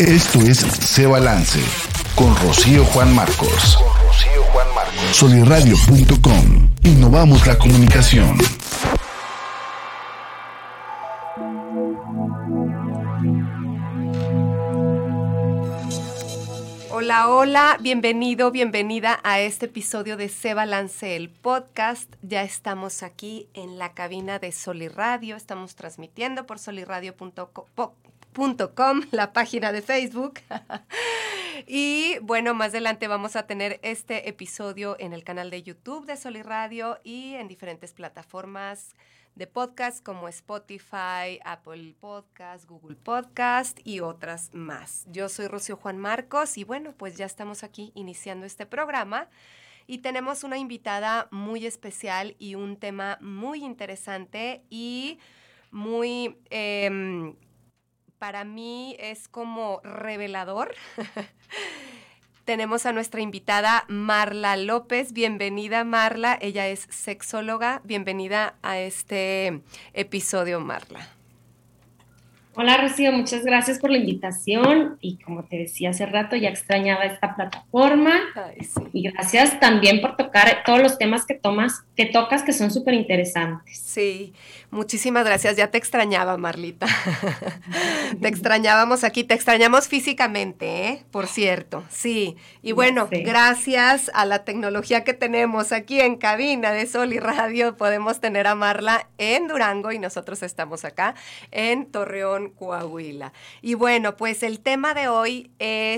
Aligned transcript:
Esto 0.00 0.40
es 0.40 0.58
Se 0.58 1.06
Balance 1.06 1.60
con 2.16 2.34
Rocío 2.38 2.84
Juan 2.86 3.14
Marcos. 3.14 3.78
Soliradio.com. 5.12 6.68
Innovamos 6.82 7.46
la 7.46 7.56
comunicación. 7.56 8.36
Hola, 16.90 17.28
hola, 17.28 17.78
bienvenido, 17.80 18.50
bienvenida 18.50 19.20
a 19.22 19.38
este 19.38 19.66
episodio 19.66 20.16
de 20.16 20.28
Se 20.28 20.54
Balance, 20.54 21.14
el 21.14 21.30
podcast. 21.30 22.12
Ya 22.22 22.42
estamos 22.42 23.04
aquí 23.04 23.46
en 23.54 23.78
la 23.78 23.92
cabina 23.92 24.40
de 24.40 24.50
Soliradio, 24.50 25.36
estamos 25.36 25.76
transmitiendo 25.76 26.46
por 26.46 26.58
la 29.10 29.32
página 29.32 29.72
de 29.72 29.82
Facebook. 29.82 30.40
y 31.66 32.18
bueno, 32.22 32.54
más 32.54 32.68
adelante 32.68 33.08
vamos 33.08 33.36
a 33.36 33.46
tener 33.46 33.78
este 33.82 34.28
episodio 34.28 34.96
en 34.98 35.12
el 35.12 35.24
canal 35.24 35.50
de 35.50 35.62
YouTube 35.62 36.06
de 36.06 36.16
Soliradio 36.16 36.98
y 37.04 37.34
en 37.34 37.48
diferentes 37.48 37.92
plataformas 37.92 38.94
de 39.36 39.46
podcast 39.46 40.04
como 40.04 40.28
Spotify, 40.28 41.40
Apple 41.44 41.94
Podcast, 42.00 42.68
Google 42.68 42.96
Podcast 42.96 43.78
y 43.84 44.00
otras 44.00 44.50
más. 44.52 45.06
Yo 45.10 45.28
soy 45.28 45.48
Rocío 45.48 45.76
Juan 45.76 45.98
Marcos 45.98 46.58
y 46.58 46.64
bueno, 46.64 46.92
pues 46.96 47.16
ya 47.16 47.26
estamos 47.26 47.62
aquí 47.64 47.92
iniciando 47.94 48.46
este 48.46 48.66
programa 48.66 49.28
y 49.86 49.98
tenemos 49.98 50.44
una 50.44 50.58
invitada 50.58 51.28
muy 51.30 51.66
especial 51.66 52.36
y 52.38 52.54
un 52.54 52.76
tema 52.76 53.18
muy 53.20 53.64
interesante 53.64 54.62
y 54.70 55.18
muy, 55.70 56.36
em, 56.50 57.34
para 58.24 58.44
mí 58.44 58.96
es 59.00 59.28
como 59.28 59.82
revelador. 59.84 60.74
Tenemos 62.46 62.86
a 62.86 62.92
nuestra 62.94 63.20
invitada 63.20 63.84
Marla 63.88 64.56
López. 64.56 65.12
Bienvenida 65.12 65.84
Marla, 65.84 66.38
ella 66.40 66.66
es 66.68 66.86
sexóloga. 66.88 67.82
Bienvenida 67.84 68.54
a 68.62 68.78
este 68.78 69.60
episodio 69.92 70.58
Marla. 70.60 71.13
Hola 72.56 72.76
Rocío, 72.76 73.10
muchas 73.10 73.44
gracias 73.44 73.80
por 73.80 73.90
la 73.90 73.98
invitación. 73.98 74.96
Y 75.00 75.18
como 75.18 75.42
te 75.42 75.58
decía 75.58 75.90
hace 75.90 76.06
rato, 76.06 76.36
ya 76.36 76.50
extrañaba 76.50 77.04
esta 77.04 77.34
plataforma. 77.34 78.12
Y 78.92 79.10
gracias 79.10 79.58
también 79.58 80.00
por 80.00 80.16
tocar 80.16 80.62
todos 80.64 80.80
los 80.80 80.96
temas 80.96 81.26
que 81.26 81.34
tomas, 81.34 81.82
que 81.96 82.06
tocas 82.06 82.44
que 82.44 82.52
son 82.52 82.70
súper 82.70 82.94
interesantes. 82.94 83.78
Sí, 83.78 84.34
muchísimas 84.70 85.24
gracias, 85.24 85.56
ya 85.56 85.70
te 85.70 85.78
extrañaba 85.78 86.36
Marlita, 86.36 86.86
te 88.20 88.28
extrañábamos 88.28 89.04
aquí, 89.04 89.24
te 89.24 89.34
extrañamos 89.34 89.88
físicamente, 89.88 90.88
¿eh? 90.88 91.04
por 91.10 91.26
cierto, 91.28 91.84
sí, 91.88 92.36
y 92.62 92.72
bueno, 92.72 93.08
gracias 93.10 94.10
a 94.14 94.24
la 94.24 94.44
tecnología 94.44 95.04
que 95.04 95.14
tenemos 95.14 95.70
aquí 95.70 96.00
en 96.00 96.16
cabina 96.16 96.72
de 96.72 96.86
Sol 96.86 97.12
y 97.12 97.20
Radio, 97.20 97.76
podemos 97.76 98.20
tener 98.20 98.48
a 98.48 98.56
Marla 98.56 99.08
en 99.18 99.46
Durango 99.46 99.92
y 99.92 99.98
nosotros 100.00 100.42
estamos 100.42 100.84
acá 100.84 101.14
en 101.52 101.86
Torreón 101.86 102.43
Coahuila. 102.50 103.32
Y 103.62 103.74
bueno, 103.74 104.16
pues 104.16 104.42
el 104.42 104.60
tema 104.60 104.94
de 104.94 105.08
hoy 105.08 105.50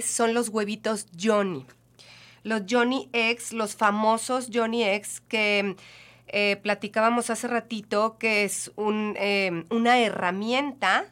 son 0.03 0.35
los 0.35 0.49
huevitos 0.49 1.07
Johnny. 1.21 1.67
Los 2.43 2.63
Johnny 2.69 3.09
X, 3.13 3.53
los 3.53 3.75
famosos 3.75 4.49
Johnny 4.53 4.85
X 4.85 5.21
que 5.27 5.77
eh, 6.29 6.57
platicábamos 6.63 7.31
hace 7.31 7.49
ratito, 7.49 8.19
que 8.19 8.45
es 8.45 8.73
un, 8.77 9.15
eh, 9.19 9.65
una 9.71 9.99
herramienta 10.01 11.07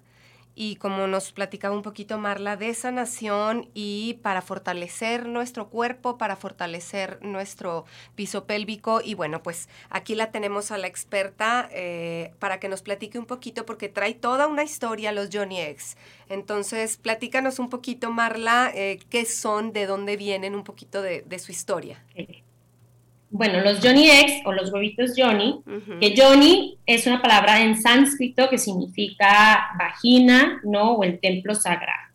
y 0.55 0.77
como 0.77 1.07
nos 1.07 1.33
platicaba 1.33 1.75
un 1.75 1.83
poquito 1.83 2.19
Marla, 2.19 2.57
de 2.57 2.73
sanación 2.75 3.69
y 3.75 4.15
para 4.23 4.43
fortalecer 4.43 5.27
nuestro 5.27 5.69
cuerpo, 5.69 6.17
para 6.19 6.37
fortalecer 6.37 7.19
nuestro 7.23 7.85
piso 8.15 8.45
pélvico. 8.45 9.01
Y 9.03 9.15
bueno, 9.15 9.43
pues 9.43 9.69
aquí 9.91 10.15
la 10.15 10.31
tenemos 10.31 10.71
a 10.71 10.79
la 10.79 10.87
experta 10.87 11.69
eh, 11.73 12.33
para 12.39 12.61
que 12.61 12.69
nos 12.69 12.83
platique 12.83 13.19
un 13.19 13.27
poquito 13.27 13.67
porque 13.67 13.89
trae 13.89 14.15
toda 14.15 14.47
una 14.47 14.63
historia 14.63 15.13
los 15.13 15.31
Johnny 15.33 15.61
X. 15.61 15.97
Entonces, 16.29 16.97
platícanos 16.97 17.59
un 17.59 17.69
poquito, 17.69 18.11
Marla, 18.11 18.71
eh, 18.75 18.99
qué 19.11 19.25
son, 19.25 19.73
de 19.73 19.87
dónde 19.87 20.17
vienen, 20.17 20.55
un 20.55 20.65
poquito 20.65 21.03
de, 21.03 21.25
su 21.39 21.51
historia 21.51 22.03
bueno, 23.35 23.61
los 23.63 23.81
Johnny 23.81 24.09
Eggs 24.09 24.43
o 24.45 24.53
los 24.53 24.73
huevitos 24.73 25.15
Johnny, 25.17 25.61
que 26.01 26.15
Johnny 26.17 26.79
es 26.87 27.05
una 27.09 27.21
palabra 27.21 27.63
en 27.63 27.77
sánscrito 27.77 28.49
que 28.49 28.59
significa 28.59 29.71
vagina, 29.77 30.61
¿no? 30.63 30.93
O 30.93 31.03
el 31.03 31.19
templo 31.19 31.57
sagrado. 31.57 32.13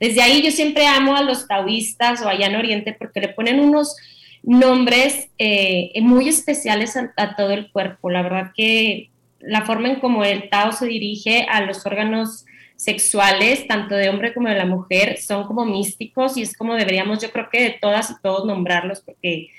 Desde 0.00 0.20
ahí 0.20 0.42
yo 0.42 0.50
siempre 0.50 0.84
amo 0.84 1.14
a 1.14 1.22
los 1.22 1.46
taoístas 1.46 2.22
o 2.22 2.28
allá 2.28 2.46
en 2.46 2.56
Oriente 2.56 2.92
porque 2.98 3.20
le 3.20 3.28
ponen 3.28 3.60
unos 3.60 3.94
nombres 4.42 5.28
eh, 5.38 5.92
muy 6.02 6.28
especiales 6.28 6.96
a, 6.96 7.36
todo 7.36 7.52
el 7.52 7.70
cuerpo. 7.70 8.10
La 8.10 8.22
verdad 8.22 8.50
que 8.52 9.10
la 9.38 9.64
forma 9.64 9.90
en 9.90 10.00
como 10.00 10.24
el 10.24 10.50
Tao 10.50 10.72
se 10.72 10.86
dirige 10.86 11.46
a 11.48 11.60
los 11.60 11.86
órganos 11.86 12.46
sexuales, 12.74 13.68
tanto 13.68 13.94
de 13.94 14.08
hombre 14.08 14.34
como 14.34 14.48
de 14.48 14.56
la 14.56 14.66
mujer, 14.66 15.18
son 15.18 15.46
como 15.46 15.64
místicos 15.64 16.36
y 16.36 16.42
es 16.42 16.56
como 16.56 16.74
deberíamos, 16.74 17.22
yo 17.22 17.30
creo 17.30 17.48
que 17.48 17.62
de 17.62 17.78
todas 17.80 18.10
y 18.10 18.14
todos 18.20 18.44
nombrarlos 18.44 19.02
porque 19.02 19.50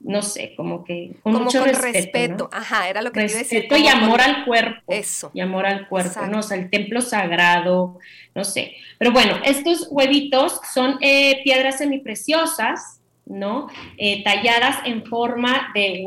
no 0.00 0.22
sé, 0.22 0.54
como 0.56 0.84
que 0.84 1.12
con 1.22 1.32
mucho 1.32 1.64
respeto. 1.64 2.48
Ajá, 2.52 2.88
era 2.88 3.02
lo 3.02 3.10
que 3.10 3.20
respeto 3.20 3.76
y 3.76 3.88
amor 3.88 4.20
al 4.20 4.44
cuerpo. 4.44 4.82
Eso. 4.92 5.30
Y 5.34 5.40
amor 5.40 5.66
al 5.66 5.88
cuerpo, 5.88 6.24
¿no? 6.26 6.38
O 6.38 6.42
sea, 6.42 6.56
el 6.56 6.70
templo 6.70 7.00
sagrado, 7.00 7.98
no 8.34 8.44
sé. 8.44 8.76
Pero 8.98 9.12
bueno, 9.12 9.36
estos 9.44 9.88
huevitos 9.90 10.60
son 10.72 10.98
eh, 11.00 11.40
piedras 11.42 11.78
semipreciosas, 11.78 13.00
¿no? 13.26 13.68
Eh, 13.96 14.22
talladas 14.22 14.78
en 14.84 15.04
forma 15.04 15.70
de, 15.74 16.04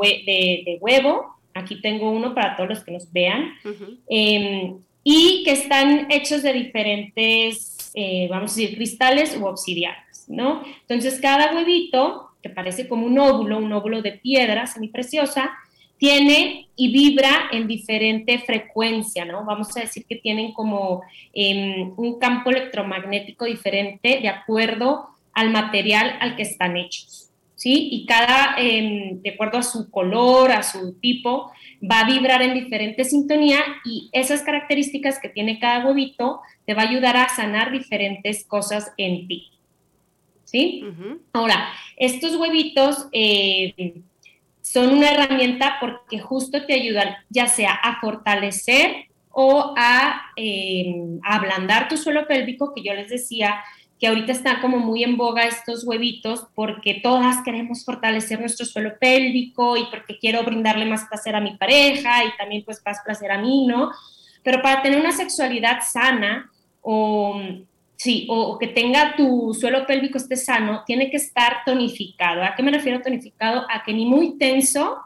de, 0.66 0.78
huevo. 0.80 1.36
Aquí 1.54 1.82
tengo 1.82 2.12
uno 2.12 2.34
para 2.34 2.56
todos 2.56 2.70
los 2.70 2.84
que 2.84 2.92
nos 2.92 3.12
vean. 3.12 3.54
Em, 4.08 4.78
y 5.04 5.44
que 5.44 5.52
están 5.52 6.12
hechos 6.12 6.44
de 6.44 6.54
diferentes, 6.54 7.92
eh, 7.94 8.28
vamos 8.30 8.52
a 8.52 8.56
decir, 8.56 8.76
cristales 8.76 9.36
u 9.36 9.46
obsidianas, 9.46 10.26
¿no? 10.28 10.64
Entonces, 10.82 11.20
cada 11.20 11.54
huevito 11.54 12.31
que 12.42 12.50
parece 12.50 12.88
como 12.88 13.06
un 13.06 13.18
óvulo, 13.20 13.58
un 13.58 13.72
óvulo 13.72 14.02
de 14.02 14.14
piedra 14.14 14.68
semipreciosa, 14.68 15.52
tiene 16.02 16.68
y 16.76 16.92
vibra 16.92 17.50
en 17.52 17.68
diferente 17.68 18.40
frecuencia, 18.40 19.24
¿no? 19.24 19.46
Vamos 19.46 19.78
a 19.78 19.82
decir 19.82 20.04
que 20.10 20.16
tienen 20.16 20.52
como 20.52 21.04
em, 21.32 21.94
un 21.96 22.18
campo 22.18 22.50
electromagnético 22.50 23.46
diferente 23.46 24.20
de 24.20 24.28
acuerdo 24.28 25.10
al 25.32 25.52
material 25.52 26.18
al 26.20 26.36
que 26.36 26.42
están 26.42 26.76
hechos, 26.76 27.30
¿sí? 27.54 27.90
Y 27.92 28.08
cada, 28.08 28.56
em, 28.58 29.22
de 29.22 29.30
acuerdo 29.30 29.60
a 29.60 29.64
su 29.64 29.92
color, 29.92 30.52
a 30.52 30.64
su 30.64 31.00
tipo, 31.00 31.52
va 31.80 32.00
a 32.00 32.08
vibrar 32.08 32.42
en 32.42 32.56
diferente 32.56 33.04
sintonía 33.04 33.60
y 33.86 34.10
esas 34.12 34.42
características 34.42 35.20
que 35.20 35.30
tiene 35.30 35.60
cada 35.60 35.86
huevito 35.86 36.42
te 36.66 36.74
va 36.74 36.82
a 36.82 36.90
ayudar 36.90 37.16
a 37.16 37.30
sanar 37.30 37.72
diferentes 37.72 38.44
cosas 38.46 38.92
en 38.98 39.28
ti. 39.28 39.51
¿Sí? 40.52 40.84
Ahora, 41.32 41.70
estos 41.96 42.36
huevitos 42.36 43.08
eh, 43.14 44.02
son 44.62 44.98
una 44.98 45.12
herramienta 45.12 45.78
porque 45.80 46.20
justo 46.20 46.66
te 46.66 46.74
ayudan 46.74 47.16
ya 47.30 47.48
sea 47.48 47.72
a 47.72 48.02
fortalecer 48.02 49.06
o 49.30 49.74
eh, 50.36 50.94
a, 51.24 51.36
ablandar 51.36 51.88
tu 51.88 51.96
suelo 51.96 52.28
pélvico, 52.28 52.74
que 52.74 52.84
yo 52.84 52.94
les 52.94 53.10
decía 53.10 53.64
que 53.98 54.08
ahorita 54.08 54.34
están 54.34 54.60
como 54.60 54.80
muy 54.80 55.04
en 55.04 55.16
boga 55.16 55.44
estos 55.44 55.86
huevitos 55.86 56.48
porque 56.54 57.00
todas 57.02 57.44
queremos 57.46 57.86
fortalecer 57.86 58.40
nuestro 58.42 58.66
suelo 58.66 58.94
pélvico 59.00 59.78
y 59.78 59.86
porque 59.86 60.18
quiero 60.18 60.44
brindarle 60.44 60.86
más 60.86 61.06
placer 61.06 61.36
a 61.36 61.40
mi 61.40 61.56
pareja 61.56 62.26
y 62.26 62.36
también 62.36 62.64
pues 62.66 62.82
más 62.86 63.00
placer 63.06 63.32
a 63.32 63.38
mí, 63.38 63.68
¿no? 63.68 63.92
Pero 64.44 64.62
para 64.62 64.82
tener 64.82 65.00
una 65.00 65.14
sexualidad 65.14 65.80
sana 65.82 66.52
o 66.82 67.40
Sí, 68.04 68.26
o, 68.32 68.58
que 68.58 68.66
tenga 68.66 69.16
tu 69.16 69.54
suelo 69.54 69.86
pélvico 69.86 70.18
esté 70.18 70.36
sano, 70.36 70.82
tiene 70.88 71.12
que 71.12 71.18
estar 71.18 71.58
tonificado. 71.64 72.42
¿A 72.42 72.56
qué 72.56 72.64
me 72.64 72.72
refiero 72.72 73.00
tonificado? 73.00 73.68
A 73.70 73.84
que 73.84 73.94
ni 73.94 74.08
muy 74.08 74.40
tenso, 74.40 74.98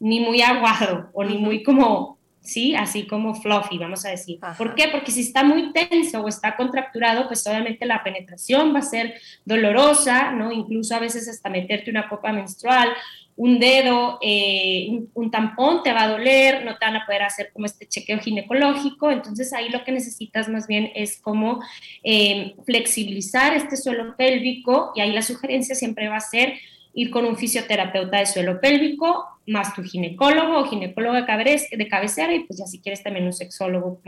ni 0.00 0.18
muy 0.18 0.42
aguado, 0.42 1.08
o 1.12 1.22
ni 1.22 1.38
muy 1.38 1.62
como, 1.62 2.18
sí, 2.40 2.74
así 2.74 3.06
como 3.06 3.36
fluffy, 3.36 3.78
vamos 3.78 4.04
a 4.04 4.08
decir. 4.08 4.40
¿Por 4.58 4.74
qué? 4.74 4.88
Porque 4.88 5.12
si 5.12 5.20
está 5.20 5.44
muy 5.44 5.72
tenso 5.72 6.20
o 6.20 6.26
está 6.26 6.56
contracturado, 6.56 7.28
pues 7.28 7.46
obviamente 7.46 7.86
la 7.86 8.02
penetración 8.02 8.74
va 8.74 8.80
a 8.80 8.82
ser 8.82 9.14
dolorosa, 9.44 10.32
¿no? 10.32 10.50
Incluso 10.50 10.96
a 10.96 10.98
veces 10.98 11.28
hasta 11.28 11.48
meterte 11.48 11.92
una 11.92 12.08
copa 12.08 12.32
menstrual 12.32 12.88
un 13.36 13.58
dedo, 13.58 14.18
eh, 14.22 14.88
un, 15.14 15.30
tampón 15.30 15.82
te 15.82 15.92
va 15.92 16.02
a 16.02 16.08
doler, 16.08 16.64
no 16.64 16.76
te 16.76 16.84
van 16.84 16.96
a 16.96 17.06
poder 17.06 17.22
hacer 17.22 17.50
como 17.52 17.66
este 17.66 17.86
chequeo 17.86 18.18
ginecológico, 18.18 19.10
entonces 19.10 19.52
ahí 19.52 19.68
lo 19.70 19.84
que 19.84 19.92
necesitas 19.92 20.48
más 20.48 20.66
bien 20.66 20.90
es 20.94 21.20
como 21.20 21.62
eh, 22.02 22.54
flexibilizar 22.66 23.54
este 23.54 23.76
suelo 23.76 24.14
pélvico 24.16 24.92
y 24.94 25.00
ahí 25.00 25.12
la 25.12 25.22
sugerencia 25.22 25.74
siempre 25.74 26.08
va 26.08 26.16
a 26.16 26.20
ser 26.20 26.54
ir 26.94 27.10
con 27.10 27.24
un 27.24 27.36
fisioterapeuta 27.36 28.18
de 28.18 28.26
suelo 28.26 28.60
pélvico, 28.60 29.26
más 29.46 29.74
tu 29.74 29.82
ginecólogo 29.82 30.58
o 30.58 30.64
ginecóloga 30.66 31.22
de 31.22 31.88
cabecera 31.88 32.34
y 32.34 32.40
pues 32.40 32.58
ya 32.58 32.66
si 32.66 32.80
quieres 32.80 33.02
también 33.02 33.24
un 33.24 33.32
sexólogo 33.32 34.00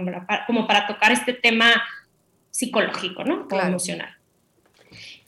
como 0.47 0.67
para, 0.67 0.87
tocar 0.87 1.13
este 1.13 1.33
tema 1.33 1.67
psicológico, 2.51 3.25
¿no? 3.25 3.49
O 3.51 3.61
emocional. 3.61 4.15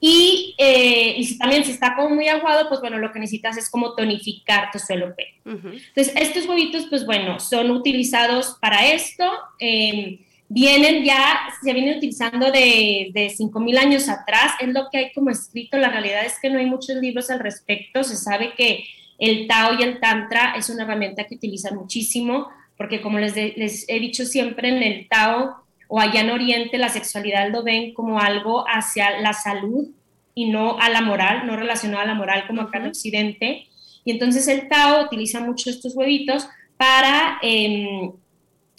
Eh, 0.01 1.15
y, 1.19 1.25
si 1.25 1.39
también 1.39 1.65
si 1.65 1.73
está 1.73 1.97
como 1.97 2.15
muy 2.15 2.29
aguado, 2.29 2.69
pues 2.69 2.81
bueno, 2.81 2.99
lo 2.99 3.13
que 3.13 3.19
necesitas 3.19 3.57
es 3.57 3.71
como 3.71 3.95
tonificar 3.95 4.71
tu 4.71 4.79
suelo 4.79 5.15
pélvico. 5.17 5.69
Entonces, 5.69 6.13
estos 6.17 6.47
huevitos, 6.47 6.87
pues 6.89 7.07
bueno, 7.07 7.41
son 7.41 7.71
utilizados 7.71 8.57
para 8.61 8.87
esto. 8.93 9.25
Em, 9.59 10.19
vienen 10.49 11.05
ya, 11.05 11.49
se 11.63 11.73
vienen 11.73 11.97
utilizando 11.97 12.53
de, 12.53 13.11
de 13.13 13.31
5.000 13.37 13.79
años 13.79 14.09
atrás, 14.09 14.53
es 14.61 14.69
lo 14.69 14.89
que 14.91 14.99
hay 14.99 15.13
como 15.13 15.31
escrito, 15.31 15.77
la 15.77 15.89
realidad 15.89 16.25
es 16.25 16.39
que 16.41 16.51
no 16.51 16.59
hay 16.59 16.67
muchos 16.67 16.97
libros 16.97 17.31
al 17.31 17.41
respecto, 17.41 18.05
se 18.05 18.17
sabe 18.17 18.53
que 18.57 18.85
el 19.19 19.49
Tao 19.49 19.75
y 19.79 19.83
el 19.83 19.99
Tantra 19.99 20.55
es 20.57 20.69
una 20.71 20.85
herramienta 20.85 21.25
que 21.25 21.35
utilizan 21.35 21.75
muchísimo, 21.75 22.49
porque 22.77 23.01
como 23.01 23.19
les, 23.19 23.35
les 23.35 23.89
he 23.89 23.99
dicho 23.99 24.25
siempre, 24.25 24.69
en 24.69 24.83
el 24.83 25.09
Tao 25.09 25.66
o 25.89 26.01
allá 26.01 26.21
en 26.21 26.31
Oriente 26.31 26.79
la 26.79 26.89
sexualidad 26.89 27.51
lo 27.51 27.63
ven 27.63 27.95
como 27.95 28.19
algo 28.19 28.65
hacia 28.69 29.21
la 29.21 29.33
salud 29.33 29.89
y 30.35 30.51
no 30.51 30.79
a 30.79 30.89
la 30.89 31.01
moral, 31.01 31.47
no 31.47 31.57
relacionado 31.57 32.03
a 32.03 32.07
la 32.07 32.15
moral 32.15 32.47
como 32.47 32.63
acá 32.63 32.79
en 32.79 32.89
Occidente. 32.89 33.67
Y 34.05 34.11
entonces 34.11 34.47
el 34.49 34.69
Tao 34.69 35.05
utiliza 35.05 35.41
mucho 35.41 35.71
estos 35.71 35.97
huevitos 35.97 36.49
para 36.77 37.39
em, 37.43 38.13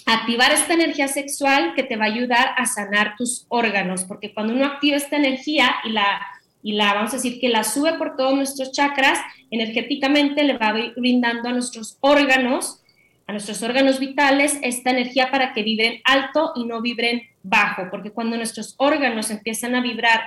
activar 0.06 0.52
esta 0.52 0.74
energía 0.74 1.08
sexual 1.08 1.74
que 1.76 1.84
te 1.84 1.98
va 1.98 2.06
a 2.06 2.10
ayudar 2.10 2.54
a 2.56 2.66
sanar 2.66 3.16
tus 3.18 3.46
órganos, 3.50 4.04
porque 4.06 4.34
cuando 4.34 4.54
uno 4.54 4.66
activa 4.66 4.98
esta 4.98 5.18
energía 5.18 5.76
y 5.84 5.90
la, 5.90 6.22
y 6.62 6.74
la 6.74 6.94
vamos 6.94 7.12
a 7.14 7.18
decir 7.18 7.40
que 7.40 7.50
la 7.50 7.64
sube 7.64 7.94
por 7.94 8.16
todos 8.16 8.36
nuestros 8.36 8.72
chakras, 8.72 9.20
energéticamente 9.50 10.44
le 10.44 10.58
va 10.58 10.74
brindando 10.96 11.50
a 11.50 11.54
nuestros 11.54 11.98
órganos 12.02 12.82
a 13.28 13.34
nuestros 13.34 13.62
órganos 13.62 14.00
vitales 14.00 14.58
esta 14.64 14.92
energía 14.92 15.30
para 15.30 15.54
que 15.54 15.62
vibren 15.62 16.02
alto 16.06 16.54
y 16.56 16.66
no 16.66 16.82
vibren 16.82 17.24
bajo, 17.44 17.90
porque 17.92 18.12
cuando 18.12 18.38
nuestros 18.38 18.74
órganos 18.78 19.30
empiezan 19.30 19.76
a 19.76 19.82
vibrar 19.82 20.22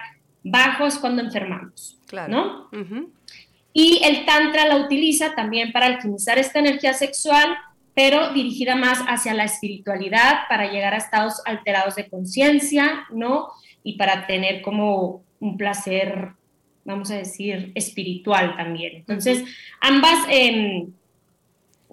bajo 0.45 0.87
es 0.87 0.99
cuando 0.99 1.23
enfermamos, 1.23 1.99
claro. 2.07 2.31
¿no? 2.31 2.71
Y 3.73 4.03
el 4.05 4.27
tantra 4.27 4.67
la 4.67 4.77
utiliza 4.77 5.35
también 5.35 5.73
para 5.73 5.87
alquimizar 5.87 6.39
esta 6.39 6.59
energía 6.59 6.93
sexual, 6.93 7.57
pero 7.95 8.35
dirigida 8.35 8.77
más 8.77 8.99
hacia 9.09 9.33
la 9.33 9.45
espiritualidad, 9.45 10.41
para 10.49 10.71
llegar 10.71 10.93
a 10.93 10.99
estados 10.99 11.41
alterados 11.47 11.97
de 11.97 12.09
conciencia, 12.09 13.07
¿no? 13.11 13.49
Y 13.83 13.97
para 13.97 14.27
tener 14.27 14.61
como 14.61 15.23
un 15.39 15.57
placer, 15.57 16.33
vamos 16.85 17.11
a 17.11 17.17
decir, 17.17 17.73
espiritual 17.75 18.57
también. 18.57 18.97
Entonces, 18.97 19.43
ambas... 19.81 20.19
Eh, 20.29 20.87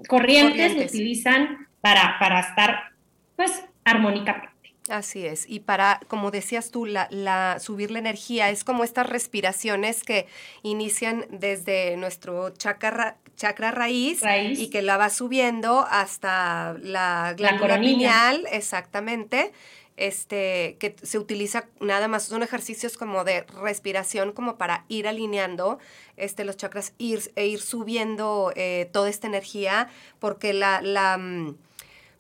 corrientes, 0.08 0.74
se 0.74 0.86
utilizan 0.86 1.68
para, 1.82 2.18
para 2.20 2.40
estar 2.40 2.92
pues 3.36 3.64
armónicamente. 3.84 4.58
Así 4.90 5.26
es, 5.26 5.46
y 5.50 5.60
para, 5.60 6.00
como 6.08 6.32
decías 6.32 6.72
tú, 6.72 6.86
la, 6.86 7.10
la, 7.12 7.60
subir 7.60 7.92
la 7.92 8.00
energía, 8.00 8.50
es 8.50 8.64
como 8.64 8.86
estas 8.86 9.08
respiraciones 9.08 10.04
que 10.04 10.28
inician 10.64 11.26
desde 11.30 11.98
nuestro 11.98 12.52
chakra, 12.52 13.18
chakra 13.36 13.72
raíz, 13.72 14.22
y 14.56 14.70
que 14.70 14.82
la 14.82 14.96
va 14.96 15.10
subiendo 15.10 15.86
hasta 15.90 16.78
la 16.82 17.34
glándula 17.36 17.82
pineal, 17.82 18.46
exactamente, 18.50 19.52
este, 19.98 20.78
que 20.80 20.96
se 21.02 21.18
utiliza 21.18 21.66
nada 21.82 22.08
más, 22.08 22.24
son 22.24 22.44
ejercicios 22.44 22.98
como 22.98 23.24
de 23.24 23.42
respiración, 23.62 24.32
como 24.32 24.58
para 24.58 24.86
ir 24.88 25.08
alineando 25.08 25.80
este, 26.16 26.46
los 26.46 26.56
chakras 26.56 26.94
ir, 26.98 27.32
e 27.36 27.48
ir 27.48 27.60
subiendo 27.60 28.54
eh, 28.56 28.90
toda 28.94 29.10
esta 29.10 29.28
energía, 29.28 29.90
porque 30.20 30.54
la, 30.54 30.82
mm, 31.18 31.56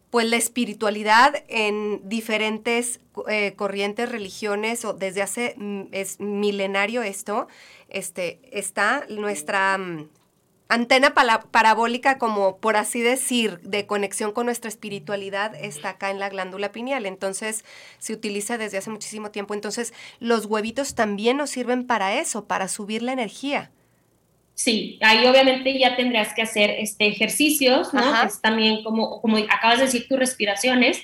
pues 0.09 0.25
la 0.27 0.37
espiritualidad 0.37 1.43
en 1.47 2.01
diferentes 2.09 2.99
eh, 3.27 3.53
corrientes, 3.55 4.11
religiones, 4.11 4.83
o 4.83 4.93
desde 4.93 5.21
hace, 5.21 5.53
mm, 5.57 5.83
es 5.91 6.19
milenario 6.19 7.03
esto, 7.03 7.47
este, 7.89 8.39
está 8.51 9.05
nuestra 9.09 9.77
mm, 9.77 10.09
antena 10.69 11.13
parabólica, 11.13 12.17
como 12.17 12.57
por 12.57 12.75
así 12.75 13.01
decir, 13.01 13.59
de 13.61 13.85
conexión 13.85 14.31
con 14.31 14.45
nuestra 14.45 14.69
espiritualidad, 14.69 15.55
está 15.55 15.89
acá 15.89 16.11
en 16.11 16.19
la 16.19 16.29
glándula 16.29 16.71
pineal. 16.71 17.05
Entonces, 17.05 17.63
se 17.99 18.13
utiliza 18.13 18.57
desde 18.57 18.77
hace 18.77 18.89
muchísimo 18.89 19.31
tiempo. 19.31 19.53
Entonces, 19.53 19.93
los 20.19 20.45
huevitos 20.45 20.95
también 20.95 21.37
nos 21.37 21.49
sirven 21.49 21.87
para 21.87 22.19
eso, 22.19 22.45
para 22.45 22.67
subir 22.67 23.01
la 23.01 23.13
energía. 23.13 23.71
Sí, 24.57 24.97
ahí 25.01 25.23
obviamente 25.27 25.77
ya 25.77 25.95
tendrás 25.95 26.33
que 26.33 26.41
hacer 26.41 26.71
este 26.79 27.05
ejercicios, 27.05 27.93
¿no? 27.93 28.23
Es 28.23 28.41
también 28.41 28.83
como, 28.83 29.21
como 29.21 29.37
acabas 29.37 29.77
de 29.77 29.85
decir, 29.85 30.07
tus 30.07 30.17
respiraciones, 30.17 31.03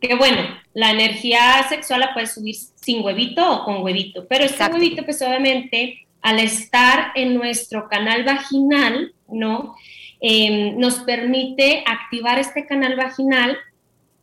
que 0.00 0.14
bueno, 0.14 0.40
la 0.72 0.90
energía 0.90 1.66
sexual 1.68 2.00
la 2.00 2.14
puedes 2.14 2.32
subir 2.32 2.56
sin 2.76 3.04
huevito 3.04 3.46
o 3.46 3.64
con 3.66 3.82
huevito, 3.82 4.26
pero 4.26 4.44
este 4.44 4.64
huevito 4.64 5.04
pues 5.04 5.20
obviamente 5.20 6.06
al 6.24 6.38
estar 6.38 7.12
en 7.14 7.34
nuestro 7.34 7.86
canal 7.86 8.24
vaginal, 8.24 9.12
¿no? 9.28 9.76
Em, 10.20 10.78
nos 10.78 11.00
permite 11.00 11.84
activar 11.86 12.38
este 12.38 12.64
canal 12.64 12.96
vaginal 12.96 13.58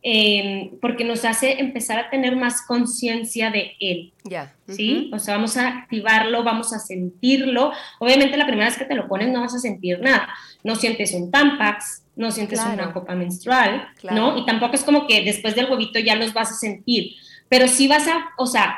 em, 0.02 0.80
porque 0.80 1.04
nos 1.04 1.24
hace 1.24 1.60
empezar 1.60 2.00
a 2.00 2.10
tener 2.10 2.34
más 2.34 2.66
conciencia 2.66 3.52
de 3.52 3.76
él. 3.78 4.12
Ya. 4.24 4.52
¿Sí? 4.66 5.12
O 5.14 5.20
sea, 5.20 5.36
vamos 5.36 5.56
a 5.56 5.68
activarlo, 5.68 6.42
vamos 6.42 6.72
a 6.72 6.80
sentirlo. 6.80 7.70
Obviamente 8.00 8.36
la 8.36 8.46
primera 8.46 8.68
vez 8.68 8.76
que 8.76 8.84
te 8.84 8.96
lo 8.96 9.06
pones 9.06 9.28
no 9.28 9.42
vas 9.42 9.54
a 9.54 9.60
sentir 9.60 10.00
nada. 10.00 10.28
No 10.64 10.74
sientes 10.74 11.14
un 11.14 11.30
tampax, 11.30 12.02
no 12.16 12.32
sientes 12.32 12.58
una 12.58 12.92
copa 12.92 13.14
menstrual, 13.14 13.90
¿no? 14.10 14.36
Y 14.38 14.44
tampoco 14.44 14.74
es 14.74 14.82
como 14.82 15.06
que 15.06 15.22
después 15.22 15.54
del 15.54 15.70
huevito 15.70 16.00
ya 16.00 16.16
los 16.16 16.32
vas 16.34 16.50
a 16.50 16.54
sentir. 16.54 17.12
Pero 17.48 17.68
sí 17.68 17.86
vas 17.86 18.08
a, 18.08 18.30
o 18.38 18.46
sea, 18.48 18.76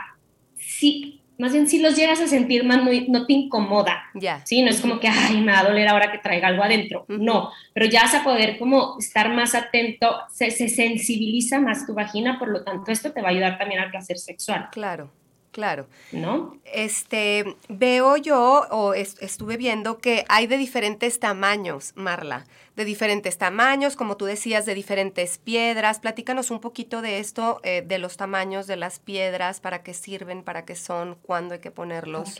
sí, 0.58 1.22
más 1.38 1.52
bien 1.52 1.66
si 1.66 1.80
los 1.80 1.96
llegas 1.96 2.20
a 2.20 2.28
sentir 2.28 2.64
más, 2.64 2.80
no, 3.08 3.26
te 3.26 3.32
incomoda. 3.32 4.04
Ya. 4.14 4.44
Sí, 4.44 4.62
no 4.62 4.70
es 4.70 4.80
como 4.80 5.00
que, 5.00 5.08
ay, 5.08 5.40
me 5.40 5.52
va 5.52 5.60
a 5.60 5.64
doler 5.64 5.88
ahora 5.88 6.12
que 6.12 6.18
traiga 6.18 6.48
algo 6.48 6.62
adentro. 6.62 7.04
No, 7.08 7.50
pero 7.72 7.86
ya 7.86 8.02
vas 8.02 8.14
a 8.14 8.24
poder 8.24 8.58
como 8.58 8.96
estar 8.98 9.32
más 9.32 9.54
atento, 9.54 10.16
se, 10.30 10.50
sensibiliza 10.50 11.60
más 11.60 11.86
tu 11.86 11.94
vagina, 11.94 12.38
por 12.38 12.48
lo 12.48 12.62
tanto 12.62 12.92
esto 12.92 13.12
te 13.12 13.20
va 13.20 13.28
a 13.28 13.30
ayudar 13.32 13.58
también 13.58 13.80
al 13.80 13.90
placer 13.90 14.18
sexual. 14.18 14.68
Claro. 14.70 15.10
Claro. 15.54 15.86
¿No? 16.10 16.58
Este, 16.64 17.44
veo 17.68 18.16
yo, 18.16 18.66
o 18.72 18.92
estuve 18.92 19.56
viendo 19.56 19.98
que 19.98 20.24
hay 20.28 20.48
de 20.48 20.58
diferentes 20.58 21.20
tamaños, 21.20 21.92
Marla, 21.94 22.44
de 22.74 22.84
diferentes 22.84 23.38
tamaños, 23.38 23.94
como 23.94 24.16
tú 24.16 24.24
decías, 24.24 24.66
de 24.66 24.74
diferentes 24.74 25.38
piedras. 25.38 26.00
Platícanos 26.00 26.50
un 26.50 26.58
poquito 26.58 27.02
de 27.02 27.20
esto, 27.20 27.60
eh, 27.62 27.84
de 27.86 27.98
los 27.98 28.16
tamaños 28.16 28.66
de 28.66 28.74
las 28.74 28.98
piedras, 28.98 29.60
para 29.60 29.84
qué 29.84 29.94
sirven, 29.94 30.42
para 30.42 30.64
qué 30.64 30.74
son, 30.74 31.16
cuándo 31.22 31.54
hay 31.54 31.60
que 31.60 31.70
ponerlos. 31.70 32.36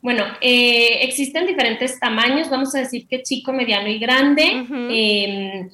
Bueno, 0.00 0.24
eh, 0.40 1.00
existen 1.02 1.48
diferentes 1.48 1.98
tamaños, 1.98 2.48
vamos 2.48 2.76
a 2.76 2.78
decir 2.78 3.08
que 3.08 3.24
chico, 3.24 3.52
mediano 3.52 3.88
y 3.88 3.98
grande. 3.98 5.68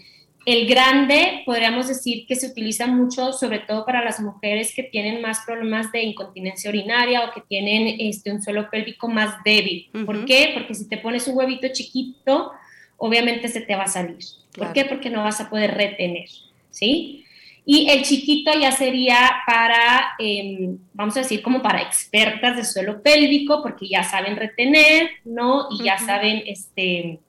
El 0.51 0.67
grande, 0.67 1.45
podríamos 1.47 1.87
decir 1.87 2.27
que 2.27 2.35
se 2.35 2.49
utiliza 2.49 2.89
mucho, 2.89 3.33
sobre 3.33 3.61
todo 3.61 3.87
para 3.87 4.03
las 4.03 4.19
mujeres 4.19 4.75
que 4.75 4.83
tienen 4.83 5.23
más 5.23 5.43
problemas 5.47 5.93
de 5.93 6.03
incontinencia 6.03 6.69
urinaria 6.71 7.25
o 7.25 7.33
que 7.33 7.41
tienen 7.43 8.01
este, 8.01 8.33
un 8.33 8.43
suelo 8.43 8.69
pélvico 8.69 9.07
más 9.07 9.37
débil. 9.45 9.89
¿Por 10.05 10.25
qué? 10.25 10.51
Porque 10.53 10.75
si 10.75 10.89
te 10.89 10.99
pones 10.99 11.29
un 11.29 11.37
huevito 11.37 11.69
chiquito, 11.73 12.51
obviamente 12.97 13.47
se 13.47 13.61
te 13.61 13.77
va 13.77 13.85
a 13.85 13.87
salir. 13.87 14.19
¿Por 14.53 14.73
qué? 14.73 14.85
Porque 14.87 15.09
no 15.09 15.23
vas 15.23 15.41
a 15.41 15.49
poder 15.49 15.73
retener, 15.73 16.29
¿sí? 16.71 17.25
Y 17.65 17.89
el 17.89 18.03
chiquito 18.03 18.51
ya 18.59 18.73
sería 18.73 19.31
para, 19.47 20.15
em, 20.19 20.79
vamos 20.95 21.17
a 21.17 21.21
decir, 21.21 21.43
como 21.43 21.63
para 21.63 21.81
expertas 21.81 22.57
de 22.57 22.65
suelo 22.65 23.01
pélvico, 23.05 23.63
porque 23.63 23.87
ya 23.87 24.03
saben 24.03 24.35
retener, 24.35 25.11
¿no? 25.25 25.69
Y 25.71 25.85
ya 25.85 25.97
saben, 25.97 26.43
este, 26.45 27.21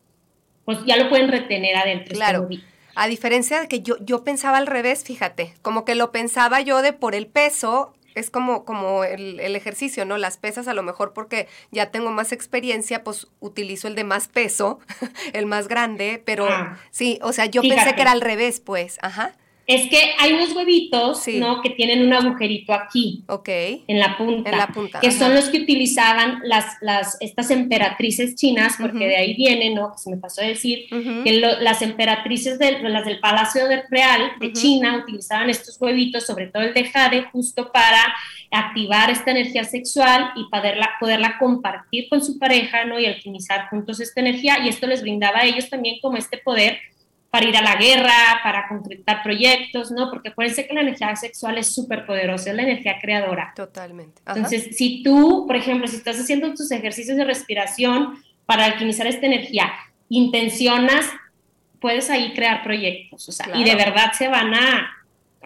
pues 0.65 0.79
ya 0.87 0.97
lo 0.97 1.07
pueden 1.07 1.27
retener 1.27 1.75
adentro. 1.75 2.13
Este 2.13 2.15
claro. 2.15 2.47
A 3.01 3.07
diferencia 3.07 3.59
de 3.59 3.67
que 3.67 3.81
yo, 3.81 3.95
yo 3.99 4.23
pensaba 4.23 4.59
al 4.59 4.67
revés, 4.67 5.03
fíjate, 5.03 5.55
como 5.63 5.85
que 5.85 5.95
lo 5.95 6.11
pensaba 6.11 6.61
yo 6.61 6.83
de 6.83 6.93
por 6.93 7.15
el 7.15 7.25
peso, 7.25 7.95
es 8.13 8.29
como, 8.29 8.63
como 8.63 9.03
el, 9.03 9.39
ejercicio, 9.55 10.05
¿no? 10.05 10.19
Las 10.19 10.37
pesas 10.37 10.67
a 10.67 10.75
lo 10.75 10.83
mejor 10.83 11.11
porque 11.11 11.47
ya 11.71 11.89
tengo 11.89 12.11
más 12.11 12.31
experiencia, 12.31 13.03
pues 13.03 13.25
utilizo 13.39 13.87
el 13.87 13.95
de 13.95 14.03
más 14.03 14.27
peso, 14.27 14.79
el 15.33 15.47
más 15.47 15.67
grande, 15.67 16.21
pero 16.23 16.45
ah. 16.47 16.77
sí, 16.91 17.17
o 17.23 17.33
sea, 17.33 17.47
yo 17.47 17.63
pensé 17.63 17.95
que 17.95 18.03
era 18.03 18.11
al 18.11 18.21
revés, 18.21 18.59
pues, 18.59 18.99
ajá 19.01 19.33
es 19.75 19.89
que 19.89 19.97
hay 20.19 20.33
unos 20.33 20.53
huevitos, 20.53 21.27
¿no? 21.27 21.61
Que 21.61 21.71
tienen 21.71 22.05
un 22.05 22.13
agujerito 22.13 22.73
aquí. 22.73 23.23
Ok. 23.27 23.49
En 23.87 23.99
la 23.99 24.17
punta. 24.17 24.49
En 24.49 24.57
la 24.57 24.67
punta. 24.67 24.99
Que 24.99 25.11
son 25.11 25.33
los 25.33 25.49
que 25.49 25.59
utilizaban 25.59 26.39
las, 26.43 26.77
las, 26.81 27.17
estas 27.21 27.51
emperatrices 27.51 28.35
chinas, 28.35 28.75
porque 28.79 29.07
de 29.07 29.17
ahí 29.17 29.33
viene, 29.35 29.73
¿no? 29.73 29.93
Se 29.97 30.09
me 30.09 30.17
pasó 30.17 30.41
a 30.41 30.45
decir, 30.45 30.87
que 30.89 31.57
las 31.61 31.81
emperatrices, 31.81 32.59
de, 32.59 32.79
las 32.79 33.05
del 33.05 33.19
Palacio 33.19 33.63
Real 33.89 34.31
de 34.39 34.53
China 34.53 35.03
utilizaban 35.03 35.49
estos 35.49 35.79
huevitos, 35.79 36.25
sobre 36.25 36.47
todo 36.47 36.63
el 36.63 36.73
de 36.73 36.85
jade, 36.85 37.23
justo 37.31 37.71
para 37.71 38.13
activar 38.51 39.09
esta 39.09 39.31
energía 39.31 39.63
sexual 39.63 40.31
y 40.35 40.49
poderla, 40.49 40.89
poderla 40.99 41.37
compartir 41.39 42.09
con 42.09 42.23
su 42.23 42.37
pareja, 42.37 42.85
¿no? 42.85 42.99
Y 42.99 43.05
alquimizar 43.05 43.69
juntos 43.69 43.99
esta 43.99 44.19
energía. 44.19 44.59
Y 44.63 44.69
esto 44.69 44.87
les 44.87 45.01
brindaba 45.01 45.39
a 45.39 45.45
ellos 45.45 45.69
también 45.69 45.99
como 46.01 46.17
este 46.17 46.37
poder 46.37 46.79
para 47.31 47.47
ir 47.47 47.55
a 47.55 47.61
la 47.61 47.75
guerra, 47.77 48.41
para 48.43 48.67
concretar 48.67 49.23
proyectos, 49.23 49.89
¿no? 49.89 50.09
Porque 50.09 50.29
acuérdense 50.29 50.67
que 50.67 50.73
la 50.73 50.81
energía 50.81 51.15
sexual 51.15 51.57
es 51.57 51.73
súper 51.73 52.05
poderosa, 52.05 52.49
es 52.49 52.55
la 52.57 52.63
energía 52.63 52.97
creadora. 53.01 53.53
Totalmente. 53.55 54.21
Entonces, 54.27 54.75
si 54.75 55.01
tú, 55.01 55.45
por 55.47 55.55
ejemplo, 55.55 55.87
si 55.87 55.95
estás 55.95 56.19
haciendo 56.19 56.53
tus 56.53 56.69
ejercicios 56.71 57.15
de 57.17 57.23
respiración 57.23 58.21
para 58.45 58.65
alquimizar 58.65 59.07
esta 59.07 59.25
energía, 59.25 59.71
intencionas, 60.09 61.05
puedes 61.79 62.09
ahí 62.09 62.33
crear 62.33 62.63
proyectos, 62.63 63.29
o 63.29 63.31
sea, 63.31 63.47
y 63.55 63.63
de 63.63 63.75
verdad 63.75 64.11
se 64.11 64.27
van 64.27 64.53
a, 64.53 64.91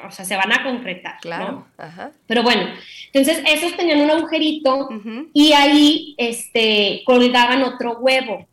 o 0.07 0.09
sea, 0.09 0.25
se 0.25 0.35
van 0.35 0.51
a 0.53 0.63
concretar. 0.63 1.19
Claro. 1.21 1.67
Ajá. 1.77 2.11
Pero 2.25 2.41
bueno, 2.41 2.67
entonces 3.13 3.43
esos 3.47 3.77
tenían 3.77 4.01
un 4.01 4.09
agujerito 4.09 4.89
y 5.33 5.53
ahí 5.53 6.15
este, 6.17 7.03
colgaban 7.05 7.61
otro 7.61 7.99
huevo. 7.99 8.47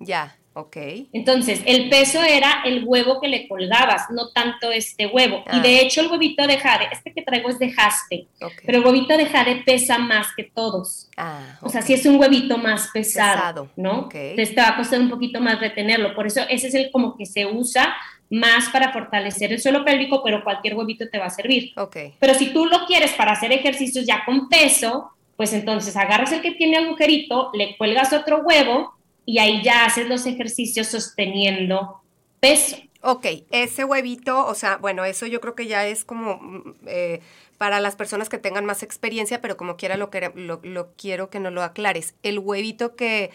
Ya. 0.00 0.38
Ok. 0.58 0.76
Entonces, 1.12 1.62
el 1.66 1.88
peso 1.88 2.20
era 2.20 2.62
el 2.64 2.82
huevo 2.84 3.20
que 3.20 3.28
le 3.28 3.46
colgabas, 3.46 4.10
no 4.10 4.30
tanto 4.30 4.72
este 4.72 5.06
huevo. 5.06 5.44
Y 5.52 5.60
de 5.60 5.68
ah. 5.68 5.80
hecho, 5.82 6.00
el 6.00 6.08
huevito 6.08 6.44
de 6.48 6.58
jade, 6.58 6.88
este 6.90 7.12
que 7.12 7.22
traigo 7.22 7.48
es 7.48 7.60
de 7.60 7.70
jaspe, 7.70 8.26
pero 8.66 8.78
el 8.78 8.84
huevito 8.84 9.16
de 9.16 9.26
jade 9.26 9.62
pesa 9.64 9.98
más 9.98 10.26
que 10.36 10.42
todos. 10.42 11.08
Ah, 11.16 11.58
O 11.62 11.68
sea, 11.68 11.80
si 11.80 11.92
es 11.92 12.04
un 12.06 12.18
huevito 12.18 12.58
más 12.58 12.90
pesado, 12.92 13.68
¿no? 13.76 14.08
Entonces 14.12 14.52
te 14.52 14.60
va 14.60 14.70
a 14.70 14.76
costar 14.76 14.98
un 14.98 15.10
poquito 15.10 15.40
más 15.40 15.60
retenerlo. 15.60 16.12
Por 16.12 16.26
eso, 16.26 16.40
ese 16.48 16.66
es 16.66 16.74
el 16.74 16.90
como 16.90 17.16
que 17.16 17.24
se 17.24 17.46
usa 17.46 17.96
más 18.28 18.68
para 18.70 18.92
fortalecer 18.92 19.52
el 19.52 19.60
suelo 19.60 19.84
pélvico, 19.84 20.22
pero 20.24 20.42
cualquier 20.42 20.74
huevito 20.74 21.08
te 21.08 21.18
va 21.18 21.26
a 21.26 21.30
servir. 21.30 21.72
Okay. 21.76 22.14
Pero 22.18 22.34
si 22.34 22.52
tú 22.52 22.66
lo 22.66 22.84
quieres 22.86 23.12
para 23.12 23.30
hacer 23.30 23.52
ejercicios 23.52 24.04
ya 24.04 24.24
con 24.24 24.48
peso, 24.48 25.12
pues 25.36 25.52
entonces 25.52 25.96
agarras 25.96 26.32
el 26.32 26.42
que 26.42 26.50
tiene 26.50 26.78
agujerito, 26.78 27.52
le 27.54 27.76
cuelgas 27.76 28.12
otro 28.12 28.40
huevo 28.40 28.97
y 29.28 29.38
ahí 29.40 29.62
ya 29.62 29.84
haces 29.84 30.08
los 30.08 30.24
ejercicios 30.24 30.86
sosteniendo 30.86 32.00
peso. 32.40 32.78
Ok, 33.02 33.26
ese 33.50 33.84
huevito, 33.84 34.46
o 34.46 34.54
sea, 34.54 34.78
bueno, 34.78 35.04
eso 35.04 35.26
yo 35.26 35.42
creo 35.42 35.54
que 35.54 35.66
ya 35.66 35.86
es 35.86 36.02
como 36.02 36.38
mm, 36.40 36.74
eh, 36.86 37.20
para 37.58 37.78
las 37.78 37.94
personas 37.94 38.30
que 38.30 38.38
tengan 38.38 38.64
más 38.64 38.82
experiencia, 38.82 39.42
pero 39.42 39.58
como 39.58 39.76
quiera 39.76 39.98
lo, 39.98 40.08
que, 40.08 40.32
lo, 40.34 40.92
quiero 40.96 41.28
que 41.28 41.40
no 41.40 41.50
lo 41.50 41.62
aclares. 41.62 42.14
El 42.22 42.38
huevito 42.38 42.96
que, 42.96 43.30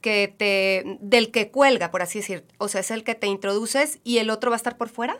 que 0.00 0.32
te, 0.34 0.96
del 1.00 1.30
que 1.30 1.50
cuelga, 1.50 1.90
por 1.90 2.00
así 2.00 2.20
decir, 2.20 2.44
o 2.56 2.68
sea, 2.68 2.80
es 2.80 2.90
el 2.90 3.04
que 3.04 3.14
te 3.14 3.26
introduces 3.26 3.98
y 4.02 4.18
el 4.18 4.30
otro 4.30 4.50
va 4.50 4.56
a 4.56 4.62
estar 4.64 4.78
por 4.78 4.88
fuera. 4.88 5.18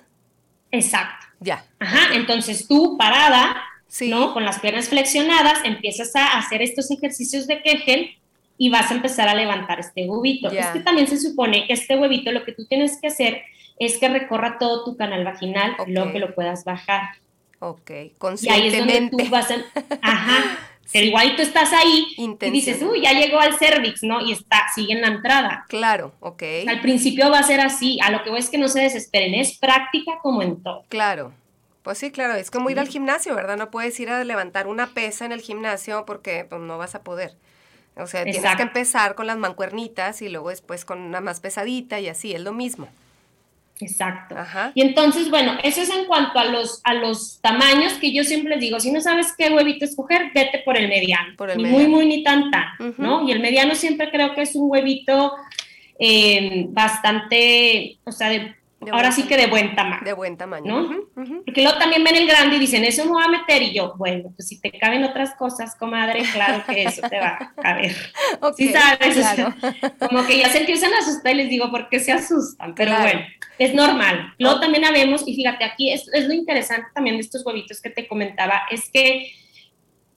Exacto. 0.71 1.27
Ya. 1.41 1.67
Ajá, 1.81 2.15
entonces 2.15 2.67
tú 2.67 2.97
parada, 2.97 3.63
¿no? 4.01 4.33
Con 4.33 4.47
las 4.47 4.59
piernas 4.61 4.89
flexionadas, 4.89 5.59
empiezas 5.65 6.17
a 6.17 6.39
hacer 6.39 6.63
estos 6.63 6.91
ejercicios 6.91 7.47
de 7.47 7.61
Kegel 7.61 8.24
y 8.57 8.71
vas 8.71 8.91
a 8.91 8.95
empezar 8.95 9.29
a 9.29 9.35
levantar 9.35 9.81
este 9.81 10.09
huevito. 10.09 10.51
Es 10.51 10.67
que 10.69 10.81
también 10.81 11.07
se 11.07 11.19
supone 11.19 11.67
que 11.67 11.73
este 11.73 11.97
huevito 11.99 12.31
lo 12.33 12.45
que 12.45 12.53
tú 12.53 12.67
tienes 12.67 13.01
que 13.01 13.09
hacer 13.09 13.43
es 13.79 13.99
que 13.99 14.09
recorra 14.09 14.59
todo 14.59 14.85
tu 14.85 14.97
canal 14.97 15.25
vaginal 15.25 15.77
y 15.87 15.93
luego 15.93 16.13
que 16.13 16.21
lo 16.21 16.35
puedas 16.35 16.65
bajar. 16.65 17.17
Ok, 17.59 17.91
conscientemente. 18.19 18.77
Y 18.77 18.81
ahí 18.81 18.97
es 18.97 19.11
donde 19.11 19.25
tú 19.25 19.31
vas 19.31 19.51
a... 19.51 19.57
Ajá, 20.03 20.59
pero 20.93 21.07
igual 21.07 21.35
tú 21.35 21.43
estás 21.43 21.73
ahí 21.73 22.07
y 22.17 22.51
dices, 22.51 22.83
uy, 22.83 23.01
ya 23.03 23.13
llegó 23.13 23.41
al 23.41 23.55
cervix, 23.55 24.03
¿no? 24.03 24.21
Y 24.21 24.33
está, 24.33 24.67
sigue 24.75 24.93
en 24.93 25.01
la 25.01 25.09
entrada. 25.09 25.65
Claro, 25.69 26.13
ok. 26.21 26.43
Al 26.69 26.81
principio 26.81 27.31
va 27.31 27.39
a 27.39 27.43
ser 27.43 27.61
así, 27.61 27.99
a 28.03 28.11
lo 28.11 28.23
que 28.23 28.31
voy 28.31 28.39
es 28.39 28.51
que 28.51 28.59
no 28.59 28.69
se 28.69 28.81
desesperen, 28.81 29.35
es 29.35 29.59
práctica 29.59 30.19
como 30.23 30.43
en 30.43 30.63
todo. 30.63 30.85
Claro, 30.89 31.33
pues 31.83 31.99
sí, 31.99 32.11
claro, 32.11 32.35
es 32.35 32.51
como 32.51 32.71
ir 32.71 32.79
al 32.79 32.89
gimnasio, 32.89 33.35
¿verdad? 33.35 33.57
No 33.57 33.71
puedes 33.71 33.99
ir 33.99 34.11
a 34.11 34.23
levantar 34.25 34.67
una 34.67 34.89
pesa 34.89 35.25
en 35.25 35.33
el 35.33 35.41
gimnasio 35.41 36.05
porque 36.07 36.47
pues, 36.49 36.61
no 36.61 36.79
vas 36.79 36.95
a 36.95 37.03
poder. 37.03 37.37
O 37.97 38.07
sea, 38.07 38.25
tienes 38.25 38.57
que 38.57 38.63
empezar 38.63 39.15
con 39.15 39.27
las 39.27 39.37
mancuernitas 39.37 40.21
y 40.21 40.29
luego 40.29 40.51
después 40.51 40.85
con 40.85 41.01
una 41.01 41.21
más 41.21 41.41
pesadita 41.41 42.01
y 42.01 42.09
así, 42.09 42.33
es 42.33 42.41
lo 42.41 42.53
mismo. 42.53 42.89
Exacto. 43.81 44.37
Y 44.75 44.83
entonces, 44.83 45.31
bueno, 45.31 45.59
eso 45.63 45.83
es 45.83 45.91
en 45.91 46.05
cuanto 46.07 46.39
a 46.39 46.45
los, 46.45 46.81
a 46.85 46.95
los 46.95 47.41
tamaños 47.41 47.95
que 47.95 48.13
yo 48.13 48.23
siempre 48.23 48.51
les 48.51 48.61
digo, 48.61 48.79
si 48.79 48.93
no 48.93 49.01
sabes 49.01 49.35
qué 49.37 49.51
huevito 49.51 49.85
escoger, 49.85 50.31
vete 50.35 50.61
por 50.65 50.77
el 50.77 50.89
mediano. 50.89 51.35
Por 51.37 51.51
el 51.51 51.59
ni 51.59 51.65
muy, 51.65 51.89
muy, 51.89 52.07
ni 52.07 52.23
tanta, 52.23 52.75
¿no? 52.99 53.29
Y 53.29 53.33
el 53.33 53.41
mediano 53.41 53.75
siempre 53.75 54.11
creo 54.11 54.35
que 54.35 54.43
es 54.43 54.55
un 54.55 54.71
huevito 54.71 55.35
eh, 55.99 56.67
bastante, 56.69 57.99
o 58.05 58.13
sea, 58.13 58.29
de 58.29 58.55
ahora 58.93 59.13
sí 59.13 59.25
que 59.25 59.37
de 59.37 59.47
buen 59.47 59.75
tamaño. 59.75 60.03
De 60.05 60.13
buen 60.13 60.37
tamaño. 60.37 60.83
¿no? 60.83 61.05
Porque 61.45 61.63
luego 61.63 61.79
también 61.79 62.05
ven 62.05 62.17
el 62.17 62.27
grande 62.27 62.57
y 62.57 62.59
dicen, 62.59 62.85
eso 62.85 63.05
me 63.05 63.13
va 63.13 63.25
a 63.25 63.29
meter. 63.29 63.63
Y 63.63 63.75
yo, 63.75 63.95
bueno, 63.97 64.33
pues 64.35 64.49
si 64.49 64.61
te 64.61 64.71
caben 64.73 65.05
otras 65.05 65.35
cosas, 65.35 65.77
comadre, 65.77 66.23
claro 66.33 66.63
que 66.67 66.85
eso 66.85 67.03
te 67.09 67.19
va 67.19 67.39
a 67.41 67.63
caber. 67.63 67.95
sí, 68.57 68.73
sabes, 68.73 69.19
como 70.09 70.27
que 70.27 70.39
ya 70.39 70.49
se 70.49 70.59
empiezan 70.59 70.93
a 70.95 70.99
asustar 70.99 71.35
y 71.35 71.39
les 71.39 71.51
digo, 71.51 71.71
¿por 71.71 71.89
qué 71.89 72.01
se 72.01 72.13
asustan? 72.13 72.75
Pero 72.75 72.93
bueno, 73.01 73.21
es 73.59 73.75
normal. 73.75 74.35
Luego 74.39 74.61
también 74.61 74.85
habemos, 74.85 75.27
y 75.27 75.35
fíjate, 75.35 75.65
aquí 75.65 75.93
es, 75.93 76.09
es 76.13 76.27
lo 76.27 76.35
interesante 76.35 76.89
también 76.95 77.17
de 77.17 77.23
estos 77.23 77.45
huevitos 77.45 77.81
que 77.81 77.91
te 77.91 78.07
comentaba, 78.09 78.63
es 78.71 78.91
que 78.91 79.33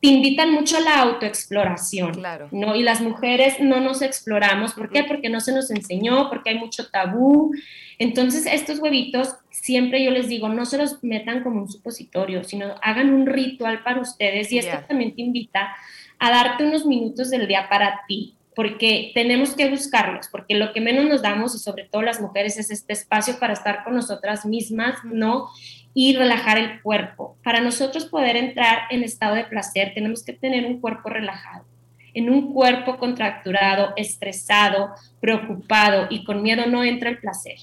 invitan 0.10 0.52
mucho 0.52 0.78
a 0.78 0.82
la 0.82 1.02
autoexploración, 1.02 2.14
claro. 2.14 2.50
¿no? 2.52 2.76
Y 2.76 2.84
las 2.84 3.02
mujeres 3.02 3.60
no 3.60 3.80
nos 3.80 4.02
exploramos, 4.02 4.74
¿por 4.74 4.90
qué? 4.90 5.04
Porque 5.04 5.30
no 5.30 5.40
se 5.40 5.52
nos 5.52 5.72
enseñó, 5.72 6.30
porque 6.30 6.52
hay 6.52 6.58
mucho 6.58 6.90
tabú. 6.90 7.52
Entonces, 8.00 8.46
estos 8.46 8.80
huevitos, 8.80 9.36
siempre 9.50 10.04
yo 10.04 10.12
les 10.12 10.28
digo, 10.28 10.50
no 10.50 10.66
se 10.66 10.78
los 10.78 11.04
metan 11.04 11.44
como 11.44 11.62
un 11.62 11.70
supositorio, 11.70 12.44
sino 12.44 12.76
hagan 12.82 13.14
un 13.14 13.26
ritual 13.26 13.84
para 13.84 14.02
ustedes 14.02 14.52
y 14.52 14.60
esto 14.60 14.78
también 14.88 15.16
te 15.16 15.22
invita 15.22 15.76
a 16.20 16.30
darte 16.32 16.64
unos 16.64 16.86
minutos 16.86 17.30
del 17.30 17.48
día 17.48 17.68
para 17.70 18.02
ti, 18.08 18.37
porque 18.58 19.12
tenemos 19.14 19.54
que 19.54 19.70
buscarlos, 19.70 20.30
porque 20.30 20.56
lo 20.56 20.74
que 20.74 20.82
menos 20.82 21.06
nos 21.06 21.22
damos, 21.22 21.54
y 21.54 21.60
sobre 21.60 21.84
todo 21.84 22.02
las 22.02 22.20
mujeres, 22.20 22.58
es 22.58 22.72
este 22.72 22.92
espacio 22.92 23.38
para 23.40 23.54
estar 23.54 23.84
con 23.84 23.94
nosotras 23.94 24.48
mismas, 24.48 24.98
¿no? 25.04 25.50
y 25.94 26.16
relajar 26.16 26.58
el 26.58 26.82
cuerpo. 26.82 27.38
Para 27.44 27.60
nosotros 27.60 28.06
poder 28.06 28.36
entrar 28.36 28.82
en 28.92 29.04
estado 29.04 29.34
de 29.34 29.46
placer 29.46 29.94
tenemos 29.96 30.24
que 30.24 30.34
tener 30.34 30.66
un 30.66 30.80
cuerpo 30.80 31.10
relajado. 31.10 31.66
En 32.14 32.30
un 32.30 32.54
cuerpo 32.54 32.98
contracturado, 32.98 33.94
estresado, 33.96 34.92
preocupado 35.20 36.06
y 36.12 36.24
con 36.24 36.44
miedo 36.44 36.68
no 36.68 36.84
entra 36.84 37.10
el 37.10 37.18
placer. 37.18 37.58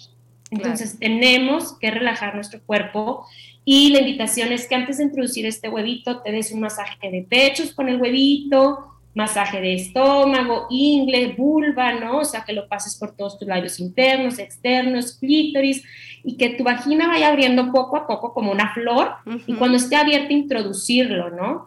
Entonces 0.51 0.99
tenemos 0.99 1.79
que 1.79 1.93
relajar 1.93 2.35
nuestro 2.35 2.61
cuerpo 2.65 3.25
y 3.65 3.91
la 3.91 4.01
invitación 4.01 4.53
es 4.53 4.67
que 4.67 4.75
antes 4.75 4.99
de 4.99 5.05
introducir 5.05 5.47
este 5.47 5.69
huevito 5.69 6.21
te 6.21 6.33
des 6.33 6.53
un 6.53 6.61
masaje 6.61 7.11
de 7.11 7.23
pechos 7.29 7.73
con 7.73 7.89
el 7.89 8.01
huevito, 8.01 8.94
masaje 9.15 9.61
de 9.61 9.75
estómago, 9.75 10.67
ingle, 10.71 11.35
vulva, 11.37 11.93
¿no? 11.93 12.19
O 12.19 12.25
sea, 12.25 12.45
que 12.45 12.53
lo 12.53 12.69
pases 12.69 12.97
por 12.97 13.17
todos 13.17 13.39
tus 13.39 13.49
labios 13.49 13.79
internos, 13.81 14.39
externos, 14.39 15.19
clítoris, 15.19 15.85
y 16.25 16.37
que 16.37 16.51
tu 16.51 16.65
vagina 16.65 17.07
vaya 17.07 17.29
abriendo 17.29 17.71
poco 17.71 17.97
a 17.97 18.07
poco 18.07 18.33
como 18.33 18.51
una 18.51 18.73
flor, 18.73 19.15
y 19.47 19.55
cuando 19.55 19.77
esté 19.77 19.97
abierta 19.97 20.33
introducirlo, 20.33 21.31
¿no? 21.31 21.67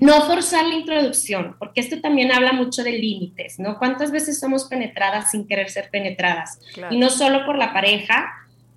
No 0.00 0.22
forzar 0.22 0.66
la 0.66 0.74
introducción, 0.74 1.56
porque 1.58 1.80
esto 1.80 2.00
también 2.00 2.32
habla 2.32 2.52
mucho 2.52 2.82
de 2.82 2.92
límites, 2.92 3.58
¿no? 3.58 3.78
¿Cuántas 3.78 4.10
veces 4.10 4.40
somos 4.40 4.64
penetradas 4.64 5.30
sin 5.30 5.46
querer 5.46 5.68
ser 5.68 5.90
penetradas? 5.90 6.60
Y 6.90 6.96
no 6.98 7.10
solo 7.10 7.44
por 7.44 7.58
la 7.58 7.72
pareja, 7.72 8.32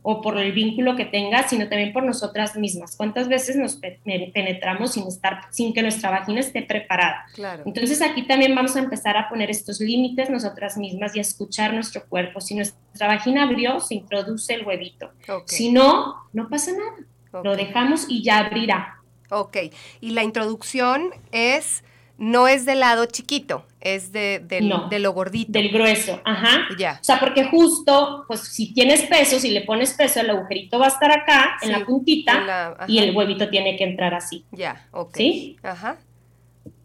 o 0.07 0.21
por 0.21 0.37
el 0.37 0.51
vínculo 0.51 0.95
que 0.95 1.05
tenga, 1.05 1.47
sino 1.47 1.67
también 1.67 1.91
por 1.91 2.03
nosotras 2.03 2.55
mismas. 2.55 2.95
¿Cuántas 2.95 3.27
veces 3.27 3.55
nos 3.55 3.77
penetramos 3.77 4.93
sin 4.93 5.07
estar, 5.07 5.41
sin 5.49 5.73
que 5.73 5.81
nuestra 5.81 6.11
vagina 6.11 6.41
esté 6.41 6.61
preparada? 6.61 7.25
Claro. 7.33 7.63
Entonces 7.65 8.03
aquí 8.03 8.21
también 8.27 8.53
vamos 8.53 8.75
a 8.75 8.79
empezar 8.79 9.17
a 9.17 9.27
poner 9.27 9.49
estos 9.49 9.79
límites 9.79 10.29
nosotras 10.29 10.77
mismas 10.77 11.15
y 11.15 11.19
a 11.19 11.23
escuchar 11.23 11.73
nuestro 11.73 12.05
cuerpo. 12.07 12.39
Si 12.39 12.53
nuestra 12.53 13.07
vagina 13.07 13.45
abrió, 13.45 13.79
se 13.79 13.95
introduce 13.95 14.53
el 14.53 14.63
huevito. 14.63 15.09
Si 15.47 15.71
no, 15.71 16.17
no 16.33 16.49
pasa 16.49 16.71
nada. 16.71 17.43
Lo 17.43 17.55
dejamos 17.55 18.05
y 18.07 18.23
ya 18.23 18.37
abrirá. 18.37 19.01
Ok. 19.31 19.57
Y 20.01 20.11
la 20.11 20.21
introducción 20.21 21.09
es 21.31 21.83
no 22.17 22.47
es 22.47 22.65
del 22.65 22.79
lado 22.79 23.05
chiquito, 23.05 23.65
es 23.81 24.11
de, 24.11 24.39
de, 24.39 24.99
lo 24.99 25.11
gordito. 25.13 25.51
Del 25.51 25.69
grueso, 25.69 26.21
ajá. 26.23 26.67
Ya. 26.77 26.97
O 27.01 27.03
sea, 27.03 27.19
porque 27.19 27.45
justo, 27.45 28.23
pues 28.27 28.41
si 28.41 28.73
tienes 28.73 29.03
peso, 29.03 29.39
si 29.39 29.51
le 29.51 29.61
pones 29.61 29.93
peso, 29.93 30.21
el 30.21 30.29
agujerito 30.29 30.79
va 30.79 30.85
a 30.85 30.89
estar 30.89 31.11
acá, 31.11 31.57
en 31.61 31.71
la 31.71 31.85
puntita, 31.85 32.75
y 32.87 32.99
el 32.99 33.15
huevito 33.15 33.49
tiene 33.49 33.75
que 33.77 33.83
entrar 33.83 34.13
así. 34.13 34.45
Ya, 34.51 34.87
ok. 34.91 35.15
¿Sí? 35.15 35.57
Ajá. 35.61 35.97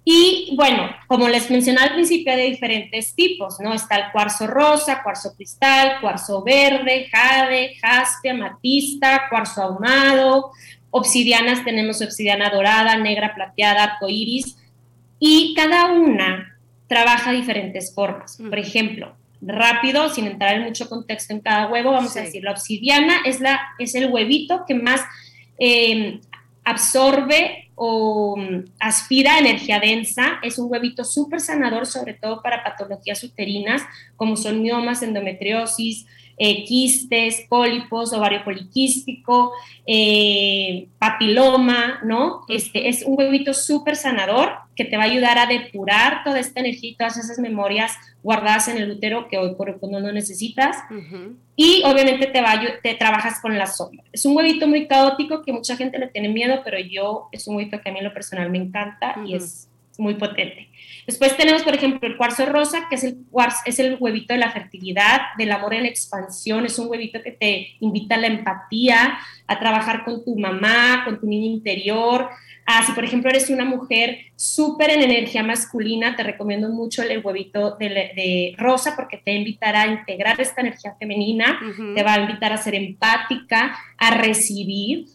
Y 0.05 0.55
bueno, 0.57 0.91
como 1.07 1.29
les 1.29 1.51
mencioné 1.51 1.81
al 1.81 1.95
principio, 1.95 2.33
hay 2.33 2.39
de 2.39 2.49
diferentes 2.49 3.15
tipos, 3.15 3.61
¿no? 3.61 3.73
Está 3.73 3.97
el 3.97 4.13
cuarzo 4.13 4.47
rosa, 4.47 5.03
cuarzo 5.03 5.35
cristal, 5.37 6.01
cuarzo 6.01 6.43
verde, 6.43 7.07
jade, 7.11 7.77
jaspe, 7.81 8.31
amatista, 8.31 9.29
cuarzo 9.31 9.63
ahumado. 9.63 10.51
Obsidianas 10.91 11.65
tenemos 11.65 12.03
obsidiana 12.03 12.51
dorada, 12.51 12.97
negra, 12.97 13.35
plateada, 13.35 13.85
arcoíris 13.85 14.57
y 15.21 15.55
cada 15.55 15.93
una 15.93 16.59
trabaja 16.89 17.31
diferentes 17.31 17.95
formas. 17.95 18.39
Por 18.39 18.59
ejemplo, 18.59 19.15
rápido, 19.41 20.09
sin 20.09 20.27
entrar 20.27 20.57
en 20.57 20.63
mucho 20.65 20.89
contexto 20.89 21.33
en 21.33 21.41
cada 21.41 21.69
huevo, 21.71 21.93
vamos 21.93 22.17
a 22.17 22.23
decir, 22.23 22.43
la 22.43 22.51
obsidiana 22.51 23.21
es, 23.25 23.41
la, 23.41 23.61
es 23.79 23.95
el 23.95 24.11
huevito 24.11 24.65
que 24.67 24.75
más 24.75 25.03
em, 25.59 26.21
absorbe 26.65 27.71
o 27.75 28.37
mm, 28.37 28.65
aspira 28.81 29.39
energía 29.39 29.79
densa. 29.79 30.39
Es 30.43 30.59
un 30.59 30.71
huevito 30.71 31.05
súper 31.05 31.41
sanador, 31.41 31.87
sobre 31.87 32.15
todo 32.15 32.43
para 32.43 32.65
patologías 32.65 33.23
uterinas, 33.23 33.83
como 34.17 34.37
son 34.37 34.61
miomas, 34.61 35.03
endometriosis, 35.03 36.07
eh, 36.43 36.65
quistes, 36.65 37.45
pólipos, 37.49 38.15
ovario 38.15 38.43
poliquístico, 38.43 39.53
eh, 39.87 40.89
papiloma, 40.99 42.01
¿no? 42.03 42.47
Este 42.49 42.89
es 42.89 43.03
un 43.03 43.19
huevito 43.19 43.53
súper 43.53 43.95
sanador 43.95 44.53
que 44.81 44.87
te 44.87 44.97
va 44.97 45.03
a 45.03 45.07
ayudar 45.07 45.37
a 45.39 45.45
depurar 45.45 46.25
toda 46.25 46.41
esta 46.41 46.61
energía 46.61 46.93
y 46.93 46.95
todas 46.95 47.19
esas 47.19 47.39
memorias 47.39 47.93
guardadas 48.23 48.67
en 48.69 48.79
el 48.79 48.91
útero 48.91 49.29
que 49.29 49.37
hoy 49.37 49.55
por 49.55 49.69
hoy 49.69 49.77
no 49.91 50.01
necesitas. 50.11 50.75
Y 51.55 51.83
obviamente 51.85 52.29
te, 52.29 52.41
va, 52.41 52.59
te 52.83 52.95
trabajas 52.95 53.41
con 53.43 53.59
la 53.59 53.67
sombra. 53.67 54.03
Es 54.11 54.25
un 54.25 54.35
huevito 54.35 54.67
muy 54.67 54.87
caótico 54.87 55.43
que 55.43 55.53
mucha 55.53 55.77
gente 55.77 55.99
le 55.99 56.07
tiene 56.09 56.31
miedo, 56.31 56.63
pero 56.65 56.79
yo 56.79 57.29
es 57.31 57.47
un 57.47 57.57
huevito 57.57 57.79
que 57.83 57.91
a 57.91 57.93
mí 57.93 57.99
en 57.99 58.07
lo 58.07 58.15
personal 58.15 58.49
me 58.49 58.57
encanta 58.57 59.17
y 59.27 59.35
es 59.35 59.69
muy 59.99 60.15
potente. 60.15 60.70
Después 61.07 61.37
tenemos, 61.37 61.63
por 61.63 61.75
ejemplo, 61.75 62.09
el 62.09 62.17
cuarzo 62.17 62.47
rosa, 62.47 62.87
que 62.89 62.97
es 62.97 63.05
el, 63.05 63.19
es 63.65 63.79
el 63.79 63.97
huevito 63.99 64.35
de 64.35 64.41
la 64.41 64.51
fertilidad, 64.51 65.21
del 65.39 65.53
amor 65.53 65.75
en 65.75 65.87
expansión. 65.87 66.67
Es 66.67 66.79
un 66.79 66.89
huevito 66.89 67.23
que 67.23 67.33
te 67.33 67.77
invita 67.81 68.17
a 68.17 68.19
la 68.19 68.27
empatía, 68.27 69.19
a 69.47 69.59
trabajar 69.59 70.05
con 70.05 70.25
tu 70.25 70.39
mamá, 70.39 71.03
con 71.05 71.21
tu 71.21 71.27
niño 71.27 71.47
interior. 71.47 72.29
Ah, 72.67 72.85
si, 72.87 72.93
por 72.93 73.05
ejemplo, 73.05 73.31
eres 73.31 73.51
una 73.51 73.65
mujer 73.65 74.19
súper 74.37 74.91
en 74.91 75.03
energía 75.03 75.43
masculina, 75.43 76.15
te 76.15 76.23
recomiendo 76.23 76.69
mucho 76.69 77.03
el 77.03 77.25
huevito 77.25 77.77
de, 77.77 78.55
rosa 78.59 78.95
porque 78.95 79.17
te 79.17 79.33
va 79.33 79.35
a 79.35 79.39
invitar 79.39 79.77
a 79.77 79.87
integrar 79.87 80.41
esta 80.41 80.61
energía 80.61 80.95
femenina, 80.99 81.59
te 81.95 82.03
va 82.03 82.15
a 82.15 82.21
invitar 82.21 82.53
a 82.53 82.59
ser 82.59 82.75
empática, 82.75 83.77
a 83.99 84.11
recibir. 84.13 85.07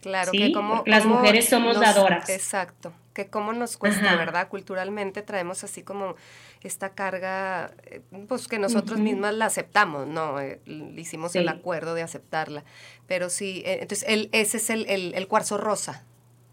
Claro, 0.00 0.32
que 0.32 0.52
como 0.52 0.82
las 0.86 1.04
mujeres 1.04 1.48
somos 1.48 1.78
dadoras. 1.78 2.28
Exacto 2.30 2.94
que 3.24 3.30
cómo 3.30 3.52
nos 3.52 3.76
cuesta, 3.76 4.16
¿verdad? 4.16 4.48
Culturalmente 4.48 5.22
traemos 5.22 5.64
así 5.64 5.82
como 5.82 6.16
esta 6.62 6.90
carga, 6.94 7.72
eh, 7.84 8.00
pues 8.28 8.48
que 8.48 8.58
nosotros 8.58 8.98
mismas 8.98 9.34
la 9.34 9.46
aceptamos, 9.46 10.06
¿no? 10.06 10.40
Eh, 10.40 10.60
hicimos 10.96 11.34
el 11.36 11.48
acuerdo 11.48 11.94
de 11.94 12.02
aceptarla. 12.02 12.64
Pero 13.06 13.30
sí, 13.30 13.62
eh, 13.66 13.78
entonces 13.82 14.08
el, 14.08 14.28
ese 14.32 14.56
es 14.56 14.70
el, 14.70 14.86
el 15.14 15.28
cuarzo 15.28 15.58
rosa. 15.58 16.04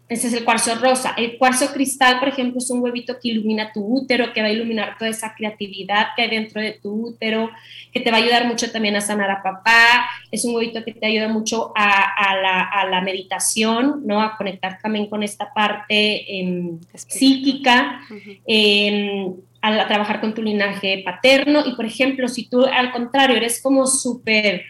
Ese 0.08 0.28
es 0.28 0.32
el 0.32 0.44
cuarzo 0.44 0.74
rosa. 0.76 1.14
El 1.18 1.36
cuarzo 1.36 1.70
cristal, 1.72 2.18
por 2.18 2.28
ejemplo, 2.28 2.58
es 2.58 2.70
un 2.70 2.80
huevito 2.80 3.18
que 3.20 3.28
ilumina 3.28 3.72
tu 3.72 3.84
útero, 3.84 4.32
que 4.32 4.40
va 4.40 4.48
a 4.48 4.52
iluminar 4.52 4.96
toda 4.98 5.10
esa 5.10 5.34
creatividad 5.34 6.08
que 6.16 6.22
hay 6.22 6.30
dentro 6.30 6.62
de 6.62 6.72
tu 6.72 7.08
útero, 7.08 7.50
que 7.92 8.00
te 8.00 8.10
va 8.10 8.16
a 8.16 8.20
ayudar 8.20 8.46
mucho 8.46 8.70
también 8.72 8.96
a 8.96 9.02
sanar 9.02 9.30
a 9.30 9.42
papá. 9.42 10.08
Es 10.30 10.46
un 10.46 10.54
huevito 10.54 10.82
que 10.82 10.94
te 10.94 11.06
ayuda 11.06 11.28
mucho 11.28 11.72
a, 11.76 12.86
la, 12.90 13.00
meditación, 13.02 14.02
¿no? 14.06 14.22
A 14.22 14.36
conectar 14.36 14.78
también 14.82 15.08
con 15.08 15.22
esta 15.22 15.52
parte 15.52 16.40
em, 16.40 16.80
psíquica. 16.94 18.00
Em, 18.46 19.34
a, 19.60 19.88
trabajar 19.88 20.20
con 20.20 20.34
tu 20.34 20.42
linaje 20.42 21.02
paterno. 21.04 21.64
Y, 21.66 21.74
por 21.74 21.84
ejemplo, 21.84 22.28
si 22.28 22.48
tú 22.48 22.64
al 22.64 22.92
contrario 22.92 23.36
eres 23.36 23.60
como 23.60 23.86
súper 23.86 24.64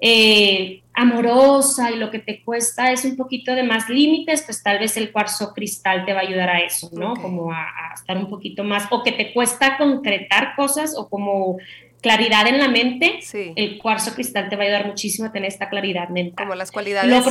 eh, 0.00 0.82
amorosa 0.92 1.90
y 1.90 1.96
lo 1.96 2.10
que 2.10 2.18
te 2.18 2.42
cuesta 2.44 2.92
es 2.92 3.04
un 3.04 3.16
poquito 3.16 3.54
de 3.54 3.62
más 3.62 3.88
límites, 3.88 4.42
pues 4.42 4.62
tal 4.62 4.78
vez 4.78 4.96
el 4.96 5.12
cuarzo 5.12 5.52
cristal 5.52 6.04
te 6.04 6.12
va 6.12 6.20
a 6.20 6.22
ayudar 6.22 6.50
a 6.50 6.60
eso, 6.60 6.90
¿no? 6.92 7.14
Como 7.14 7.52
a, 7.52 7.66
estar 7.94 8.16
un 8.16 8.28
poquito 8.28 8.64
más, 8.64 8.86
o 8.90 9.02
que 9.02 9.12
te 9.12 9.32
cuesta 9.32 9.76
concretar 9.76 10.54
cosas 10.56 10.94
o 10.96 11.08
como 11.08 11.58
claridad 12.00 12.46
en 12.46 12.58
la 12.58 12.68
mente, 12.68 13.20
el 13.56 13.78
cuarzo 13.78 14.14
cristal 14.14 14.48
te 14.48 14.56
va 14.56 14.62
a 14.62 14.66
ayudar 14.66 14.86
muchísimo 14.86 15.28
a 15.28 15.32
tener 15.32 15.48
esta 15.48 15.68
claridad 15.70 16.10
mental. 16.10 16.46
Como 16.46 16.54
las 16.54 16.70
cualidades 16.70 17.24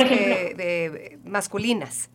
de, 0.56 1.18
masculinas 1.24 2.10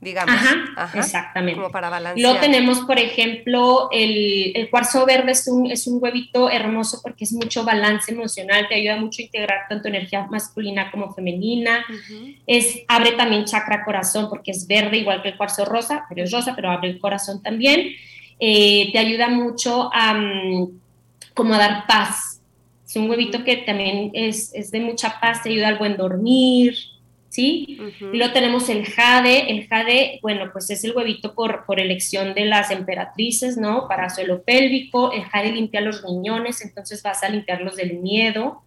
digamos. 0.00 0.34
Ajá, 0.34 0.98
exactamente. 0.98 1.60
Como 1.60 1.72
para 1.72 1.88
balancear. 1.88 2.22
Luego 2.22 2.40
tenemos, 2.40 2.80
por 2.80 2.98
ejemplo, 2.98 3.88
el, 3.90 4.68
cuarzo 4.70 5.06
verde 5.06 5.32
es 5.32 5.48
un, 5.48 5.70
es 5.70 5.86
un 5.86 5.98
huevito 6.02 6.50
hermoso 6.50 7.00
porque 7.02 7.24
es 7.24 7.32
mucho 7.32 7.64
balance 7.64 8.12
emocional, 8.12 8.66
te 8.68 8.74
ayuda 8.74 8.96
mucho 8.96 9.22
a 9.22 9.24
integrar 9.24 9.60
tanto 9.68 9.88
energía 9.88 10.26
masculina 10.30 10.90
como 10.90 11.12
femenina. 11.12 11.84
es, 12.46 12.82
abre 12.86 13.12
también 13.12 13.44
chakra 13.44 13.84
corazón 13.84 14.28
porque 14.28 14.50
es 14.50 14.66
verde 14.66 14.98
igual 14.98 15.22
que 15.22 15.30
el 15.30 15.36
cuarzo 15.36 15.64
rosa, 15.64 16.04
pero 16.08 16.22
es 16.22 16.30
rosa, 16.30 16.54
pero 16.54 16.70
abre 16.70 16.90
el 16.90 16.98
corazón 16.98 17.42
también. 17.42 17.92
Eh, 18.38 18.90
te 18.92 18.98
ayuda 18.98 19.28
mucho 19.28 19.90
a, 19.92 20.20
como 21.34 21.54
a 21.54 21.58
dar 21.58 21.86
paz. 21.86 22.40
Es 22.86 22.96
un 22.96 23.08
huevito 23.08 23.42
que 23.42 23.56
también 23.58 24.10
es, 24.12 24.52
es 24.54 24.70
de 24.70 24.80
mucha 24.80 25.18
paz, 25.20 25.42
te 25.42 25.48
ayuda 25.48 25.68
al 25.68 25.78
buen 25.78 25.96
dormir, 25.96 26.76
¿sí? 27.34 27.78
Y 28.00 28.16
luego 28.16 28.32
tenemos 28.32 28.68
el 28.68 28.86
jade, 28.86 29.50
el 29.50 29.66
jade, 29.66 30.20
bueno, 30.22 30.50
pues 30.52 30.70
es 30.70 30.84
el 30.84 30.94
huevito 30.94 31.34
por, 31.34 31.66
por 31.66 31.80
elección 31.80 32.32
de 32.32 32.44
las 32.44 32.70
emperatrices, 32.70 33.56
¿no? 33.56 33.88
Para 33.88 34.08
suelo 34.08 34.44
pélvico, 34.44 35.10
el 35.10 35.24
jade 35.24 35.50
limpia 35.50 35.80
los 35.80 36.04
riñones, 36.04 36.64
entonces 36.64 37.02
vas 37.02 37.24
a 37.24 37.28
limpiarlos 37.28 37.74
del 37.74 37.98
miedo, 37.98 38.62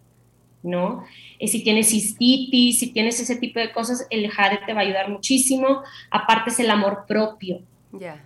¿no? 0.62 1.02
Y 1.38 1.48
si 1.48 1.64
tienes 1.64 1.88
cistitis, 1.88 2.80
si 2.80 2.92
tienes 2.92 3.18
ese 3.18 3.36
tipo 3.36 3.58
de 3.58 3.72
cosas, 3.72 4.06
el 4.10 4.28
jade 4.28 4.60
te 4.66 4.74
va 4.74 4.80
a 4.80 4.84
ayudar 4.84 5.08
muchísimo. 5.08 5.82
Aparte 6.10 6.50
es 6.50 6.60
el 6.60 6.70
amor 6.70 7.04
propio. 7.08 7.62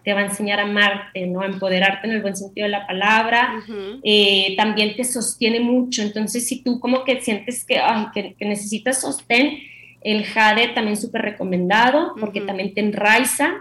Te 0.02 0.12
va 0.12 0.20
a 0.20 0.24
enseñar 0.24 0.58
a 0.58 0.64
amarte, 0.64 1.24
¿no? 1.28 1.42
A 1.42 1.46
empoderarte 1.46 2.08
en 2.08 2.14
el 2.14 2.22
buen 2.22 2.34
sentido 2.34 2.64
de 2.64 2.70
la 2.70 2.84
palabra. 2.84 3.62
Eh, 4.02 4.56
también 4.56 4.96
te 4.96 5.04
sostiene 5.04 5.60
mucho. 5.60 6.02
Entonces, 6.02 6.48
si 6.48 6.64
tú 6.64 6.80
como 6.80 7.04
que 7.04 7.20
sientes 7.20 7.64
que, 7.64 7.80
que, 8.12 8.34
que 8.34 8.44
necesitas 8.44 9.02
sostén, 9.02 9.58
el 10.04 10.24
jade 10.24 10.68
también 10.68 10.96
súper 10.96 11.22
recomendado 11.22 12.14
porque 12.18 12.40
también 12.40 12.74
te 12.74 12.80
enraiza. 12.80 13.54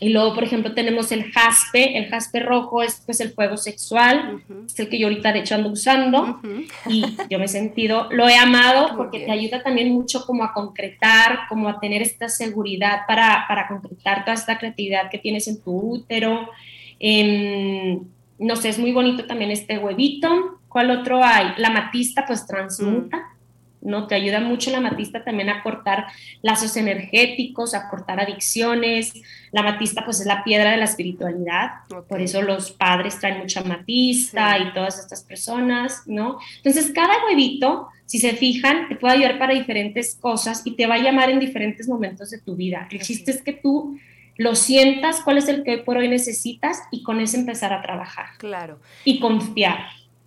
Y 0.00 0.10
luego, 0.10 0.32
por 0.34 0.44
ejemplo, 0.44 0.74
tenemos 0.74 1.10
el 1.10 1.32
jaspe. 1.32 1.98
El 1.98 2.08
jaspe 2.08 2.40
rojo 2.40 2.82
es 2.82 3.02
pues 3.04 3.20
el 3.20 3.30
fuego 3.30 3.56
sexual. 3.56 4.42
Es 4.64 4.78
el 4.78 4.88
que 4.88 4.98
yo 4.98 5.08
ahorita 5.08 5.32
de 5.32 5.40
hecho 5.40 5.56
ando 5.56 5.70
usando. 5.70 6.40
Y 6.88 7.04
yo 7.28 7.38
me 7.38 7.46
he 7.46 7.48
sentido, 7.48 8.08
lo 8.12 8.28
he 8.28 8.36
amado 8.36 8.96
porque 8.96 9.20
te 9.20 9.30
ayuda 9.32 9.62
también 9.62 9.92
mucho 9.92 10.24
como 10.24 10.44
a 10.44 10.52
concretar, 10.52 11.40
como 11.48 11.68
a 11.68 11.80
tener 11.80 12.02
esta 12.02 12.28
seguridad 12.28 13.00
para, 13.08 13.44
para 13.48 13.66
concretar 13.66 14.24
toda 14.24 14.34
esta 14.34 14.58
creatividad 14.58 15.10
que 15.10 15.18
tienes 15.18 15.48
en 15.48 15.60
tu 15.60 15.76
útero. 15.76 16.48
No 18.38 18.54
sé, 18.54 18.68
es 18.68 18.78
muy 18.78 18.92
bonito 18.92 19.24
también 19.24 19.50
este 19.50 19.78
huevito. 19.78 20.60
¿Cuál 20.68 20.92
otro 20.92 21.24
hay? 21.24 21.54
La 21.56 21.70
matista 21.70 22.24
pues 22.24 22.46
transmuta. 22.46 23.34
¿No? 23.88 24.06
Te 24.06 24.14
ayuda 24.14 24.40
mucho 24.40 24.70
la 24.70 24.80
matista 24.80 25.24
también 25.24 25.48
a 25.48 25.62
cortar 25.62 26.06
lazos 26.42 26.76
energéticos, 26.76 27.74
a 27.74 27.88
cortar 27.88 28.20
adicciones. 28.20 29.12
La 29.50 29.62
matista 29.62 30.04
pues 30.04 30.20
es 30.20 30.26
la 30.26 30.44
piedra 30.44 30.70
de 30.70 30.76
la 30.76 30.84
espiritualidad, 30.84 31.70
por 32.08 32.20
eso 32.20 32.42
los 32.42 32.70
padres 32.70 33.18
traen 33.18 33.38
mucha 33.38 33.64
matista 33.64 34.58
y 34.58 34.72
todas 34.72 34.98
estas 34.98 35.24
personas, 35.24 36.02
¿no? 36.06 36.38
Entonces 36.58 36.92
cada 36.94 37.14
huevito, 37.26 37.88
si 38.04 38.18
se 38.18 38.34
fijan, 38.34 38.88
te 38.88 38.96
puede 38.96 39.14
ayudar 39.14 39.38
para 39.38 39.54
diferentes 39.54 40.14
cosas 40.14 40.62
y 40.64 40.76
te 40.76 40.86
va 40.86 40.96
a 40.96 40.98
llamar 40.98 41.30
en 41.30 41.40
diferentes 41.40 41.88
momentos 41.88 42.30
de 42.30 42.38
tu 42.38 42.54
vida. 42.54 42.86
El 42.90 43.00
chiste 43.00 43.30
es 43.30 43.42
que 43.42 43.54
tú 43.54 43.98
lo 44.36 44.54
sientas, 44.54 45.20
cuál 45.22 45.38
es 45.38 45.48
el 45.48 45.64
que 45.64 45.78
por 45.78 45.96
hoy 45.96 46.08
necesitas 46.08 46.82
y 46.92 47.02
con 47.02 47.20
eso 47.20 47.36
empezar 47.36 47.72
a 47.72 47.82
trabajar. 47.82 48.26
Claro. 48.38 48.78
Y 49.04 49.18
confiar 49.18 49.78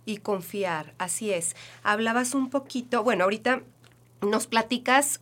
y 0.04 0.18
confiar, 0.18 0.94
así 0.98 1.32
es. 1.32 1.56
Hablabas 1.82 2.34
un 2.34 2.50
poquito, 2.50 3.02
bueno, 3.02 3.24
ahorita 3.24 3.62
nos 4.20 4.46
platicas 4.46 5.20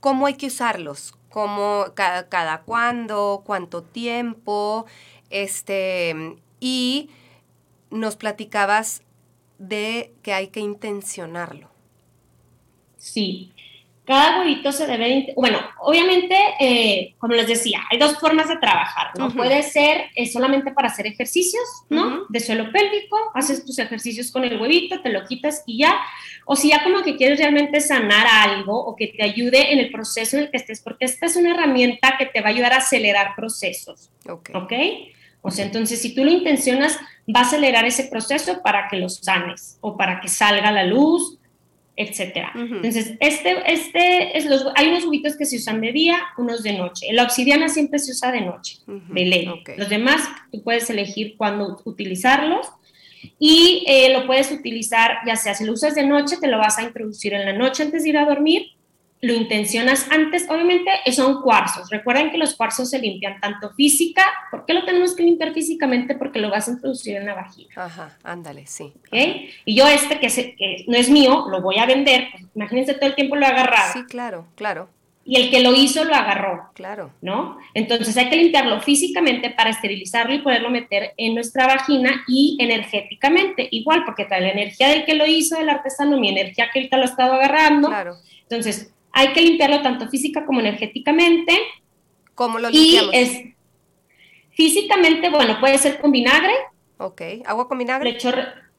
cómo 0.00 0.26
hay 0.26 0.34
que 0.34 0.46
usarlos, 0.46 1.14
cómo, 1.30 1.86
cada, 1.94 2.28
cada 2.28 2.62
cuándo, 2.62 3.42
cuánto 3.44 3.82
tiempo, 3.82 4.86
este, 5.30 6.36
y 6.60 7.10
nos 7.90 8.16
platicabas 8.16 9.02
de 9.58 10.14
que 10.22 10.32
hay 10.32 10.48
que 10.48 10.60
intencionarlo. 10.60 11.70
Sí, 12.96 13.52
cada 14.06 14.38
huevito 14.38 14.70
se 14.70 14.86
debe, 14.86 15.32
bueno, 15.34 15.58
obviamente, 15.80 16.36
eh, 16.60 17.16
como 17.18 17.34
les 17.34 17.48
decía, 17.48 17.82
hay 17.90 17.98
dos 17.98 18.16
formas 18.18 18.48
de 18.48 18.56
trabajar, 18.56 19.08
¿no? 19.18 19.30
Puede 19.32 19.64
ser 19.64 20.06
eh, 20.14 20.26
solamente 20.26 20.70
para 20.70 20.88
hacer 20.88 21.08
ejercicios, 21.08 21.64
¿no? 21.90 22.24
De 22.28 22.38
suelo 22.38 22.70
pélvico, 22.70 23.18
haces 23.34 23.66
tus 23.66 23.80
ejercicios 23.80 24.30
con 24.30 24.44
el 24.44 24.60
huevito, 24.60 25.02
te 25.02 25.08
lo 25.08 25.24
quitas 25.24 25.64
y 25.66 25.78
ya. 25.78 25.98
O 26.44 26.54
si 26.54 26.68
ya 26.68 26.84
como 26.84 27.02
que 27.02 27.16
quieres 27.16 27.40
realmente 27.40 27.80
sanar 27.80 28.28
algo 28.28 28.78
o 28.78 28.94
que 28.94 29.08
te 29.08 29.24
ayude 29.24 29.72
en 29.72 29.80
el 29.80 29.90
proceso 29.90 30.36
en 30.36 30.44
el 30.44 30.50
que 30.52 30.58
estés, 30.58 30.80
porque 30.82 31.04
esta 31.04 31.26
es 31.26 31.34
una 31.34 31.50
herramienta 31.50 32.14
que 32.16 32.26
te 32.26 32.40
va 32.40 32.46
a 32.46 32.50
ayudar 32.50 32.74
a 32.74 32.78
acelerar 32.78 33.34
procesos, 33.34 34.10
¿ok? 34.28 34.50
¿okay? 34.54 35.12
O 35.42 35.50
sea, 35.50 35.64
entonces 35.64 36.00
si 36.00 36.14
tú 36.14 36.24
lo 36.24 36.30
intencionas, 36.30 36.96
va 37.28 37.40
a 37.40 37.42
acelerar 37.42 37.84
ese 37.84 38.04
proceso 38.04 38.62
para 38.62 38.86
que 38.88 38.98
lo 38.98 39.08
sanes 39.08 39.78
o 39.80 39.96
para 39.96 40.20
que 40.20 40.28
salga 40.28 40.70
la 40.70 40.84
luz 40.84 41.38
etcétera. 41.96 42.52
Entonces, 42.54 43.14
este, 43.20 43.72
este 43.72 44.36
es 44.36 44.44
los, 44.44 44.66
hay 44.74 44.88
unos 44.88 45.04
huevitos 45.04 45.36
que 45.36 45.46
se 45.46 45.56
usan 45.56 45.80
de 45.80 45.92
día, 45.92 46.18
unos 46.36 46.62
de 46.62 46.74
noche. 46.74 47.06
La 47.12 47.24
obsidiana 47.24 47.68
siempre 47.68 47.98
se 47.98 48.12
usa 48.12 48.30
de 48.30 48.42
noche, 48.42 48.78
de 48.86 49.24
ley. 49.24 49.48
Los 49.76 49.88
demás, 49.88 50.22
tú 50.52 50.62
puedes 50.62 50.88
elegir 50.90 51.36
cuándo 51.36 51.80
utilizarlos 51.84 52.66
y 53.38 53.84
eh, 53.88 54.12
lo 54.12 54.26
puedes 54.26 54.52
utilizar, 54.52 55.18
ya 55.26 55.36
sea 55.36 55.54
si 55.54 55.64
lo 55.64 55.72
usas 55.72 55.94
de 55.94 56.06
noche, 56.06 56.36
te 56.40 56.48
lo 56.48 56.58
vas 56.58 56.78
a 56.78 56.82
introducir 56.82 57.32
en 57.32 57.46
la 57.46 57.52
noche 57.52 57.82
antes 57.82 58.02
de 58.04 58.10
ir 58.10 58.18
a 58.18 58.26
dormir 58.26 58.76
lo 59.22 59.32
intencionas 59.32 60.08
antes, 60.10 60.46
obviamente 60.48 60.90
son 61.12 61.40
cuarzos. 61.40 61.88
Recuerden 61.90 62.30
que 62.30 62.38
los 62.38 62.54
cuarzos 62.54 62.90
se 62.90 62.98
limpian 62.98 63.40
tanto 63.40 63.72
física, 63.74 64.22
¿por 64.50 64.66
qué 64.66 64.74
lo 64.74 64.84
tenemos 64.84 65.14
que 65.16 65.22
limpiar 65.22 65.52
físicamente? 65.52 66.14
Porque 66.14 66.38
lo 66.38 66.50
vas 66.50 66.68
a 66.68 66.72
introducir 66.72 67.16
en 67.16 67.26
la 67.26 67.34
vagina. 67.34 67.70
Ajá, 67.76 68.16
ándale, 68.22 68.66
sí. 68.66 68.92
¿Okay? 69.08 69.50
Y 69.64 69.74
yo 69.74 69.86
este 69.88 70.20
que, 70.20 70.28
que, 70.28 70.84
no 70.86 70.96
es 70.96 71.08
mío, 71.08 71.46
lo 71.50 71.62
voy 71.62 71.78
a 71.78 71.86
vender, 71.86 72.28
pues, 72.30 72.44
imagínense 72.54 72.94
todo 72.94 73.06
el 73.06 73.14
tiempo 73.14 73.36
lo 73.36 73.42
he 73.42 73.48
agarrado. 73.48 73.92
Sí, 73.94 74.04
claro, 74.04 74.46
claro. 74.54 74.90
Y 75.28 75.40
el 75.40 75.50
que 75.50 75.60
lo 75.60 75.74
hizo 75.74 76.04
lo 76.04 76.14
agarró. 76.14 76.70
Claro. 76.74 77.12
¿No? 77.20 77.58
Entonces 77.74 78.16
hay 78.16 78.30
que 78.30 78.36
limpiarlo 78.36 78.80
físicamente 78.80 79.50
para 79.50 79.70
esterilizarlo 79.70 80.32
y 80.34 80.38
poderlo 80.38 80.70
meter 80.70 81.14
en 81.16 81.34
nuestra 81.34 81.66
vagina 81.66 82.22
y 82.28 82.56
energéticamente, 82.60 83.66
igual, 83.72 84.04
porque 84.04 84.24
trae 84.24 84.42
la 84.42 84.50
energía 84.50 84.88
del 84.88 85.04
que 85.04 85.14
lo 85.14 85.26
hizo, 85.26 85.58
del 85.58 85.68
artesano, 85.68 86.20
mi 86.20 86.28
energía 86.28 86.70
que 86.72 86.78
ahorita 86.78 86.96
lo 86.98 87.02
ha 87.02 87.06
estado 87.06 87.32
agarrando. 87.32 87.88
Claro. 87.88 88.16
Entonces, 88.42 88.92
hay 89.16 89.32
que 89.32 89.40
limpiarlo 89.40 89.80
tanto 89.80 90.08
física 90.10 90.44
como 90.44 90.60
energéticamente. 90.60 91.58
¿Cómo 92.34 92.58
lo 92.58 92.68
limpiamos? 92.68 93.14
Y 93.14 93.16
es, 93.16 93.42
físicamente, 94.50 95.30
bueno, 95.30 95.58
puede 95.58 95.78
ser 95.78 95.98
con 96.02 96.12
vinagre. 96.12 96.52
Ok, 96.98 97.22
agua 97.46 97.66
con 97.66 97.78
vinagre. 97.78 98.12
Le 98.12 98.18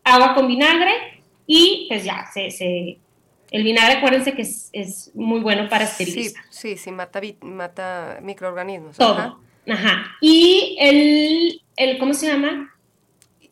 agua 0.03 0.35
con 0.35 0.47
vinagre 0.47 1.23
y 1.47 1.87
pues 1.89 2.03
ya, 2.03 2.27
se, 2.31 2.99
el 3.49 3.63
vinagre 3.63 3.97
acuérdense 3.97 4.35
que 4.35 4.43
es, 4.43 5.11
muy 5.15 5.39
bueno 5.39 5.67
para 5.69 5.85
esterilizar. 5.85 6.43
Sí, 6.51 6.75
sí, 6.75 6.77
sí 6.77 6.91
mata, 6.91 7.19
mata 7.41 8.19
microorganismos. 8.21 8.95
Todo. 8.95 9.39
Ajá. 9.67 10.17
Y 10.21 10.77
el, 10.79 11.61
el, 11.77 11.97
¿cómo 11.97 12.13
se 12.13 12.27
llama? 12.27 12.76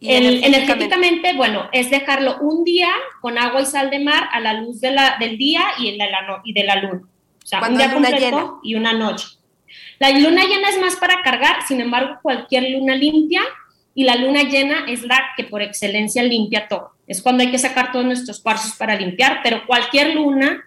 Energéticamente? 0.08 1.34
bueno, 1.34 1.70
es 1.72 1.90
dejarlo 1.90 2.38
un 2.40 2.64
día 2.64 2.90
con 3.22 3.38
agua 3.38 3.62
y 3.62 3.66
sal 3.66 3.90
de 3.90 4.00
mar 4.00 4.30
a 4.32 4.40
la 4.40 4.54
luz 4.54 4.82
de 4.82 4.92
la, 4.92 5.18
del 5.20 5.38
día 5.38 5.64
y, 5.80 5.92
de 5.92 5.98
la, 5.98 6.42
y 6.44 6.54
de 6.54 6.64
la 6.64 6.76
luna. 6.78 7.02
O 7.44 7.48
sea, 7.48 7.62
un 7.68 7.78
día 7.78 7.94
completo 7.94 8.60
y 8.64 8.76
una 8.76 8.94
noche. 8.94 9.28
La 10.00 10.12
luna 10.12 10.44
llena 10.46 10.70
es 10.70 10.80
más 10.80 10.96
para 10.96 11.22
cargar, 11.24 11.66
sin 11.68 11.80
embargo, 11.80 12.20
cualquier 12.22 12.72
luna 12.72 12.96
limpia 12.96 13.42
y 13.94 14.04
la 14.04 14.16
luna 14.16 14.44
llena 14.44 14.86
es 14.88 15.04
la 15.04 15.20
que 15.38 15.46
por 15.46 15.62
excelencia 15.62 16.22
limpia 16.24 16.68
todo. 16.68 16.92
Es 17.08 17.22
cuando 17.22 17.44
hay 17.44 17.52
que 17.52 17.60
sacar 17.60 17.92
todos 17.92 18.06
nuestros 18.06 18.42
cuarzos 18.42 18.74
para 18.74 18.96
limpiar, 18.96 19.40
pero 19.44 19.66
cualquier 19.66 20.16
luna 20.16 20.66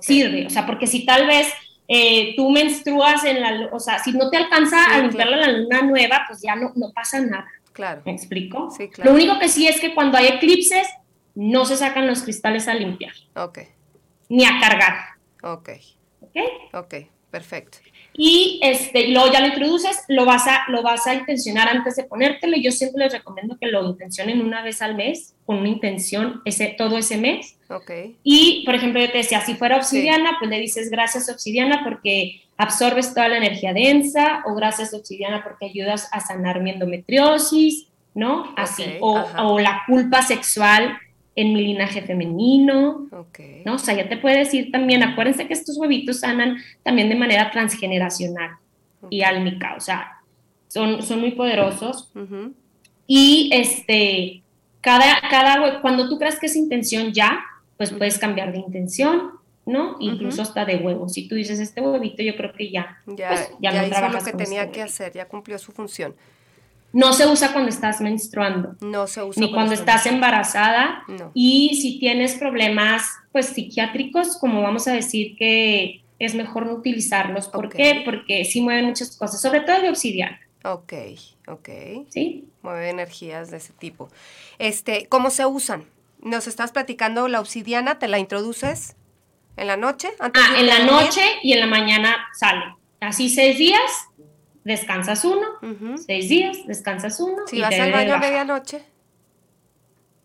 sirve. 0.00 0.46
O 0.46 0.50
sea, 0.50 0.66
porque 0.66 0.86
si 0.86 1.06
tal 1.06 1.26
vez 1.26 1.52
eh, 1.88 2.34
tú 2.36 2.50
menstruas 2.50 3.24
en 3.24 3.40
la, 3.40 3.68
o 3.72 3.80
sea, 3.80 3.98
si 4.00 4.12
no 4.12 4.28
te 4.28 4.36
alcanza 4.36 4.84
a 4.84 4.98
limpiarla 4.98 5.36
la 5.36 5.52
luna 5.52 5.82
nueva, 5.82 6.24
pues 6.28 6.42
ya 6.42 6.56
no, 6.56 6.72
no 6.74 6.92
pasa 6.92 7.20
nada. 7.20 7.46
Claro. 7.76 8.00
¿Me 8.06 8.12
explico? 8.12 8.70
Sí, 8.70 8.88
claro. 8.88 9.10
Lo 9.10 9.16
único 9.16 9.38
que 9.38 9.50
sí 9.50 9.68
es 9.68 9.78
que 9.78 9.94
cuando 9.94 10.16
hay 10.16 10.28
eclipses, 10.28 10.88
no 11.34 11.66
se 11.66 11.76
sacan 11.76 12.06
los 12.06 12.22
cristales 12.22 12.68
a 12.68 12.74
limpiar. 12.74 13.12
Ok. 13.34 13.58
Ni 14.30 14.46
a 14.46 14.58
cargar. 14.58 14.96
Ok. 15.42 15.68
Ok. 16.22 16.36
Ok, 16.72 16.94
perfecto. 17.30 17.76
Y 18.16 18.60
este, 18.62 19.08
luego 19.08 19.32
ya 19.32 19.40
lo 19.40 19.48
introduces, 19.48 20.04
lo 20.08 20.24
vas, 20.24 20.46
a, 20.46 20.64
lo 20.68 20.82
vas 20.82 21.06
a 21.06 21.14
intencionar 21.14 21.68
antes 21.68 21.96
de 21.96 22.04
ponértelo. 22.04 22.56
Yo 22.56 22.72
siempre 22.72 23.04
les 23.04 23.12
recomiendo 23.12 23.58
que 23.60 23.66
lo 23.66 23.84
intencionen 23.88 24.40
una 24.40 24.62
vez 24.62 24.82
al 24.82 24.94
mes, 24.94 25.34
con 25.44 25.58
una 25.58 25.68
intención 25.68 26.40
ese, 26.44 26.74
todo 26.78 26.96
ese 26.96 27.18
mes. 27.18 27.56
Ok. 27.68 27.90
Y, 28.22 28.62
por 28.64 28.74
ejemplo, 28.74 29.00
yo 29.00 29.10
te 29.10 29.18
decía, 29.18 29.40
si 29.40 29.54
fuera 29.54 29.76
obsidiana, 29.76 30.36
pues 30.38 30.50
le 30.50 30.60
dices 30.60 30.90
gracias 30.90 31.28
obsidiana 31.28 31.82
porque 31.84 32.42
absorbes 32.56 33.12
toda 33.12 33.28
la 33.28 33.36
energía 33.36 33.72
densa, 33.72 34.42
o 34.46 34.54
gracias 34.54 34.94
obsidiana 34.94 35.42
porque 35.44 35.66
ayudas 35.66 36.08
a 36.12 36.20
sanar 36.20 36.62
mi 36.62 36.70
endometriosis, 36.70 37.88
¿no? 38.14 38.54
Así, 38.56 38.82
o, 39.00 39.22
o, 39.38 39.58
la 39.58 39.82
culpa 39.86 40.22
sexual 40.22 40.98
en 41.36 41.52
mi 41.52 41.62
linaje 41.62 42.00
femenino, 42.02 43.08
okay. 43.12 43.62
¿no? 43.64 43.74
O 43.74 43.78
sea, 43.78 43.94
ya 43.94 44.08
te 44.08 44.16
puede 44.16 44.38
decir 44.38 44.72
también, 44.72 45.02
acuérdense 45.02 45.46
que 45.46 45.52
estos 45.52 45.76
huevitos 45.76 46.20
sanan 46.20 46.56
también 46.82 47.10
de 47.10 47.14
manera 47.14 47.50
transgeneracional 47.50 48.56
y 49.10 49.22
álmica, 49.22 49.74
o 49.76 49.80
sea, 49.80 50.22
son, 50.68 51.02
son 51.02 51.20
muy 51.20 51.32
poderosos. 51.32 52.10
Y 53.06 53.50
este, 53.52 54.42
cada, 54.80 55.20
cada, 55.30 55.80
cuando 55.82 56.08
tú 56.08 56.18
creas 56.18 56.40
que 56.40 56.46
es 56.46 56.56
intención 56.56 57.12
ya, 57.12 57.44
pues 57.76 57.92
puedes 57.92 58.18
cambiar 58.18 58.52
de 58.52 58.58
intención, 58.58 59.32
¿no? 59.66 59.96
Incluso 60.00 60.40
hasta 60.40 60.64
de 60.64 60.76
huevo. 60.76 61.08
Si 61.08 61.28
tú 61.28 61.34
dices, 61.34 61.60
este 61.60 61.82
huevito 61.82 62.22
yo 62.22 62.34
creo 62.36 62.52
que 62.52 62.70
ya, 62.70 62.98
ya, 63.06 63.28
pues, 63.28 63.50
ya, 63.60 63.72
ya 63.72 63.86
hizo 63.86 64.08
lo 64.08 64.24
que 64.24 64.32
tenía 64.32 64.62
este 64.62 64.72
que 64.72 64.82
hacer, 64.82 65.12
ya 65.12 65.28
cumplió 65.28 65.58
su 65.58 65.70
función. 65.72 66.14
No 66.96 67.12
se 67.12 67.26
usa 67.26 67.52
cuando 67.52 67.68
estás 67.68 68.00
menstruando. 68.00 68.74
No 68.80 69.06
se 69.06 69.22
usa. 69.22 69.38
Ni 69.38 69.52
cuando, 69.52 69.74
estás 69.74 70.06
embarazada. 70.06 71.04
Y 71.34 71.78
si 71.82 71.98
tienes 71.98 72.36
problemas, 72.36 73.04
pues 73.32 73.48
psiquiátricos, 73.48 74.38
como 74.38 74.62
vamos 74.62 74.88
a 74.88 74.94
decir 74.94 75.36
que 75.36 76.00
es 76.18 76.34
mejor 76.34 76.64
no 76.64 76.72
utilizarlos. 76.72 77.48
¿Por 77.48 77.68
qué? 77.68 78.00
Porque 78.02 78.46
sí 78.46 78.62
mueven 78.62 78.86
muchas 78.86 79.14
cosas, 79.14 79.42
sobre 79.42 79.60
todo 79.60 79.82
de 79.82 79.90
obsidiana. 79.90 80.40
Ok, 80.64 80.94
ok. 81.48 81.68
Sí. 82.08 82.48
Mueve 82.62 82.88
energías 82.88 83.50
de 83.50 83.58
ese 83.58 83.74
tipo. 83.74 84.08
Este, 84.58 85.06
¿cómo 85.10 85.28
se 85.28 85.44
usan? 85.44 85.84
Nos 86.22 86.46
estás 86.46 86.72
platicando 86.72 87.28
la 87.28 87.40
obsidiana, 87.40 87.98
¿te 87.98 88.08
la 88.08 88.18
introduces 88.18 88.96
en 89.58 89.66
la 89.66 89.76
noche? 89.76 90.08
Antes 90.18 90.42
ah, 90.42 90.58
en 90.58 90.66
la 90.66 90.78
noche 90.78 91.20
y 91.42 91.52
en 91.52 91.60
la 91.60 91.66
mañana 91.66 92.16
sale. 92.32 92.74
Así 93.00 93.28
seis 93.28 93.58
días 93.58 94.08
descansas 94.66 95.24
uno, 95.24 95.46
seis 96.04 96.28
días, 96.28 96.66
descansas 96.66 97.20
uno. 97.20 97.46
Si 97.46 97.60
vas 97.60 97.78
al 97.78 97.92
baño 97.92 98.14
a 98.14 98.18
medianoche. 98.18 98.82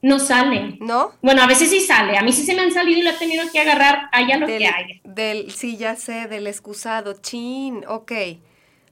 No 0.01 0.17
sale. 0.17 0.77
¿No? 0.80 1.12
Bueno, 1.21 1.43
a 1.43 1.47
veces 1.47 1.69
sí 1.69 1.80
sale. 1.80 2.17
A 2.17 2.23
mí 2.23 2.34
sí 2.34 2.43
se 2.43 2.56
me 2.56 2.62
han 2.62 2.71
salido 2.71 2.99
y 2.99 3.04
lo 3.04 3.12
he 3.12 3.17
tenido 3.17 3.43
que 3.51 3.60
agarrar 3.60 4.10
allá 4.12 4.38
lo 4.38 4.47
que 4.47 4.65
haya. 4.65 4.99
Del, 5.04 5.51
sí, 5.51 5.77
ya 5.77 5.95
sé, 5.95 6.27
del 6.27 6.47
excusado. 6.47 7.13
Chin, 7.21 7.86
ok. 7.88 8.12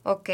Ok. 0.04 0.30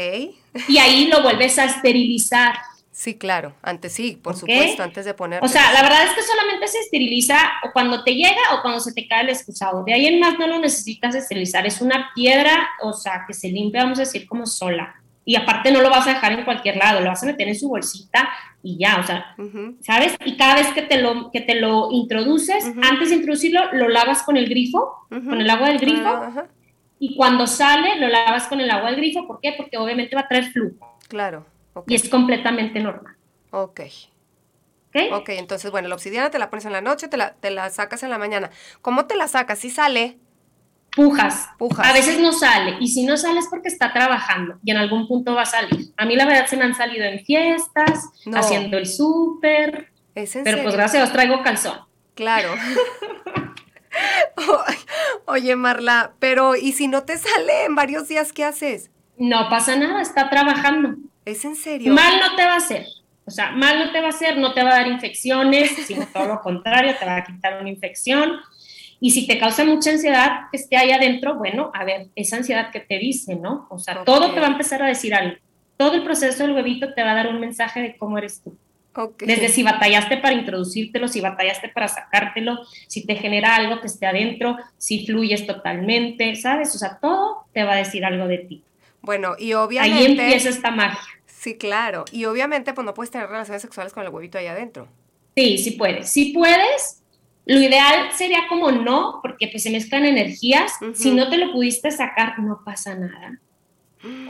Y 0.68 0.76
ahí 0.76 1.06
lo 1.06 1.22
vuelves 1.22 1.58
a 1.58 1.64
esterilizar. 1.64 2.56
Sí, 2.92 3.14
claro. 3.14 3.54
Antes 3.62 3.94
sí, 3.94 4.20
por 4.22 4.36
supuesto, 4.36 4.82
antes 4.82 5.06
de 5.06 5.14
poner. 5.14 5.42
O 5.42 5.48
sea, 5.48 5.72
la 5.72 5.82
verdad 5.82 6.04
es 6.04 6.12
que 6.12 6.22
solamente 6.22 6.68
se 6.68 6.78
esteriliza 6.80 7.38
o 7.64 7.72
cuando 7.72 8.04
te 8.04 8.14
llega 8.14 8.54
o 8.54 8.60
cuando 8.60 8.80
se 8.80 8.92
te 8.92 9.08
cae 9.08 9.22
el 9.22 9.30
excusado. 9.30 9.82
De 9.82 9.94
ahí 9.94 10.06
en 10.06 10.20
más 10.20 10.38
no 10.38 10.46
lo 10.46 10.58
necesitas 10.58 11.14
esterilizar. 11.14 11.66
Es 11.66 11.80
una 11.80 12.10
piedra, 12.14 12.68
o 12.82 12.92
sea, 12.92 13.24
que 13.26 13.32
se 13.32 13.48
limpia, 13.48 13.82
vamos 13.82 13.98
a 13.98 14.02
decir, 14.02 14.26
como 14.26 14.44
sola 14.44 14.94
y 15.28 15.34
aparte 15.34 15.72
no 15.72 15.82
lo 15.82 15.90
vas 15.90 16.06
a 16.06 16.10
dejar 16.10 16.32
en 16.32 16.44
cualquier 16.44 16.76
lado, 16.76 17.00
lo 17.00 17.08
vas 17.08 17.22
a 17.22 17.26
meter 17.26 17.48
en 17.48 17.58
su 17.58 17.68
bolsita 17.68 18.28
y 18.62 18.78
ya, 18.78 18.98
o 19.00 19.02
sea, 19.02 19.34
¿sabes? 19.80 20.16
Y 20.24 20.36
cada 20.36 20.54
vez 20.54 20.68
que 20.68 20.82
te 20.82 21.02
lo, 21.02 21.32
que 21.32 21.40
te 21.40 21.56
lo 21.56 21.90
introduces, 21.90 22.64
antes 22.80 23.10
de 23.10 23.16
introducirlo, 23.16 23.72
lo 23.72 23.88
lavas 23.88 24.22
con 24.22 24.36
el 24.36 24.48
grifo, 24.48 25.06
con 25.08 25.40
el 25.40 25.50
agua 25.50 25.68
del 25.68 25.78
grifo, 25.78 26.32
y 27.00 27.16
cuando 27.16 27.48
sale, 27.48 27.98
lo 27.98 28.06
lavas 28.06 28.46
con 28.46 28.60
el 28.60 28.70
agua 28.70 28.90
del 28.90 29.00
grifo, 29.00 29.26
¿por 29.26 29.40
qué? 29.40 29.52
Porque 29.56 29.76
obviamente 29.76 30.14
va 30.14 30.22
a 30.22 30.28
traer 30.28 30.44
flujo. 30.44 30.96
Claro. 31.08 31.44
Y 31.88 31.96
es 31.96 32.08
completamente 32.08 32.78
normal. 32.78 33.16
Ok. 33.50 33.80
¿Ok? 34.88 35.12
Ok, 35.12 35.28
entonces, 35.30 35.72
bueno, 35.72 35.88
la 35.88 35.96
obsidiana 35.96 36.30
te 36.30 36.38
la 36.38 36.50
pones 36.50 36.64
en 36.66 36.72
la 36.72 36.80
noche, 36.80 37.08
te 37.08 37.16
la, 37.16 37.34
te 37.34 37.50
la 37.50 37.68
sacas 37.70 38.04
en 38.04 38.10
la 38.10 38.18
mañana. 38.18 38.50
¿Cómo 38.80 39.06
te 39.06 39.16
la 39.16 39.26
sacas? 39.26 39.58
Si 39.58 39.70
sale, 39.70 40.18
pujas. 40.96 41.48
A 41.78 41.92
veces 41.92 42.18
no 42.18 42.32
sale. 42.32 42.76
Y 42.80 42.88
si 42.88 43.04
no 43.04 43.16
sale 43.16 43.38
es 43.38 43.46
porque 43.48 43.68
está 43.68 43.92
trabajando 43.92 44.58
y 44.64 44.72
en 44.72 44.78
algún 44.78 45.06
punto 45.06 45.34
va 45.34 45.42
a 45.42 45.46
salir. 45.46 45.92
A 45.96 46.06
mí 46.06 46.16
la 46.16 46.26
verdad 46.26 46.46
se 46.46 46.56
me 46.56 46.64
han 46.64 46.74
salido 46.74 47.04
en 47.04 47.24
fiestas, 47.24 48.08
haciendo 48.34 48.78
el 48.78 48.86
súper. 48.86 49.90
Pero 50.14 50.62
pues 50.62 50.74
gracias 50.74 50.94
a 50.94 51.04
Dios 51.04 51.12
traigo 51.12 51.42
calzón. 51.42 51.78
Claro. 52.14 52.54
Oye, 55.26 55.54
Marla, 55.54 56.12
pero 56.18 56.56
¿y 56.56 56.72
si 56.72 56.88
no 56.88 57.04
te 57.04 57.18
sale 57.18 57.66
en 57.66 57.74
varios 57.74 58.08
días, 58.08 58.32
qué 58.32 58.44
haces? 58.44 58.90
No 59.18 59.48
pasa 59.50 59.76
nada, 59.76 60.00
está 60.00 60.30
trabajando. 60.30 60.96
¿Es 61.26 61.44
en 61.44 61.56
serio? 61.56 61.92
Mal 61.92 62.20
no 62.20 62.36
te 62.36 62.44
va 62.44 62.54
a 62.54 62.56
hacer. 62.56 62.86
O 63.26 63.30
sea, 63.30 63.50
mal 63.50 63.78
no 63.78 63.92
te 63.92 64.00
va 64.00 64.06
a 64.06 64.10
hacer, 64.10 64.38
no 64.38 64.54
te 64.54 64.62
va 64.62 64.70
a 64.70 64.78
dar 64.78 64.86
infecciones, 64.86 65.72
sino 65.86 66.06
todo 66.06 66.26
lo 66.26 66.40
contrario, 66.40 66.94
te 66.98 67.04
va 67.04 67.16
a 67.16 67.24
quitar 67.24 67.60
una 67.60 67.68
infección 67.68 68.38
y 69.00 69.10
si 69.10 69.26
te 69.26 69.38
causa 69.38 69.64
mucha 69.64 69.90
ansiedad 69.90 70.42
que 70.50 70.56
esté 70.56 70.76
ahí 70.76 70.90
adentro, 70.90 71.36
bueno, 71.36 71.70
a 71.74 71.84
ver, 71.84 72.08
esa 72.14 72.36
ansiedad 72.36 72.70
que 72.70 72.80
te 72.80 72.98
dice, 72.98 73.36
¿no? 73.36 73.66
O 73.70 73.78
sea, 73.78 74.04
todo 74.04 74.32
te 74.32 74.40
va 74.40 74.46
a 74.46 74.50
empezar 74.50 74.82
a 74.82 74.88
decir 74.88 75.14
algo. 75.14 75.36
Todo 75.76 75.94
el 75.94 76.04
proceso 76.04 76.44
del 76.44 76.54
huevito 76.54 76.94
te 76.94 77.02
va 77.02 77.12
a 77.12 77.14
dar 77.16 77.28
un 77.28 77.40
mensaje 77.40 77.80
de 77.80 77.96
cómo 77.96 78.18
eres 78.18 78.42
tú. 78.42 78.56
Desde 79.18 79.48
si 79.50 79.62
batallaste 79.62 80.16
para 80.16 80.34
introducírtelo, 80.34 81.06
si 81.06 81.20
batallaste 81.20 81.68
para 81.68 81.86
sacártelo, 81.86 82.60
si 82.86 83.04
te 83.04 83.16
genera 83.16 83.54
algo 83.54 83.80
que 83.80 83.88
esté 83.88 84.06
adentro, 84.06 84.56
si 84.78 85.04
fluyes 85.04 85.46
totalmente, 85.46 86.34
¿sabes? 86.34 86.74
O 86.74 86.78
sea, 86.78 86.98
todo 86.98 87.44
te 87.52 87.62
va 87.64 87.74
a 87.74 87.76
decir 87.76 88.06
algo 88.06 88.26
de 88.26 88.38
ti. 88.38 88.64
Bueno, 89.02 89.34
y 89.38 89.52
obviamente... 89.52 89.98
Ahí 89.98 90.06
empieza 90.06 90.48
esta 90.48 90.70
magia. 90.70 91.12
Sí, 91.26 91.56
claro. 91.58 92.06
Y 92.10 92.24
obviamente, 92.24 92.72
pues 92.72 92.86
no 92.86 92.94
puedes 92.94 93.10
tener 93.10 93.28
relaciones 93.28 93.60
sexuales 93.60 93.92
con 93.92 94.02
el 94.02 94.08
huevito 94.08 94.38
ahí 94.38 94.46
adentro. 94.46 94.88
Sí, 95.36 95.58
sí 95.58 95.72
puedes. 95.72 96.08
Sí 96.08 96.32
puedes, 96.32 97.02
lo 97.46 97.60
ideal 97.60 98.10
sería 98.12 98.46
como 98.48 98.70
no, 98.70 99.20
porque 99.22 99.48
pues 99.48 99.62
se 99.62 99.70
mezclan 99.70 100.04
energías. 100.04 100.72
Si 100.94 101.12
no 101.12 101.30
te 101.30 101.38
lo 101.38 101.52
pudiste 101.52 101.90
sacar, 101.90 102.38
no 102.38 102.60
pasa 102.64 102.94
nada. 102.94 103.40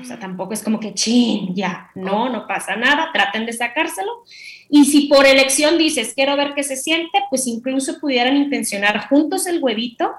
O 0.01 0.05
sea, 0.05 0.19
tampoco 0.19 0.55
es 0.55 0.63
como 0.63 0.81
que 0.81 0.95
chin, 0.95 1.55
ya, 1.55 1.91
no, 1.95 2.31
no 2.31 2.47
pasa 2.47 2.77
nada, 2.77 3.11
traten 3.13 3.45
de 3.45 3.53
sacárselo. 3.53 4.25
Y 4.71 4.85
si 4.85 5.09
por 5.09 5.27
elección 5.27 5.77
dices, 5.77 6.13
quiero 6.15 6.37
ver 6.37 6.55
qué 6.55 6.63
se 6.63 6.77
siente, 6.77 7.21
pues 7.29 7.47
incluso 7.47 7.99
pudieran 8.01 8.37
intencionar 8.37 9.09
juntos 9.09 9.47
el 9.47 9.63
huevito 9.63 10.15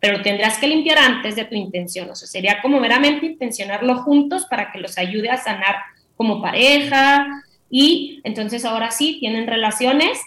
pero 0.00 0.22
tendrás 0.22 0.58
que 0.58 0.68
limpiar 0.68 0.98
antes 0.98 1.36
de 1.36 1.44
tu 1.44 1.54
intención. 1.54 2.08
O 2.10 2.14
sea, 2.14 2.28
sería 2.28 2.62
como 2.62 2.80
meramente 2.80 3.26
intencionarlo 3.26 3.96
juntos 4.02 4.46
para 4.46 4.70
que 4.70 4.78
los 4.78 4.96
ayude 4.98 5.30
a 5.30 5.36
sanar 5.36 5.76
como 6.16 6.40
pareja 6.40 7.26
y 7.70 8.20
entonces 8.24 8.64
ahora 8.64 8.90
sí 8.90 9.18
tienen 9.20 9.46
relaciones, 9.46 10.20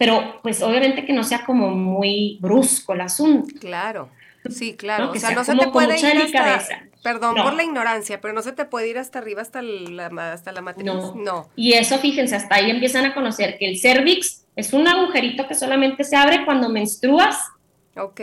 pero 0.00 0.40
pues 0.42 0.62
obviamente 0.62 1.04
que 1.04 1.12
no 1.12 1.22
sea 1.22 1.44
como 1.44 1.68
muy 1.68 2.38
brusco 2.40 2.94
el 2.94 3.02
asunto. 3.02 3.54
Claro. 3.60 4.08
Sí, 4.48 4.74
claro. 4.74 5.10
o 5.10 5.14
sea, 5.14 5.32
no 5.32 5.44
se 5.44 5.54
te 5.54 5.68
puede 5.68 5.98
ir 5.98 6.22
hasta, 6.36 6.86
Perdón 7.02 7.34
por 7.34 7.52
la 7.52 7.64
ignorancia, 7.64 8.18
pero 8.18 8.32
no 8.32 8.40
se 8.40 8.52
te 8.52 8.64
puede 8.64 8.88
ir 8.88 8.96
hasta 8.96 9.18
arriba, 9.18 9.42
hasta 9.42 9.60
la, 9.60 10.32
hasta 10.32 10.52
la 10.52 10.62
matriz. 10.62 10.86
No. 10.86 11.50
Y 11.54 11.74
eso, 11.74 11.98
fíjense, 11.98 12.34
hasta 12.34 12.54
ahí 12.54 12.70
empiezan 12.70 13.04
a 13.04 13.12
conocer 13.12 13.58
que 13.58 13.68
el 13.68 13.78
cervix 13.78 14.46
es 14.56 14.72
un 14.72 14.88
agujerito 14.88 15.46
que 15.46 15.54
solamente 15.54 16.02
se 16.02 16.16
abre 16.16 16.46
cuando 16.46 16.70
menstruas. 16.70 17.36
Ok. 17.94 18.22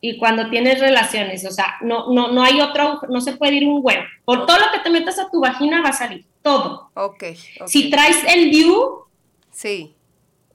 Y 0.00 0.18
cuando 0.18 0.50
tienes 0.50 0.80
relaciones, 0.80 1.46
o 1.46 1.52
sea, 1.52 1.76
no, 1.82 2.12
no, 2.12 2.32
no 2.32 2.42
hay 2.42 2.60
otro, 2.60 3.00
no 3.08 3.20
se 3.20 3.34
puede 3.36 3.54
ir 3.54 3.68
un 3.68 3.78
huevo. 3.80 4.02
Por 4.24 4.44
todo 4.44 4.58
lo 4.58 4.72
que 4.72 4.80
te 4.80 4.90
metas 4.90 5.20
a 5.20 5.30
tu 5.30 5.40
vagina 5.40 5.82
va 5.82 5.90
a 5.90 5.92
salir, 5.92 6.26
todo. 6.42 6.90
Ok. 6.94 7.14
okay. 7.14 7.36
Si 7.68 7.90
traes 7.90 8.24
el 8.26 8.50
DIU, 8.50 9.04
sí. 9.52 9.94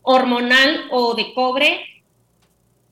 Hormonal 0.06 0.86
o 0.92 1.16
de 1.16 1.34
cobre, 1.34 1.82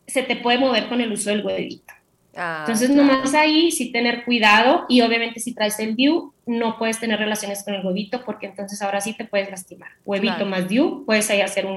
se 0.08 0.23
te 0.23 0.36
puede 0.36 0.58
mover 0.58 0.89
con 0.89 1.02
el 1.02 1.12
uso 1.12 1.30
del 1.30 1.45
huevito. 1.45 1.93
Ah, 2.36 2.60
Entonces, 2.62 2.89
nomás 2.89 3.36
ahí 3.36 3.71
sí 3.71 3.91
tener 3.91 4.26
cuidado 4.26 4.86
y 4.89 5.02
obviamente 5.02 5.39
si 5.39 5.54
traes 5.54 5.80
el 5.80 5.95
DIU, 5.95 6.34
no 6.47 6.80
puedes 6.80 6.99
tener 6.99 7.19
relaciones 7.19 7.63
con 7.63 7.76
el 7.76 7.86
huevito 7.86 8.23
porque 8.26 8.47
entonces 8.47 8.82
ahora 8.82 9.02
sí 9.02 9.13
te 9.13 9.23
puedes 9.23 9.52
lastimar. 9.52 9.89
Huevito 10.04 10.45
más 10.45 10.67
DIU, 10.67 11.06
puedes 11.06 11.30
ahí 11.30 11.41
hacer 11.41 11.67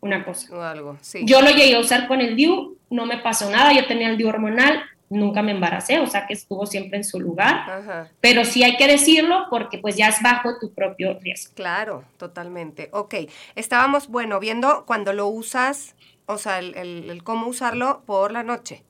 una 0.00 0.24
cosa. 0.24 0.56
O 0.56 0.62
algo, 0.62 0.96
sí. 1.02 1.20
Yo 1.24 1.42
lo 1.42 1.50
llegué 1.50 1.76
a 1.76 1.80
usar 1.80 2.08
con 2.08 2.22
el 2.22 2.34
DIU, 2.34 2.78
no 2.88 3.04
me 3.04 3.18
pasó 3.18 3.50
nada, 3.50 3.72
yo 3.72 3.86
tenía 3.86 4.08
el 4.08 4.16
DIU 4.16 4.28
hormonal, 4.28 4.82
nunca 5.08 5.42
me 5.42 5.52
embaracé, 5.52 5.98
o 6.00 6.06
sea 6.06 6.26
que 6.26 6.34
estuvo 6.34 6.66
siempre 6.66 6.98
en 6.98 7.04
su 7.04 7.20
lugar, 7.20 8.10
pero 8.20 8.44
sí 8.44 8.64
hay 8.64 8.76
que 8.76 8.86
decirlo 8.86 9.46
porque 9.50 9.78
pues 9.78 9.96
ya 9.96 10.08
es 10.08 10.20
bajo 10.22 10.58
tu 10.58 10.72
propio 10.72 11.18
riesgo. 11.20 11.54
Claro, 11.54 12.04
totalmente. 12.16 12.88
Ok, 12.92 13.14
estábamos, 13.54 14.08
bueno, 14.08 14.40
viendo 14.40 14.84
cuando 14.86 15.12
lo 15.12 15.28
usas, 15.28 15.94
o 16.26 16.38
sea, 16.38 16.58
el 16.58 17.20
cómo 17.24 17.46
usarlo 17.46 18.02
por 18.06 18.32
la 18.32 18.42
noche. 18.42 18.82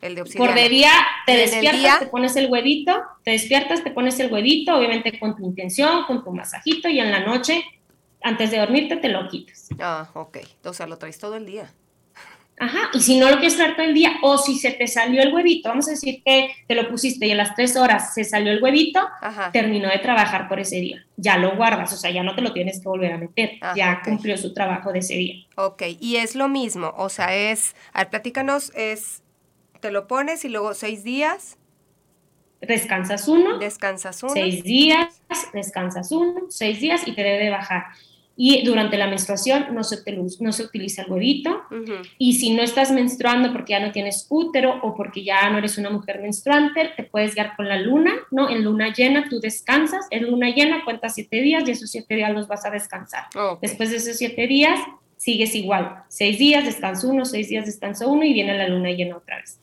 El 0.00 0.14
de 0.14 0.24
Por 0.24 0.54
de 0.54 0.68
día 0.68 0.90
te 1.26 1.36
despiertas, 1.36 2.00
te 2.00 2.06
pones 2.06 2.34
el 2.36 2.50
huevito, 2.50 3.02
te 3.22 3.32
despiertas, 3.32 3.84
te 3.84 3.90
pones 3.90 4.18
el 4.18 4.32
huevito, 4.32 4.74
obviamente 4.74 5.18
con 5.18 5.36
tu 5.36 5.44
intención, 5.44 6.04
con 6.06 6.24
tu 6.24 6.32
masajito 6.32 6.88
y 6.88 7.00
en 7.00 7.10
la 7.10 7.20
noche, 7.20 7.62
antes 8.22 8.50
de 8.50 8.58
dormirte, 8.58 8.96
te 8.96 9.08
lo 9.08 9.28
quitas. 9.28 9.68
Ah, 9.78 10.08
ok. 10.14 10.38
O 10.64 10.72
sea, 10.72 10.86
lo 10.86 10.96
traes 10.96 11.18
todo 11.18 11.36
el 11.36 11.44
día. 11.44 11.70
Ajá, 12.62 12.90
y 12.92 13.00
si 13.00 13.18
no 13.18 13.30
lo 13.30 13.38
quieres 13.38 13.56
traer 13.56 13.74
todo 13.74 13.86
el 13.86 13.94
día, 13.94 14.18
o 14.22 14.36
si 14.36 14.58
se 14.58 14.72
te 14.72 14.86
salió 14.86 15.22
el 15.22 15.32
huevito, 15.32 15.70
vamos 15.70 15.88
a 15.88 15.92
decir 15.92 16.22
que 16.22 16.50
te 16.68 16.74
lo 16.74 16.90
pusiste 16.90 17.26
y 17.26 17.32
a 17.32 17.34
las 17.34 17.54
tres 17.54 17.74
horas 17.74 18.12
se 18.12 18.22
salió 18.22 18.52
el 18.52 18.62
huevito, 18.62 19.00
terminó 19.50 19.88
de 19.88 19.98
trabajar 19.98 20.46
por 20.46 20.60
ese 20.60 20.76
día. 20.76 21.06
Ya 21.16 21.38
lo 21.38 21.56
guardas, 21.56 21.90
o 21.94 21.96
sea, 21.96 22.10
ya 22.10 22.22
no 22.22 22.34
te 22.34 22.42
lo 22.42 22.52
tienes 22.52 22.80
que 22.80 22.88
volver 22.88 23.14
a 23.14 23.16
meter, 23.16 23.52
ya 23.74 24.02
cumplió 24.04 24.36
su 24.36 24.52
trabajo 24.52 24.92
de 24.92 24.98
ese 24.98 25.14
día. 25.14 25.36
Ok, 25.56 25.84
y 25.98 26.16
es 26.16 26.34
lo 26.34 26.48
mismo, 26.48 26.92
o 26.98 27.08
sea, 27.08 27.34
es, 27.34 27.74
a 27.94 28.00
ver, 28.00 28.10
platícanos, 28.10 28.72
es 28.76 29.22
te 29.80 29.90
lo 29.90 30.06
pones 30.06 30.44
y 30.44 30.50
luego 30.50 30.74
seis 30.74 31.02
días. 31.02 31.56
Descansas 32.60 33.26
uno. 33.26 33.58
Descansas 33.58 34.22
uno. 34.22 34.34
Seis 34.34 34.62
días, 34.62 35.22
descansas 35.54 36.12
uno, 36.12 36.42
seis 36.50 36.78
días 36.78 37.08
y 37.08 37.12
te 37.12 37.22
debe 37.22 37.48
bajar. 37.48 37.84
Y 38.42 38.62
durante 38.64 38.96
la 38.96 39.06
menstruación 39.06 39.66
no 39.74 39.84
se, 39.84 40.02
no 40.40 40.52
se 40.52 40.62
utiliza 40.62 41.02
el 41.02 41.12
huevito. 41.12 41.60
Y 42.16 42.32
si 42.38 42.54
no 42.54 42.62
estás 42.62 42.90
menstruando 42.90 43.52
porque 43.52 43.72
ya 43.72 43.80
no 43.80 43.92
tienes 43.92 44.26
útero 44.30 44.80
o 44.82 44.94
porque 44.94 45.22
ya 45.22 45.50
no 45.50 45.58
eres 45.58 45.76
una 45.76 45.90
mujer 45.90 46.22
menstruante, 46.22 46.92
te 46.96 47.02
puedes 47.02 47.34
guiar 47.34 47.54
con 47.54 47.68
la 47.68 47.78
luna, 47.78 48.14
¿no? 48.30 48.48
En 48.48 48.64
luna 48.64 48.94
llena 48.94 49.28
tú 49.28 49.40
descansas, 49.40 50.06
en 50.10 50.30
luna 50.30 50.48
llena 50.48 50.86
cuentas 50.86 51.16
siete 51.16 51.42
días 51.42 51.64
y 51.68 51.72
esos 51.72 51.90
siete 51.90 52.14
días 52.14 52.32
los 52.32 52.48
vas 52.48 52.64
a 52.64 52.70
descansar. 52.70 53.24
Después 53.60 53.90
de 53.90 53.96
esos 53.96 54.16
siete 54.16 54.46
días 54.46 54.80
sigues 55.20 55.54
igual. 55.54 56.02
Seis 56.08 56.38
días, 56.38 56.64
descanso 56.64 57.10
uno, 57.10 57.26
seis 57.26 57.50
días, 57.50 57.66
descanso 57.66 58.08
uno 58.08 58.24
y 58.24 58.32
viene 58.32 58.56
la 58.56 58.68
luna 58.68 58.90
llena 58.90 59.18
otra 59.18 59.36
vez. 59.36 59.60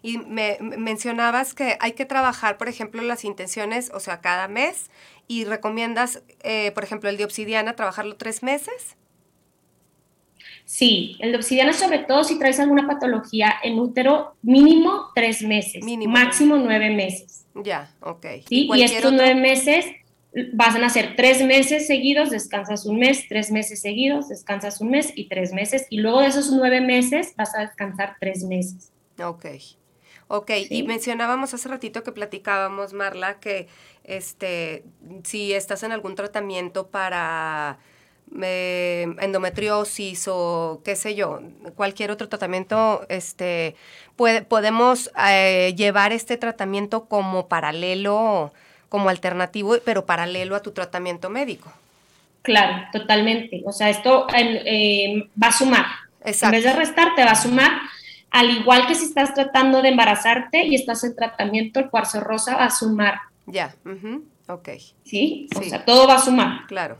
Y 0.00 0.18
me 0.18 0.58
mencionabas 0.60 1.54
que 1.54 1.76
hay 1.80 1.92
que 1.92 2.04
trabajar, 2.04 2.56
por 2.56 2.68
ejemplo, 2.68 3.02
las 3.02 3.24
intenciones, 3.24 3.90
o 3.92 3.98
sea, 3.98 4.20
cada 4.20 4.46
mes, 4.46 4.88
y 5.26 5.44
recomiendas, 5.44 6.22
eh, 6.44 6.70
por 6.70 6.84
ejemplo, 6.84 7.10
el 7.10 7.16
de 7.16 7.24
obsidiana, 7.24 7.74
trabajarlo 7.74 8.14
tres 8.14 8.44
meses. 8.44 8.96
Sí, 10.64 11.16
el 11.18 11.32
de 11.32 11.38
obsidiana 11.38 11.72
sobre 11.72 11.98
todo 11.98 12.22
si 12.22 12.38
traes 12.38 12.60
alguna 12.60 12.86
patología 12.86 13.54
en 13.64 13.80
útero, 13.80 14.36
mínimo 14.42 15.10
tres 15.16 15.42
meses, 15.42 15.82
mínimo. 15.82 16.12
máximo 16.12 16.58
nueve 16.58 16.90
meses. 16.90 17.44
Ya, 17.56 17.90
ok. 18.00 18.24
¿Sí? 18.48 18.68
Y, 18.72 18.82
estos 18.84 19.12
nueve 19.12 19.34
meses 19.34 19.84
vas 20.52 20.76
a 20.76 20.86
hacer 20.86 21.14
tres 21.16 21.42
meses 21.42 21.86
seguidos, 21.86 22.30
descansas 22.30 22.86
un 22.86 22.98
mes, 22.98 23.26
tres 23.28 23.50
meses 23.50 23.80
seguidos, 23.80 24.28
descansas 24.28 24.80
un 24.80 24.90
mes 24.90 25.12
y 25.14 25.28
tres 25.28 25.52
meses, 25.52 25.86
y 25.90 25.98
luego 25.98 26.20
de 26.20 26.28
esos 26.28 26.50
nueve 26.50 26.80
meses 26.80 27.34
vas 27.36 27.54
a 27.54 27.62
descansar 27.62 28.16
tres 28.20 28.44
meses. 28.44 28.92
Ok. 29.22 29.46
Ok, 30.28 30.50
y 30.70 30.82
mencionábamos 30.82 31.54
hace 31.54 31.68
ratito 31.68 32.02
que 32.02 32.10
platicábamos, 32.10 32.92
Marla, 32.92 33.38
que 33.38 33.68
este, 34.02 34.82
si 35.22 35.52
estás 35.52 35.84
en 35.84 35.92
algún 35.92 36.16
tratamiento 36.16 36.88
para 36.88 37.78
eh, 38.42 39.06
endometriosis 39.20 40.26
o 40.26 40.82
qué 40.84 40.96
sé 40.96 41.14
yo, 41.14 41.42
cualquier 41.76 42.10
otro 42.10 42.28
tratamiento, 42.28 43.06
este, 43.08 43.76
puede, 44.16 44.42
podemos 44.42 45.12
eh, 45.28 45.74
llevar 45.76 46.12
este 46.12 46.36
tratamiento 46.36 47.06
como 47.06 47.46
paralelo 47.46 48.52
como 48.88 49.08
alternativo, 49.08 49.76
pero 49.84 50.06
paralelo 50.06 50.56
a 50.56 50.62
tu 50.62 50.72
tratamiento 50.72 51.30
médico. 51.30 51.72
Claro, 52.42 52.84
totalmente. 52.92 53.62
O 53.66 53.72
sea, 53.72 53.90
esto 53.90 54.26
eh, 54.36 55.28
va 55.42 55.48
a 55.48 55.52
sumar. 55.52 55.86
En 56.24 56.50
vez 56.50 56.64
de 56.64 56.72
restar, 56.72 57.14
te 57.16 57.24
va 57.24 57.32
a 57.32 57.34
sumar. 57.34 57.72
Al 58.30 58.50
igual 58.50 58.86
que 58.86 58.94
si 58.94 59.06
estás 59.06 59.34
tratando 59.34 59.82
de 59.82 59.88
embarazarte 59.88 60.64
y 60.64 60.74
estás 60.74 61.02
en 61.04 61.16
tratamiento, 61.16 61.80
el 61.80 61.90
cuarzo 61.90 62.20
rosa 62.20 62.56
va 62.56 62.66
a 62.66 62.70
sumar. 62.70 63.18
Ya, 63.46 63.74
ok. 64.48 64.68
¿Sí? 65.04 65.48
O 65.56 65.62
sea, 65.62 65.84
todo 65.84 66.06
va 66.06 66.16
a 66.16 66.20
sumar. 66.20 66.66
Claro. 66.66 66.98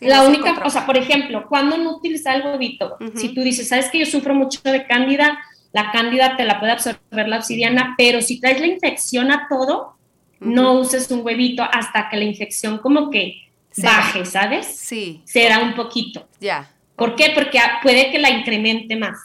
la 0.00 0.22
única, 0.22 0.62
o 0.64 0.70
sea, 0.70 0.86
por 0.86 0.96
ejemplo, 0.96 1.46
cuando 1.48 1.76
no 1.76 1.96
utilizas 1.96 2.36
el 2.36 2.46
huevito, 2.46 2.96
si 3.14 3.34
tú 3.34 3.42
dices, 3.42 3.68
sabes 3.68 3.88
que 3.90 3.98
yo 4.00 4.06
sufro 4.06 4.34
mucho 4.34 4.60
de 4.64 4.86
cándida, 4.86 5.38
la 5.72 5.92
cándida 5.92 6.36
te 6.36 6.44
la 6.44 6.58
puede 6.58 6.72
absorber 6.72 7.28
la 7.28 7.36
obsidiana, 7.36 7.94
pero 7.96 8.20
si 8.20 8.40
traes 8.40 8.60
la 8.60 8.66
infección 8.66 9.30
a 9.30 9.46
todo, 9.48 9.96
no 10.40 10.74
uses 10.74 11.10
un 11.10 11.24
huevito 11.24 11.62
hasta 11.62 12.08
que 12.08 12.16
la 12.16 12.24
infección 12.24 12.78
como 12.78 13.10
que 13.10 13.50
baje, 13.76 14.24
¿sabes? 14.24 14.66
Sí. 14.66 15.22
Será 15.24 15.60
un 15.60 15.74
poquito. 15.74 16.26
Ya. 16.40 16.70
¿Por 16.96 17.14
qué? 17.14 17.32
Porque 17.34 17.58
puede 17.82 18.10
que 18.10 18.18
la 18.18 18.30
incremente 18.30 18.96
más. 18.96 19.18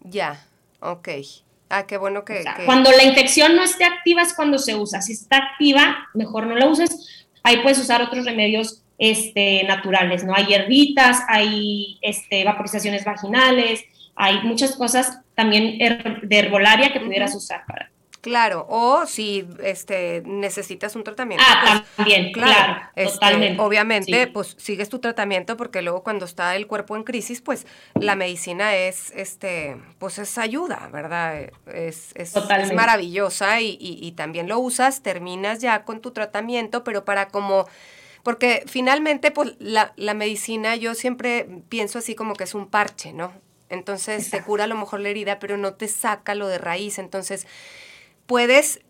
Ya, 0.00 0.44
ok. 0.80 1.08
Ah, 1.70 1.86
qué 1.86 1.98
bueno 1.98 2.24
que, 2.24 2.44
Cuando 2.64 2.90
la 2.90 3.04
infección 3.04 3.54
no 3.54 3.62
esté 3.62 3.84
activa 3.84 4.22
es 4.22 4.32
cuando 4.34 4.58
se 4.58 4.74
usa. 4.74 5.02
Si 5.02 5.12
está 5.12 5.36
activa, 5.36 6.08
mejor 6.14 6.46
no 6.46 6.54
la 6.54 6.66
uses. 6.66 7.26
Ahí 7.42 7.58
puedes 7.58 7.78
usar 7.78 8.02
otros 8.02 8.24
remedios 8.24 8.82
este, 8.96 9.64
naturales, 9.64 10.24
¿no? 10.24 10.34
Hay 10.34 10.46
hierbitas, 10.46 11.20
hay 11.28 11.98
este, 12.00 12.44
vaporizaciones 12.44 13.04
vaginales, 13.04 13.84
hay 14.16 14.42
muchas 14.42 14.76
cosas 14.76 15.20
también 15.34 15.78
de 15.78 16.38
herbolaria 16.38 16.92
que 16.92 17.00
pudieras 17.00 17.34
usar 17.34 17.64
para 17.66 17.90
Claro, 18.28 18.66
o 18.68 19.06
si 19.06 19.48
este 19.62 20.22
necesitas 20.26 20.94
un 20.96 21.02
tratamiento. 21.02 21.44
Ah, 21.48 21.62
pues, 21.64 21.96
también, 21.96 22.30
claro, 22.30 22.82
este, 22.94 23.14
totalmente. 23.14 23.62
Obviamente, 23.62 24.26
pues 24.26 24.54
sigues 24.58 24.90
tu 24.90 24.98
tratamiento 24.98 25.56
porque 25.56 25.80
luego 25.80 26.02
cuando 26.02 26.26
está 26.26 26.54
el 26.54 26.66
cuerpo 26.66 26.94
en 26.94 27.04
crisis, 27.04 27.40
pues 27.40 27.66
la 27.94 28.16
medicina 28.16 28.76
es, 28.76 29.12
este, 29.16 29.78
pues 29.98 30.18
es 30.18 30.36
ayuda, 30.36 30.90
¿verdad? 30.92 31.50
Es, 31.72 32.12
es, 32.14 32.36
es 32.36 32.72
maravillosa 32.74 33.62
y, 33.62 33.78
y, 33.80 34.12
también 34.12 34.46
lo 34.46 34.58
usas, 34.58 35.02
terminas 35.02 35.60
ya 35.60 35.84
con 35.84 36.00
tu 36.00 36.10
tratamiento, 36.10 36.84
pero 36.84 37.06
para 37.06 37.28
como 37.28 37.66
porque 38.22 38.64
finalmente, 38.66 39.30
pues 39.30 39.54
la, 39.58 39.94
la 39.96 40.12
medicina 40.12 40.76
yo 40.76 40.94
siempre 40.94 41.48
pienso 41.70 41.98
así 41.98 42.14
como 42.14 42.34
que 42.34 42.44
es 42.44 42.54
un 42.54 42.66
parche, 42.66 43.14
¿no? 43.14 43.32
Entonces 43.70 44.30
te 44.30 44.42
cura 44.42 44.64
a 44.64 44.66
lo 44.66 44.76
mejor 44.76 45.00
la 45.00 45.08
herida, 45.08 45.38
pero 45.38 45.56
no 45.56 45.74
te 45.74 45.88
saca 45.88 46.34
lo 46.34 46.48
de 46.48 46.58
raíz. 46.58 46.98
Entonces, 46.98 47.46
puedes 48.28 48.80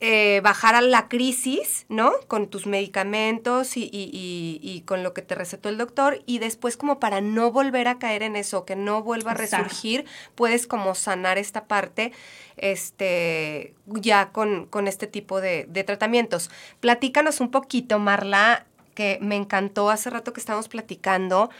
eh, 0.00 0.40
bajar 0.42 0.74
a 0.74 0.80
la 0.80 1.06
crisis, 1.06 1.86
¿no? 1.88 2.12
Con 2.28 2.48
tus 2.48 2.66
medicamentos 2.66 3.72
y, 3.76 4.82
con 4.86 5.02
lo 5.02 5.14
que 5.14 5.22
te 5.22 5.34
recetó 5.34 5.68
el 5.68 5.78
doctor 5.78 6.22
y 6.26 6.38
después 6.38 6.76
como 6.76 6.98
para 6.98 7.20
no 7.20 7.52
volver 7.52 7.88
a 7.88 7.98
caer 7.98 8.22
en 8.22 8.36
eso, 8.36 8.64
que 8.64 8.74
no 8.74 9.02
vuelva 9.02 9.32
a 9.32 9.34
resurgir, 9.34 10.06
puedes 10.34 10.66
como 10.66 10.94
sanar 10.94 11.38
esta 11.38 11.66
parte 11.66 12.12
este, 12.56 13.74
ya 13.86 14.30
con, 14.32 14.68
este 14.88 15.06
tipo 15.06 15.40
de, 15.40 15.66
de, 15.68 15.84
tratamientos. 15.84 16.50
Platícanos 16.80 17.40
un 17.40 17.50
poquito, 17.50 17.98
Marla, 17.98 18.66
que 18.94 19.18
me 19.20 19.36
encantó 19.36 19.90
hace 19.90 20.08
rato 20.10 20.32
que 20.32 20.40
estábamos 20.40 20.68
platicando 20.68 21.50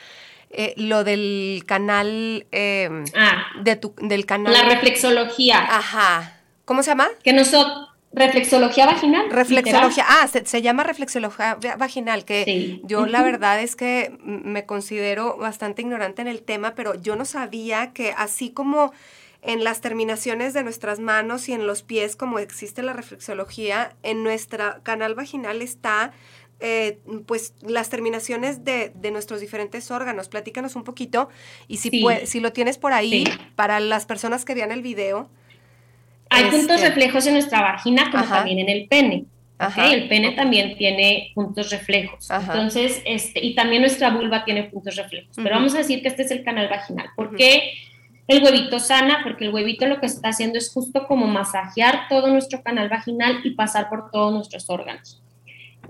eh, 0.51 0.75
lo 0.77 1.05
del 1.05 1.65
canal, 1.67 2.47
em, 2.51 3.05
ah, 3.15 3.47
de 3.63 3.77
tu, 3.77 3.95
del 3.99 4.25
canal. 4.25 4.53
La 4.53 4.63
reflexología. 4.63 5.59
Ajá. 5.59 6.36
¿Cómo 6.67 6.83
se 6.83 6.91
llama? 6.91 7.09
Que 7.23 7.33
nosotros, 7.33 7.89
reflexología 8.13 8.87
vaginal. 8.87 9.31
Reflexología, 9.31 10.05
ah, 10.07 10.29
se, 10.29 10.63
llama 10.63 10.83
reflexología 10.83 11.57
vaginal, 11.79 12.25
que 12.25 12.81
yo 12.83 13.07
la 13.07 13.23
verdad 13.23 13.61
es 13.61 13.77
que 13.77 14.19
me 14.21 14.67
considero 14.67 15.37
bastante 15.37 15.83
ignorante 15.83 16.23
en 16.23 16.29
el 16.29 16.43
tema, 16.43 16.75
pero 16.75 17.01
yo 17.01 17.15
no 17.15 17.25
sabía 17.25 17.93
que 17.93 18.13
así 18.17 18.51
como 18.51 18.93
en 19.43 19.63
las 19.63 19.81
terminaciones 19.81 20.55
de 20.55 20.65
nuestras 20.65 20.99
manos 20.99 21.49
y 21.49 21.53
en 21.53 21.69
los 21.69 21.83
pies, 21.83 22.17
como 22.17 22.41
existe 22.41 22.83
la 22.83 22.93
reflexología, 22.93 23.95
en 24.03 24.25
nuestro 24.25 24.83
canal 24.83 25.15
vaginal 25.15 25.63
está 25.63 26.13
eh, 26.59 26.99
pues 27.27 27.55
las 27.61 27.91
terminaciones 27.91 28.65
de, 28.65 28.93
nuestros 29.13 29.41
diferentes 29.41 29.93
órganos. 29.93 30.29
Platícanos 30.29 30.75
un 30.75 30.83
poquito 30.83 31.29
y 31.69 31.77
si, 31.77 32.05
si 32.25 32.41
lo 32.41 32.53
tienes 32.53 32.77
por 32.77 32.93
ahí, 32.93 33.25
para 33.55 33.79
las 33.79 34.05
personas 34.05 34.45
que 34.45 34.55
vean 34.55 34.73
el 34.73 34.83
video. 34.83 35.31
Hay 36.31 36.45
puntos 36.45 36.77
este 36.77 36.89
reflejos 36.89 37.27
en 37.27 37.35
nuestra 37.35 37.63
vagina 37.63 38.11
como 38.11 38.25
también 38.25 38.59
en 38.59 38.69
el 38.69 38.89
pene. 38.89 39.25
El 39.79 40.09
pene 40.09 40.33
también 40.33 40.77
tiene 40.77 41.33
puntos 41.35 41.71
reflejos. 41.71 42.29
Entonces, 42.31 43.01
este, 43.07 43.45
y 43.45 43.55
también 43.55 43.83
nuestra 43.83 44.11
vulva 44.11 44.45
tiene 44.45 44.65
puntos 44.65 44.97
reflejos. 44.97 45.35
Pero 45.37 45.51
vamos 45.51 45.75
a 45.75 45.79
decir 45.79 46.03
que 46.03 46.09
este 46.09 46.23
es 46.23 46.31
el 46.31 46.45
canal 46.45 46.69
vaginal. 46.69 47.09
¿Por 47.17 47.35
qué 47.37 47.73
el 48.29 48.43
huevito 48.43 48.79
sana? 48.79 49.21
Porque 49.23 49.47
el 49.47 49.55
huevito 49.55 49.87
lo 49.87 49.99
que 49.99 50.07
está 50.07 50.29
haciendo 50.29 50.59
es 50.59 50.71
justo 50.73 51.07
como 51.07 51.27
masajear 51.27 52.09
todo 52.09 52.29
nuestro 52.29 52.63
canal 52.63 52.89
vaginal 52.89 53.41
y 53.45 53.51
pasar 53.51 53.89
por 53.89 54.11
todos 54.11 54.35
nuestros 54.35 54.69
órganos 54.69 55.23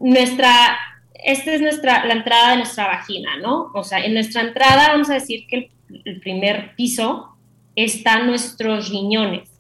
nuestra, 0.01 0.79
esta 1.15 1.55
es 1.55 1.61
nuestra, 1.61 2.05
la 2.07 2.15
entrada 2.15 2.51
de 2.51 2.57
nuestra 2.59 2.87
vagina, 2.87 3.37
¿no? 3.39 3.71
O 3.75 3.85
sea, 3.85 4.05
en 4.05 4.15
nuestra 4.15 4.43
entrada 4.43 4.89
vamos 4.89 5.11
a 5.11 5.15
decir 5.15 5.47
que 5.49 5.71
el, 6.05 6.21
primer 6.21 6.75
piso 6.75 7.37
están 7.75 8.27
nuestros 8.27 8.91
riñones. 8.91 9.51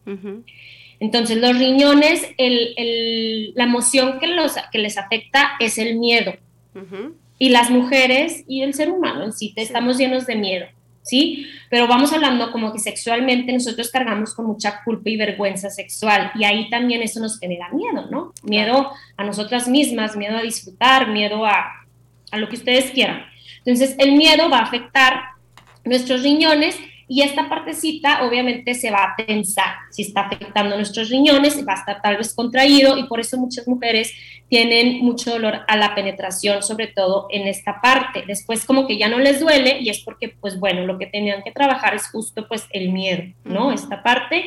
Entonces, 1.00 1.36
los 1.38 1.58
riñones, 1.58 2.26
el, 2.38 3.52
la 3.54 3.64
emoción 3.64 4.18
que, 4.18 4.28
los, 4.28 4.54
que 4.72 4.78
les 4.78 4.98
afecta 4.98 5.52
es 5.60 5.78
el 5.78 5.98
miedo. 5.98 6.34
Y 7.38 7.50
las 7.50 7.70
mujeres 7.70 8.44
y 8.46 8.62
el 8.62 8.74
ser 8.74 8.90
humano 8.90 9.24
en 9.24 9.32
sí, 9.32 9.52
estamos 9.56 9.98
llenos 9.98 10.26
de 10.26 10.36
miedo. 10.36 10.66
¿sí? 11.06 11.46
Pero 11.70 11.86
vamos 11.86 12.12
hablando 12.12 12.50
como 12.50 12.72
que 12.72 12.78
sexualmente 12.78 13.52
nosotros 13.52 13.90
cargamos 13.90 14.34
con 14.34 14.46
mucha 14.46 14.82
culpa 14.84 15.08
y 15.08 15.16
vergüenza 15.16 15.70
sexual 15.70 16.32
y 16.34 16.44
ahí 16.44 16.68
también 16.68 17.00
eso 17.00 17.20
nos 17.20 17.38
genera 17.38 17.68
miedo, 17.70 18.08
¿no? 18.10 18.32
Miedo 18.42 18.90
a 19.16 19.24
nosotras 19.24 19.68
mismas, 19.68 20.16
miedo 20.16 20.36
a 20.36 20.42
disfrutar, 20.42 21.08
miedo 21.08 21.46
a, 21.46 21.86
a 22.30 22.38
lo 22.38 22.48
que 22.48 22.56
ustedes 22.56 22.90
quieran. 22.90 23.24
Entonces 23.64 23.94
el 23.98 24.12
miedo 24.12 24.50
va 24.50 24.58
a 24.58 24.64
afectar 24.64 25.20
nuestros 25.84 26.22
riñones 26.22 26.76
y 27.08 27.22
esta 27.22 27.48
partecita 27.48 28.24
obviamente 28.24 28.74
se 28.74 28.90
va 28.90 29.04
a 29.04 29.16
tensar. 29.16 29.76
Si 29.90 30.02
está 30.02 30.22
afectando 30.22 30.76
nuestros 30.76 31.08
riñones, 31.08 31.66
va 31.66 31.74
a 31.74 31.76
estar 31.76 32.02
tal 32.02 32.16
vez 32.16 32.34
contraído 32.34 32.96
y 32.98 33.04
por 33.04 33.20
eso 33.20 33.36
muchas 33.36 33.68
mujeres 33.68 34.12
tienen 34.48 35.04
mucho 35.04 35.30
dolor 35.30 35.60
a 35.68 35.76
la 35.76 35.94
penetración, 35.94 36.62
sobre 36.62 36.88
todo 36.88 37.28
en 37.30 37.46
esta 37.46 37.80
parte. 37.80 38.24
Después 38.26 38.64
como 38.64 38.86
que 38.86 38.98
ya 38.98 39.08
no 39.08 39.18
les 39.18 39.40
duele 39.40 39.78
y 39.80 39.90
es 39.90 40.00
porque, 40.00 40.34
pues 40.40 40.58
bueno, 40.58 40.84
lo 40.84 40.98
que 40.98 41.06
tenían 41.06 41.42
que 41.42 41.52
trabajar 41.52 41.94
es 41.94 42.08
justo 42.08 42.48
pues 42.48 42.66
el 42.70 42.90
miedo, 42.90 43.24
¿no? 43.44 43.72
Esta 43.72 44.02
parte 44.02 44.46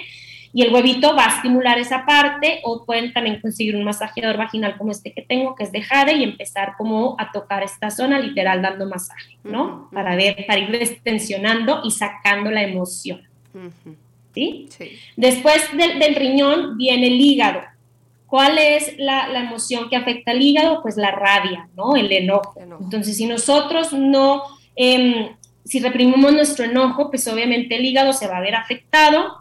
y 0.51 0.63
el 0.63 0.73
huevito 0.73 1.15
va 1.15 1.25
a 1.25 1.35
estimular 1.35 1.77
esa 1.77 2.05
parte 2.05 2.59
o 2.63 2.83
pueden 2.83 3.13
también 3.13 3.39
conseguir 3.39 3.75
un 3.75 3.83
masajeador 3.83 4.37
vaginal 4.37 4.77
como 4.77 4.91
este 4.91 5.13
que 5.13 5.21
tengo, 5.21 5.53
que 5.55 5.63
es 5.63 5.71
de 5.71 5.81
jade 5.81 6.13
y 6.13 6.23
empezar 6.23 6.73
como 6.77 7.15
a 7.19 7.31
tocar 7.31 7.63
esta 7.63 7.91
zona, 7.91 8.19
literal 8.19 8.61
dando 8.61 8.87
masaje, 8.87 9.37
¿no? 9.43 9.89
Para 9.93 10.15
ver, 10.15 10.45
para 10.47 10.59
ir 10.59 10.71
destensionando 10.71 11.81
y 11.83 11.91
sacando 11.91 12.49
la 12.49 12.63
emoción. 12.63 13.21
¿Sí? 14.33 14.69
Después 15.15 15.61
del, 15.75 16.15
riñón 16.15 16.77
viene 16.77 17.07
el 17.07 17.21
hígado. 17.21 17.61
¿Cuál 18.25 18.57
es 18.57 18.95
la, 18.97 19.27
emoción 19.39 19.89
que 19.89 19.95
afecta 19.95 20.31
al 20.31 20.41
hígado? 20.41 20.81
Pues 20.81 20.97
la 20.97 21.11
rabia, 21.11 21.67
¿no? 21.75 21.95
El 21.95 22.11
enojo. 22.11 22.55
Entonces, 22.59 23.17
si 23.17 23.25
nosotros 23.25 23.91
no, 23.91 24.43
em, 24.75 25.35
si 25.63 25.79
reprimimos 25.79 26.31
nuestro 26.31 26.65
enojo, 26.65 27.09
pues 27.09 27.27
obviamente 27.27 27.75
el 27.75 27.85
hígado 27.85 28.13
se 28.13 28.27
va 28.27 28.37
a 28.37 28.41
ver 28.41 28.55
afectado 28.55 29.38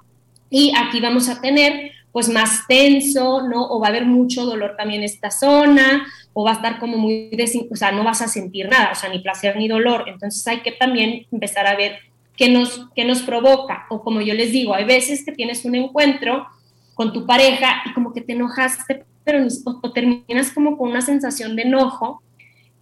y 0.51 0.73
aquí 0.77 1.01
vamos 1.01 1.29
a 1.29 1.41
tener 1.41 1.93
pues 2.13 2.29
más 2.29 2.67
tenso, 2.67 3.47
¿no? 3.47 3.69
O 3.69 3.81
va 3.81 3.87
a 3.87 3.91
haber 3.91 4.07
mucho 4.07 4.45
dolor 4.45 4.75
también 4.77 5.01
en 5.01 5.05
esta 5.05 5.31
zona, 5.31 6.07
o 6.33 6.45
va 6.45 6.53
a 6.53 6.55
estar 6.55 6.79
como 6.79 6.97
muy, 6.97 7.31
o 7.71 7.77
sea, 7.77 7.93
no 7.93 8.03
vas 8.03 8.23
a 8.23 8.29
sentir 8.29 8.69
nada, 8.69 8.91
o 8.93 8.95
sea, 8.95 9.11
ni 9.11 9.21
placer 9.21 9.57
ni 9.57 9.69
dolor. 9.69 10.05
Entonces 10.09 10.47
hay 10.47 10.61
que 10.61 10.73
también 10.73 11.27
empezar 11.31 11.67
a 11.67 11.77
ver 11.77 11.99
qué 12.37 12.49
nos, 12.49 12.87
qué 12.95 13.05
nos 13.05 13.23
provoca. 13.23 13.87
O 13.91 14.03
como 14.03 14.21
yo 14.21 14.35
les 14.35 14.53
digo, 14.53 14.75
hay 14.75 14.85
veces 14.85 15.25
que 15.25 15.33
tienes 15.33 15.65
un 15.65 15.75
encuentro 15.75 16.47
con 16.95 17.13
tu 17.13 17.27
pareja 17.27 17.83
y 17.85 17.93
como 17.93 18.13
que 18.13 18.21
te 18.21 18.33
enojaste, 18.33 19.05
pero 19.25 19.47
o 19.65 19.93
terminas 19.93 20.51
como 20.53 20.79
con 20.79 20.91
una 20.91 21.03
sensación 21.03 21.55
de 21.55 21.63
enojo, 21.63 22.23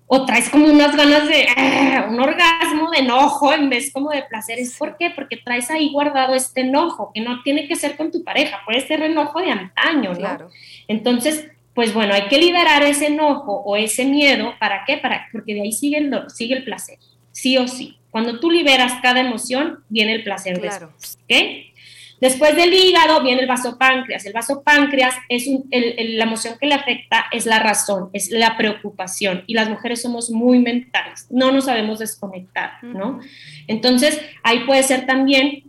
o 0.08 0.24
traes 0.24 0.48
como 0.48 0.66
unas 0.66 0.96
ganas 0.96 1.26
de 1.28 1.46
ah, 1.56 2.06
un 2.08 2.20
orgasmo 2.20 2.90
de 2.90 2.98
enojo 2.98 3.52
en 3.52 3.68
vez 3.68 3.92
como 3.92 4.10
de 4.10 4.22
placer. 4.22 4.58
¿Es 4.58 4.76
por 4.76 4.96
qué? 4.96 5.10
Porque 5.10 5.36
traes 5.36 5.70
ahí 5.70 5.90
guardado 5.90 6.34
este 6.34 6.60
enojo, 6.60 7.10
que 7.12 7.20
no 7.20 7.42
tiene 7.42 7.66
que 7.66 7.76
ser 7.76 7.96
con 7.96 8.12
tu 8.12 8.22
pareja, 8.22 8.60
puede 8.64 8.80
ser 8.86 9.02
enojo 9.02 9.40
de 9.40 9.50
antaño, 9.50 10.14
¿no? 10.14 10.48
Entonces, 10.86 11.48
pues 11.74 11.92
bueno, 11.92 12.14
hay 12.14 12.28
que 12.28 12.38
liberar 12.38 12.82
ese 12.84 13.06
enojo 13.06 13.62
o 13.64 13.76
ese 13.76 14.04
miedo, 14.04 14.54
¿para 14.60 14.84
qué? 14.86 14.96
Para, 14.96 15.28
porque 15.32 15.54
de 15.54 15.62
ahí 15.62 15.72
sigue 15.72 15.98
el, 15.98 16.14
sigue 16.28 16.54
el 16.54 16.64
placer, 16.64 16.98
sí 17.32 17.58
o 17.58 17.66
sí. 17.66 17.98
Cuando 18.10 18.38
tú 18.40 18.50
liberas 18.50 18.94
cada 19.02 19.20
emoción, 19.20 19.84
viene 19.88 20.14
el 20.14 20.24
placer 20.24 20.58
claro. 20.60 20.92
después, 20.96 21.18
¿ok? 21.24 21.75
Después 22.20 22.56
del 22.56 22.72
hígado 22.72 23.22
viene 23.22 23.42
el 23.42 23.46
vasopáncreas. 23.46 24.24
El 24.24 24.32
vasopáncreas 24.32 25.14
es 25.28 25.46
la 25.70 26.24
emoción 26.24 26.56
que 26.58 26.66
le 26.66 26.74
afecta 26.74 27.26
es 27.32 27.46
la 27.46 27.58
razón, 27.58 28.10
es 28.12 28.30
la 28.30 28.56
preocupación. 28.56 29.44
Y 29.46 29.54
las 29.54 29.68
mujeres 29.68 30.02
somos 30.02 30.30
muy 30.30 30.58
mentales, 30.58 31.26
no 31.30 31.52
nos 31.52 31.66
sabemos 31.66 31.98
desconectar, 31.98 32.82
¿no? 32.82 33.20
Entonces, 33.66 34.20
ahí 34.42 34.60
puede 34.60 34.82
ser 34.82 35.06
también 35.06 35.64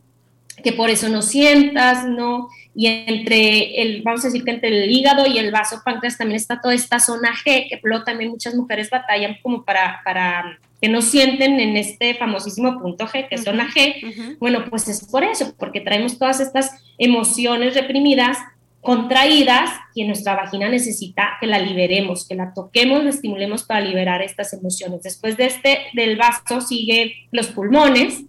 que 0.64 0.74
por 0.74 0.90
eso 0.90 1.10
no 1.10 1.22
sientas, 1.22 2.08
¿no? 2.08 2.50
Y 2.74 2.88
entre 2.88 3.82
el, 3.82 4.02
vamos 4.04 4.24
a 4.24 4.28
decir 4.28 4.44
que 4.44 4.52
entre 4.52 4.70
el 4.70 4.90
hígado 4.90 5.26
y 5.28 5.38
el 5.38 5.52
vasopáncreas 5.52 6.18
también 6.18 6.38
está 6.38 6.62
toda 6.62 6.74
esta 6.74 7.00
zona 7.00 7.34
G, 7.34 7.70
que 7.70 7.80
luego 7.84 8.04
también 8.04 8.32
muchas 8.32 8.56
mujeres 8.56 8.90
batallan 8.90 9.38
como 9.42 9.64
para, 9.64 10.02
para 10.04 10.60
que 10.82 10.90
no 10.90 11.02
sienten 11.02 11.60
en 11.60 11.76
este 11.76 12.16
famosísimo 12.16 12.80
punto 12.80 13.08
G, 13.08 13.28
que 13.28 13.36
es 13.36 13.44
zona 13.44 13.68
G, 13.70 14.38
bueno, 14.40 14.66
pues 14.70 14.88
es 14.88 15.06
por 15.06 15.24
eso, 15.24 15.56
porque 15.58 15.82
traemos 15.82 16.20
todas 16.20 16.40
estas 16.40 16.72
emociones 16.98 17.74
reprimidas, 17.74 18.38
contraídas, 18.82 19.72
y 19.96 20.02
en 20.02 20.08
nuestra 20.08 20.36
vagina 20.36 20.70
necesita 20.70 21.38
que 21.42 21.48
la 21.48 21.60
liberemos, 21.60 22.28
que 22.28 22.36
la 22.36 22.54
toquemos, 22.54 23.04
la 23.04 23.10
estimulemos 23.10 23.64
para 23.64 23.82
liberar 23.82 24.22
estas 24.22 24.54
emociones. 24.54 25.02
Después 25.02 25.36
de 25.36 25.48
este, 25.48 25.80
del 25.94 26.16
vaso 26.16 26.62
sigue 26.62 27.28
los 27.32 27.48
pulmones, 27.48 28.24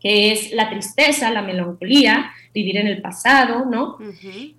que 0.00 0.32
es 0.32 0.52
la 0.52 0.70
tristeza, 0.70 1.30
la 1.30 1.42
melancolía, 1.42 2.30
vivir 2.54 2.76
en 2.76 2.86
el 2.86 3.00
pasado, 3.00 3.64
¿no? 3.64 3.98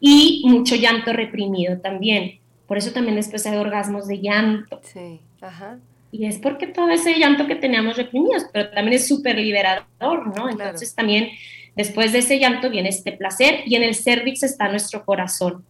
Y 0.02 0.43
mucho 0.45 0.75
llanto 0.75 1.13
reprimido 1.13 1.80
también. 1.80 2.39
Por 2.67 2.78
eso 2.78 2.91
también 2.91 3.15
después 3.15 3.45
hay 3.45 3.58
orgasmos 3.58 4.08
de 4.08 4.19
llanto. 4.19 4.82
Sí, 4.84 5.21
ajá. 5.41 5.80
Y 6.12 6.26
es 6.26 6.38
porque 6.39 6.67
todo 6.67 6.89
ese 6.89 7.17
llanto 7.17 7.45
que 7.45 7.56
teníamos 7.56 7.98
reprimidos, 7.98 8.45
pero 8.52 8.69
también 8.72 8.95
es 8.95 9.08
súper 9.08 9.38
liberador, 9.38 10.36
¿no? 10.36 10.50
Entonces 10.50 10.95
también 10.95 11.30
después 11.76 12.12
de 12.12 12.19
ese 12.19 12.39
llanto 12.39 12.69
viene 12.69 12.89
este 12.89 13.12
placer 13.12 13.62
y 13.65 13.76
en 13.76 13.84
el 13.84 13.95
cervix 13.95 14.43
está 14.43 14.69
nuestro 14.69 15.06
corazón. 15.06 15.63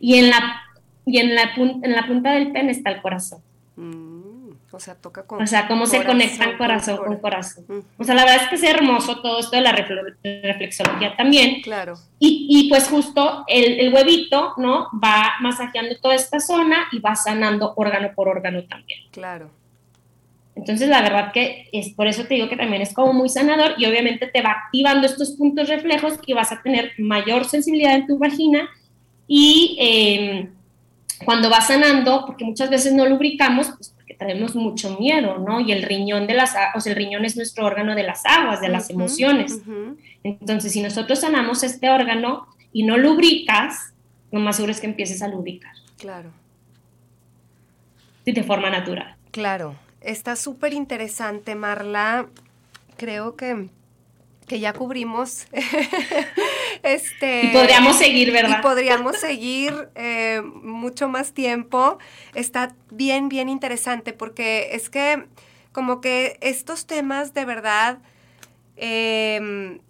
Y, 0.00 0.16
en 0.16 0.30
la, 0.30 0.62
y 1.04 1.18
en, 1.18 1.34
la, 1.34 1.52
en 1.56 1.92
la 1.92 2.06
punta 2.06 2.32
del 2.32 2.52
pene 2.52 2.72
está 2.72 2.90
el 2.90 3.02
corazón. 3.02 3.40
Mm. 3.76 4.11
O 4.72 4.80
sea, 4.80 4.94
toca 4.94 5.26
con. 5.26 5.42
O 5.42 5.46
sea, 5.46 5.68
cómo 5.68 5.86
se 5.86 6.02
conectan 6.04 6.56
corazón 6.56 6.96
con 6.96 7.18
corazón. 7.18 7.64
O 7.98 8.04
sea, 8.04 8.14
la 8.14 8.24
verdad 8.24 8.44
es 8.44 8.48
que 8.48 8.54
es 8.54 8.62
hermoso 8.62 9.20
todo 9.20 9.40
esto 9.40 9.54
de 9.54 9.62
la 9.62 9.72
reflexología 9.72 11.14
también. 11.16 11.60
Claro. 11.60 11.94
Y, 12.18 12.46
y 12.48 12.68
pues 12.70 12.88
justo 12.88 13.44
el, 13.48 13.80
el, 13.80 13.92
huevito, 13.92 14.54
¿no? 14.56 14.88
Va 14.92 15.34
masajeando 15.40 15.94
toda 16.00 16.14
esta 16.14 16.40
zona 16.40 16.86
y 16.90 17.00
va 17.00 17.14
sanando 17.14 17.74
órgano 17.76 18.12
por 18.14 18.28
órgano 18.28 18.64
también. 18.64 19.00
Claro. 19.10 19.50
Entonces, 20.54 20.88
la 20.88 21.02
verdad 21.02 21.32
que 21.32 21.68
es 21.72 21.90
por 21.90 22.06
eso 22.06 22.24
te 22.24 22.34
digo 22.34 22.48
que 22.48 22.56
también 22.56 22.82
es 22.82 22.92
como 22.94 23.12
muy 23.12 23.28
sanador 23.28 23.74
y 23.78 23.86
obviamente 23.86 24.26
te 24.26 24.42
va 24.42 24.52
activando 24.52 25.06
estos 25.06 25.32
puntos 25.32 25.68
reflejos 25.68 26.18
y 26.26 26.32
vas 26.32 26.52
a 26.52 26.62
tener 26.62 26.92
mayor 26.98 27.44
sensibilidad 27.46 27.94
en 27.94 28.06
tu 28.06 28.18
vagina 28.18 28.68
y 29.26 29.76
eh, 29.80 30.48
cuando 31.24 31.48
va 31.48 31.60
sanando, 31.60 32.24
porque 32.26 32.44
muchas 32.44 32.68
veces 32.68 32.92
no 32.92 33.06
lubricamos, 33.06 33.68
pues 33.68 33.94
tenemos 34.18 34.54
mucho 34.54 34.98
miedo, 34.98 35.38
¿no? 35.38 35.60
Y 35.60 35.72
el 35.72 35.82
riñón 35.82 36.26
de 36.26 36.34
las, 36.34 36.54
o 36.74 36.80
sea, 36.80 36.92
el 36.92 36.96
riñón 36.96 37.24
es 37.24 37.36
nuestro 37.36 37.66
órgano 37.66 37.94
de 37.94 38.02
las 38.02 38.24
aguas, 38.24 38.60
de 38.60 38.68
las 38.68 38.90
emociones. 38.90 39.60
Entonces, 40.22 40.72
si 40.72 40.82
nosotros 40.82 41.20
sanamos 41.20 41.62
este 41.62 41.90
órgano 41.90 42.46
y 42.72 42.84
no 42.84 42.96
lubricas, 42.96 43.92
lo 44.30 44.40
más 44.40 44.56
seguro 44.56 44.72
es 44.72 44.80
que 44.80 44.86
empieces 44.86 45.22
a 45.22 45.28
lubricar. 45.28 45.72
Claro. 45.98 46.30
Y 48.24 48.32
de 48.32 48.42
forma 48.42 48.70
natural. 48.70 49.16
Claro. 49.30 49.74
está 50.00 50.36
súper 50.36 50.72
interesante, 50.72 51.54
Marla. 51.54 52.26
Creo 52.96 53.36
que, 53.36 53.68
que 54.46 54.60
ya 54.60 54.72
cubrimos. 54.72 55.46
este, 56.82 57.46
y 57.46 57.48
podríamos 57.48 57.96
seguir, 57.96 58.32
¿verdad? 58.32 58.58
Y 58.58 58.62
podríamos 58.62 59.16
seguir 59.20 59.88
eh, 59.94 60.42
mucho 60.44 61.08
más 61.08 61.32
tiempo. 61.32 61.98
Está 62.34 62.74
bien, 62.90 63.28
bien 63.28 63.48
interesante 63.48 64.12
porque 64.12 64.70
es 64.72 64.90
que 64.90 65.24
como 65.72 66.00
que 66.00 66.38
estos 66.40 66.86
temas 66.86 67.34
de 67.34 67.44
verdad 67.44 67.98
Em, 68.76 69.80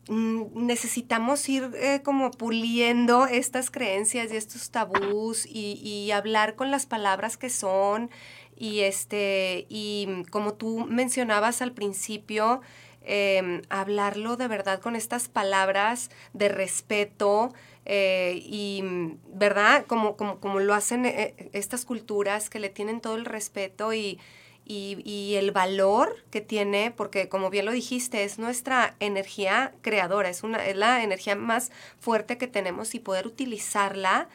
necesitamos 0.54 1.48
ir 1.48 1.70
eh, 1.76 2.00
como 2.04 2.32
puliendo 2.32 3.26
estas 3.26 3.70
creencias 3.70 4.32
y 4.32 4.36
estos 4.36 4.70
tabús 4.70 5.46
y, 5.46 6.10
hablar 6.10 6.56
con 6.56 6.70
las 6.70 6.86
palabras 6.86 7.36
que 7.36 7.48
son 7.48 8.10
y 8.56 8.80
este 8.80 9.66
y 9.70 10.24
como 10.30 10.54
tú 10.54 10.84
mencionabas 10.86 11.62
al 11.62 11.72
principio 11.72 12.60
em, 13.04 13.62
hablarlo 13.68 14.36
de 14.36 14.48
verdad 14.48 14.80
con 14.80 14.96
estas 14.96 15.28
palabras 15.28 16.10
de 16.32 16.48
respeto 16.48 17.52
eh, 17.84 18.40
y 18.44 18.82
verdad 19.28 19.86
como, 19.86 20.16
como, 20.16 20.38
como 20.38 20.60
lo 20.60 20.74
hacen 20.74 21.04
eh, 21.04 21.50
estas 21.52 21.84
culturas 21.84 22.50
que 22.50 22.60
le 22.60 22.68
tienen 22.68 23.00
todo 23.00 23.16
el 23.16 23.24
respeto 23.24 23.92
y 23.92 24.18
y, 24.64 25.34
el 25.34 25.50
valor 25.50 26.16
que 26.30 26.40
tiene, 26.40 26.90
porque 26.90 27.28
como 27.28 27.50
bien 27.50 27.66
lo 27.66 27.72
dijiste, 27.72 28.24
es 28.24 28.38
nuestra 28.38 28.94
energía 29.00 29.72
creadora, 29.82 30.28
es, 30.28 30.42
una, 30.42 30.64
es 30.64 30.76
la 30.76 31.02
energía 31.02 31.36
más 31.36 31.70
fuerte 31.98 32.38
que 32.38 32.46
tenemos 32.46 32.94
y 32.94 33.00
poder 33.00 33.26
utilizarla 33.26 34.28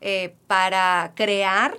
eh, 0.00 0.34
para 0.46 1.12
crear, 1.14 1.76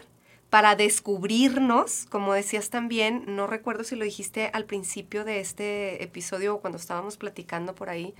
para 0.53 0.75
descubrirnos, 0.75 2.05
como 2.11 2.31
decías 2.31 2.69
también, 2.69 3.23
no 3.25 3.47
recuerdo 3.47 3.83
si 3.83 3.95
lo 3.95 4.05
dijiste 4.05 4.51
al 4.53 4.65
principio 4.65 5.25
de 5.25 5.39
este 5.39 6.03
episodio 6.03 6.53
o 6.53 6.61
cuando 6.61 6.77
estábamos 6.77 7.17
platicando 7.17 7.73
por 7.73 7.89
ahí 7.89 8.13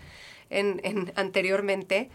en, 0.50 0.82
anteriormente, 1.16 2.10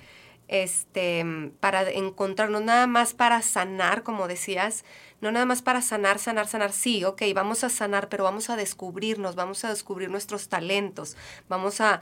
este, 0.48 1.24
para 1.60 1.88
encontrarnos 1.88 2.62
nada 2.62 2.88
más 2.88 3.14
para 3.14 3.42
sanar, 3.42 4.02
como 4.02 4.26
decías, 4.26 4.84
no 5.20 5.30
nada 5.30 5.46
más 5.46 5.62
para 5.62 5.82
sanar, 5.82 6.18
sanar, 6.18 6.48
sanar. 6.48 6.72
Sí, 6.72 7.04
ok, 7.04 7.22
vamos 7.32 7.62
a 7.62 7.68
sanar, 7.68 8.08
pero 8.08 8.24
vamos 8.24 8.50
a 8.50 8.56
descubrirnos, 8.56 9.36
vamos 9.36 9.64
a 9.64 9.68
descubrir 9.68 10.10
nuestros 10.10 10.48
talentos, 10.48 11.16
vamos 11.48 11.80
a, 11.80 12.00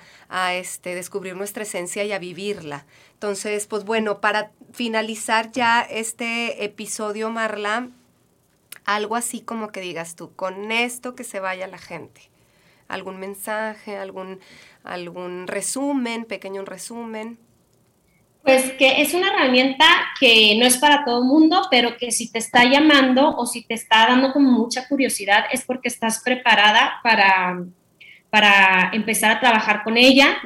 este, 0.54 0.94
descubrir 0.94 1.36
nuestra 1.36 1.64
esencia 1.64 2.02
y 2.04 2.12
a 2.12 2.18
vivirla. 2.18 2.86
Entonces, 3.12 3.66
pues 3.66 3.84
bueno, 3.84 4.22
para 4.22 4.52
finalizar 4.72 5.52
ya 5.52 5.82
este 5.82 6.64
episodio, 6.64 7.28
Marla, 7.28 7.90
algo 8.86 9.16
así 9.16 9.40
como 9.40 9.72
que 9.72 9.80
digas 9.80 10.14
tú, 10.16 10.34
con 10.34 10.72
esto 10.72 11.14
que 11.14 11.24
se 11.24 11.40
vaya 11.40 11.66
la 11.66 11.78
gente. 11.78 12.22
¿Algún 12.88 13.18
mensaje, 13.18 13.96
algún, 13.96 14.38
algún 14.84 15.48
resumen, 15.48 16.24
pequeño 16.24 16.64
resumen? 16.64 17.36
Pues 18.44 18.72
que 18.74 19.02
es 19.02 19.12
una 19.12 19.32
herramienta 19.32 19.84
que 20.20 20.56
no 20.56 20.64
es 20.64 20.78
para 20.78 21.04
todo 21.04 21.18
el 21.18 21.24
mundo, 21.24 21.62
pero 21.68 21.96
que 21.96 22.12
si 22.12 22.30
te 22.30 22.38
está 22.38 22.64
llamando 22.64 23.36
o 23.36 23.44
si 23.44 23.64
te 23.64 23.74
está 23.74 24.06
dando 24.06 24.32
como 24.32 24.52
mucha 24.52 24.86
curiosidad 24.86 25.46
es 25.50 25.64
porque 25.64 25.88
estás 25.88 26.22
preparada 26.22 27.00
para, 27.02 27.64
para 28.30 28.90
empezar 28.92 29.32
a 29.32 29.40
trabajar 29.40 29.82
con 29.82 29.96
ella, 29.96 30.38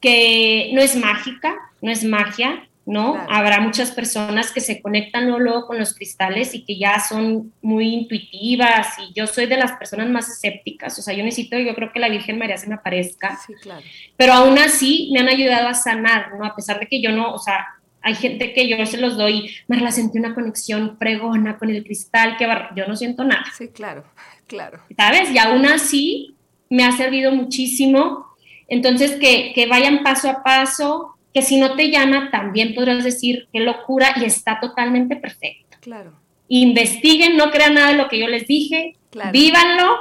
que 0.00 0.70
no 0.72 0.80
es 0.80 0.96
mágica, 0.96 1.54
no 1.82 1.92
es 1.92 2.02
magia, 2.02 2.66
¿no? 2.86 3.16
Habrá 3.30 3.60
muchas 3.60 3.90
personas 3.92 4.52
que 4.52 4.60
se 4.60 4.82
conectan 4.82 5.28
luego, 5.28 5.66
con 5.66 5.78
los 5.78 5.94
cristales 5.94 6.54
y 6.54 6.64
que 6.64 6.76
ya 6.76 7.00
son 7.00 7.52
muy 7.62 7.94
intuitivas 7.94 8.88
y 8.98 9.12
yo 9.14 9.26
soy 9.26 9.46
de 9.46 9.56
las 9.56 9.72
personas 9.72 10.08
más 10.10 10.28
escépticas, 10.28 10.98
o 10.98 11.02
sea, 11.02 11.14
yo 11.14 11.24
necesito, 11.24 11.58
yo 11.58 11.74
creo 11.74 11.92
que 11.92 12.00
la 12.00 12.08
Virgen 12.08 12.38
María 12.38 12.58
se 12.58 12.68
me 12.68 12.74
aparezca, 12.74 13.38
sí, 13.46 13.54
claro. 13.62 13.82
pero 14.16 14.34
aún 14.34 14.58
así 14.58 15.10
me 15.12 15.20
han 15.20 15.28
ayudado 15.28 15.68
a 15.68 15.74
sanar, 15.74 16.34
¿no? 16.38 16.44
A 16.44 16.54
pesar 16.54 16.78
de 16.78 16.86
que 16.86 17.00
yo 17.00 17.12
no, 17.12 17.32
o 17.32 17.38
sea, 17.38 17.66
hay 18.04 18.14
gente 18.14 18.52
que 18.52 18.68
yo 18.68 18.84
se 18.84 18.98
los 18.98 19.16
doy, 19.16 19.50
Marla, 19.66 19.90
sentí 19.90 20.18
una 20.18 20.34
conexión 20.34 20.98
fregona 20.98 21.56
con 21.56 21.70
el 21.70 21.82
cristal, 21.82 22.36
que 22.36 22.46
yo 22.76 22.86
no 22.86 22.96
siento 22.96 23.24
nada. 23.24 23.44
Sí, 23.56 23.68
claro, 23.68 24.04
claro. 24.46 24.80
¿Sabes? 24.94 25.30
Y 25.30 25.38
aún 25.38 25.64
así 25.64 26.36
me 26.68 26.84
ha 26.84 26.92
servido 26.92 27.32
muchísimo. 27.32 28.26
Entonces, 28.68 29.12
que, 29.12 29.52
que 29.54 29.66
vayan 29.66 30.02
paso 30.02 30.28
a 30.28 30.42
paso, 30.42 31.13
que 31.34 31.42
si 31.42 31.58
no 31.58 31.74
te 31.74 31.90
llama, 31.90 32.30
también 32.30 32.74
podrás 32.74 33.02
decir 33.02 33.48
qué 33.52 33.58
locura 33.58 34.14
y 34.16 34.24
está 34.24 34.60
totalmente 34.60 35.16
perfecto. 35.16 35.76
Claro. 35.80 36.12
Investiguen, 36.46 37.36
no 37.36 37.50
crean 37.50 37.74
nada 37.74 37.88
de 37.88 37.98
lo 37.98 38.08
que 38.08 38.20
yo 38.20 38.28
les 38.28 38.46
dije, 38.46 38.96
vívanlo 39.32 39.96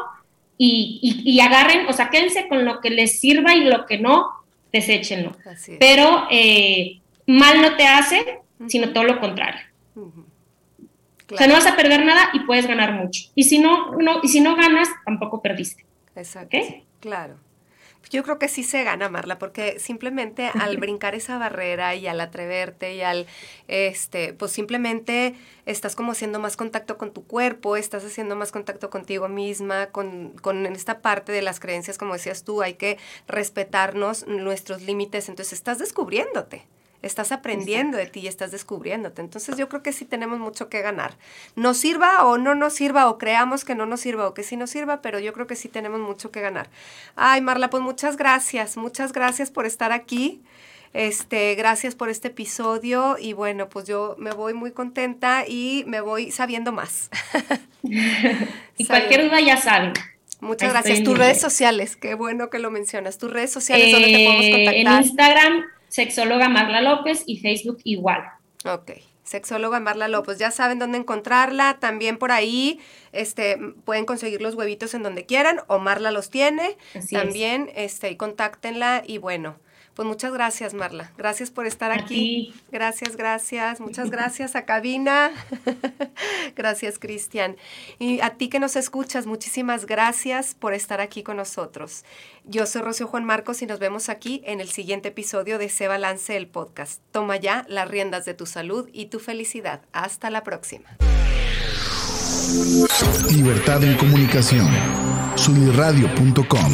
y, 0.58 1.40
agarren, 1.42 1.88
o 1.88 1.94
sea, 1.94 2.10
quédense 2.10 2.48
con 2.48 2.64
lo 2.64 2.80
que 2.80 2.92
les 2.92 3.20
sirva 3.20 3.56
y 3.56 3.64
lo 3.64 3.88
que 3.88 3.98
no, 3.98 4.30
deséchenlo. 4.72 5.36
Pero 5.80 6.28
eh, 6.30 7.00
mal 7.26 7.62
no 7.62 7.76
te 7.76 7.88
hace, 7.88 8.40
sino 8.68 8.94
todo 8.94 9.04
lo 9.04 9.20
contrario. 9.20 9.62
O 9.96 11.38
sea, 11.38 11.48
no 11.48 11.56
vas 11.56 11.66
a 11.66 11.76
perder 11.76 12.06
nada 12.06 12.30
y 12.34 12.42
puedes 12.42 12.68
ganar 12.68 12.94
mucho. 12.94 13.24
Y 13.34 13.46
si 13.46 13.58
no, 13.58 13.94
no, 13.94 14.20
y 14.22 14.28
si 14.28 14.40
no 14.40 14.56
ganas, 14.56 14.88
tampoco 15.04 15.42
perdiste. 15.42 15.84
Exacto. 16.16 16.58
Claro. 17.00 17.38
Yo 18.10 18.24
creo 18.24 18.38
que 18.38 18.48
sí 18.48 18.64
se 18.64 18.84
gana, 18.84 19.10
Marla, 19.10 19.40
porque 19.40 19.80
simplemente 19.80 20.52
al 20.60 20.78
brincar 20.78 21.16
esa 21.16 21.38
barrera 21.38 21.96
y 21.96 22.08
al 22.08 22.22
atreverte 22.22 22.96
y 22.96 23.02
al, 23.02 23.28
este, 23.68 24.34
pues 24.34 24.52
simplemente 24.52 25.36
estás 25.66 25.96
como 25.96 26.12
haciendo 26.12 26.40
más 26.40 26.58
contacto 26.58 26.98
con 26.98 27.12
tu 27.12 27.26
cuerpo, 27.26 27.76
estás 27.76 28.04
haciendo 28.06 28.36
más 28.36 28.52
contacto 28.52 28.90
contigo 28.90 29.30
misma, 29.30 29.88
con, 29.88 30.34
con 30.42 30.66
esta 30.66 31.02
parte 31.02 31.32
de 31.32 31.42
las 31.42 31.60
creencias, 31.60 31.98
como 31.98 32.14
decías 32.14 32.44
tú, 32.44 32.62
hay 32.62 32.76
que 32.76 32.98
respetarnos 33.28 34.28
nuestros 34.28 34.82
límites, 34.82 35.30
entonces 35.30 35.54
estás 35.54 35.80
descubriéndote 35.80 36.68
estás 37.04 37.32
aprendiendo 37.32 37.98
de 37.98 38.08
ti 38.08 38.22
y 38.22 38.28
estás 38.28 38.52
descubriéndote. 38.52 39.22
Entonces 39.22 39.58
yo 39.58 39.70
creo 39.70 39.84
que 39.84 39.94
sí 39.94 40.06
tenemos 40.06 40.40
mucho 40.40 40.70
que 40.70 40.82
ganar. 40.82 41.16
Nos 41.56 41.78
sirva 41.78 42.26
o 42.26 42.38
no 42.38 42.56
nos 42.56 42.74
sirva 42.74 43.10
o 43.10 43.18
creamos 43.20 43.66
que 43.66 43.76
no 43.76 43.86
nos 43.86 44.00
sirva 44.00 44.28
o 44.28 44.34
que 44.34 44.42
sí 44.42 44.58
nos 44.58 44.72
sirva, 44.72 45.02
pero 45.02 45.20
yo 45.20 45.34
creo 45.34 45.46
que 45.46 45.56
sí 45.56 45.68
tenemos 45.68 46.00
mucho 46.00 46.32
que 46.32 46.42
ganar. 46.42 46.70
Ay, 47.16 47.42
Marla, 47.42 47.70
pues 47.70 47.84
muchas 47.84 48.18
gracias, 48.18 48.78
muchas 48.78 49.14
gracias 49.14 49.52
por 49.52 49.66
estar 49.66 49.92
aquí. 49.92 50.42
Este, 50.94 51.56
gracias 51.56 51.96
por 51.96 52.10
este 52.10 52.28
episodio 52.28 53.18
y 53.20 53.34
bueno, 53.34 53.68
pues 53.68 53.88
yo 53.88 54.16
me 54.20 54.32
voy 54.32 54.54
muy 54.54 54.72
contenta 54.72 55.44
y 55.48 55.84
me 55.88 56.02
voy 56.02 56.32
sabiendo 56.32 56.72
más. 56.72 57.10
y 58.78 58.86
cualquier 58.86 59.26
duda 59.26 59.42
ya 59.42 59.58
saben. 59.58 59.94
Muchas 60.40 60.72
gracias. 60.72 61.04
Tus 61.04 61.18
redes 61.18 61.42
sociales, 61.42 61.96
qué 61.96 62.16
bueno 62.16 62.50
que 62.50 62.60
lo 62.60 62.70
mencionas. 62.70 63.18
Tus 63.18 63.32
redes 63.32 63.52
sociales, 63.52 63.92
¿dónde 63.92 64.08
te 64.08 64.26
podemos 64.26 64.46
eh, 64.46 64.52
contactar? 64.52 65.00
En 65.00 65.04
Instagram, 65.04 65.66
sexóloga 65.94 66.50
Marla 66.50 66.82
López 66.82 67.22
y 67.28 67.38
Facebook 67.38 67.78
igual. 67.84 68.24
Ok. 68.66 68.94
Sexóloga 69.24 69.80
Marla 69.80 70.08
López, 70.08 70.40
ya 70.40 70.50
saben 70.50 70.80
dónde 70.80 70.98
encontrarla, 70.98 71.78
también 71.80 72.18
por 72.18 72.32
ahí 72.32 72.80
este, 73.12 73.60
pueden 73.86 74.06
conseguir 74.06 74.42
los 74.42 74.56
huevitos 74.56 74.96
en 74.96 75.04
donde 75.04 75.28
quieran 75.28 75.60
o 75.68 75.78
Marla 75.78 76.10
los 76.10 76.32
tiene, 76.32 76.78
también 77.12 77.70
este, 77.76 78.10
y 78.10 78.16
contáctenla 78.18 79.04
y 79.06 79.20
bueno, 79.20 79.56
pues 79.96 80.08
muchas 80.08 80.34
gracias, 80.34 80.74
Marla. 80.74 81.12
Gracias 81.18 81.52
por 81.52 81.68
estar 81.68 81.92
aquí. 81.92 82.54
Gracias, 82.72 83.16
gracias. 83.16 83.80
Muchas 83.80 84.10
gracias 84.12 84.56
a 84.56 84.66
Cabina. 84.66 85.32
gracias, 86.56 87.00
Cristian. 87.00 87.56
Y 88.00 88.20
a 88.22 88.32
ti 88.32 88.50
que 88.50 88.60
nos 88.60 88.76
escuchas, 88.76 89.26
muchísimas 89.26 89.86
gracias 89.86 90.56
por 90.56 90.74
estar 90.74 91.02
aquí 91.02 91.24
con 91.24 91.38
nosotros. 91.38 92.06
Yo 92.46 92.66
soy 92.66 92.82
Rocío 92.82 93.08
Juan 93.08 93.24
Marcos 93.24 93.62
y 93.62 93.66
nos 93.66 93.80
vemos 93.80 94.10
aquí 94.10 94.42
en 94.46 94.62
el 94.62 94.70
siguiente 94.70 95.10
episodio 95.10 95.58
de 95.58 95.70
Se 95.70 95.88
Balance 95.88 96.36
el 96.36 96.48
Podcast. 96.48 97.02
Toma 97.12 97.38
ya 97.38 97.66
las 97.70 97.88
riendas 97.88 98.26
de 98.26 98.34
tu 98.34 98.46
salud 98.46 98.90
y 98.92 99.06
tu 99.06 99.20
felicidad. 99.20 99.82
Hasta 99.92 100.30
la 100.30 100.44
próxima. 100.44 100.98
Libertad 103.30 103.84
en 103.84 103.96
comunicación. 103.98 104.68
Sunirradio.com. 105.36 106.74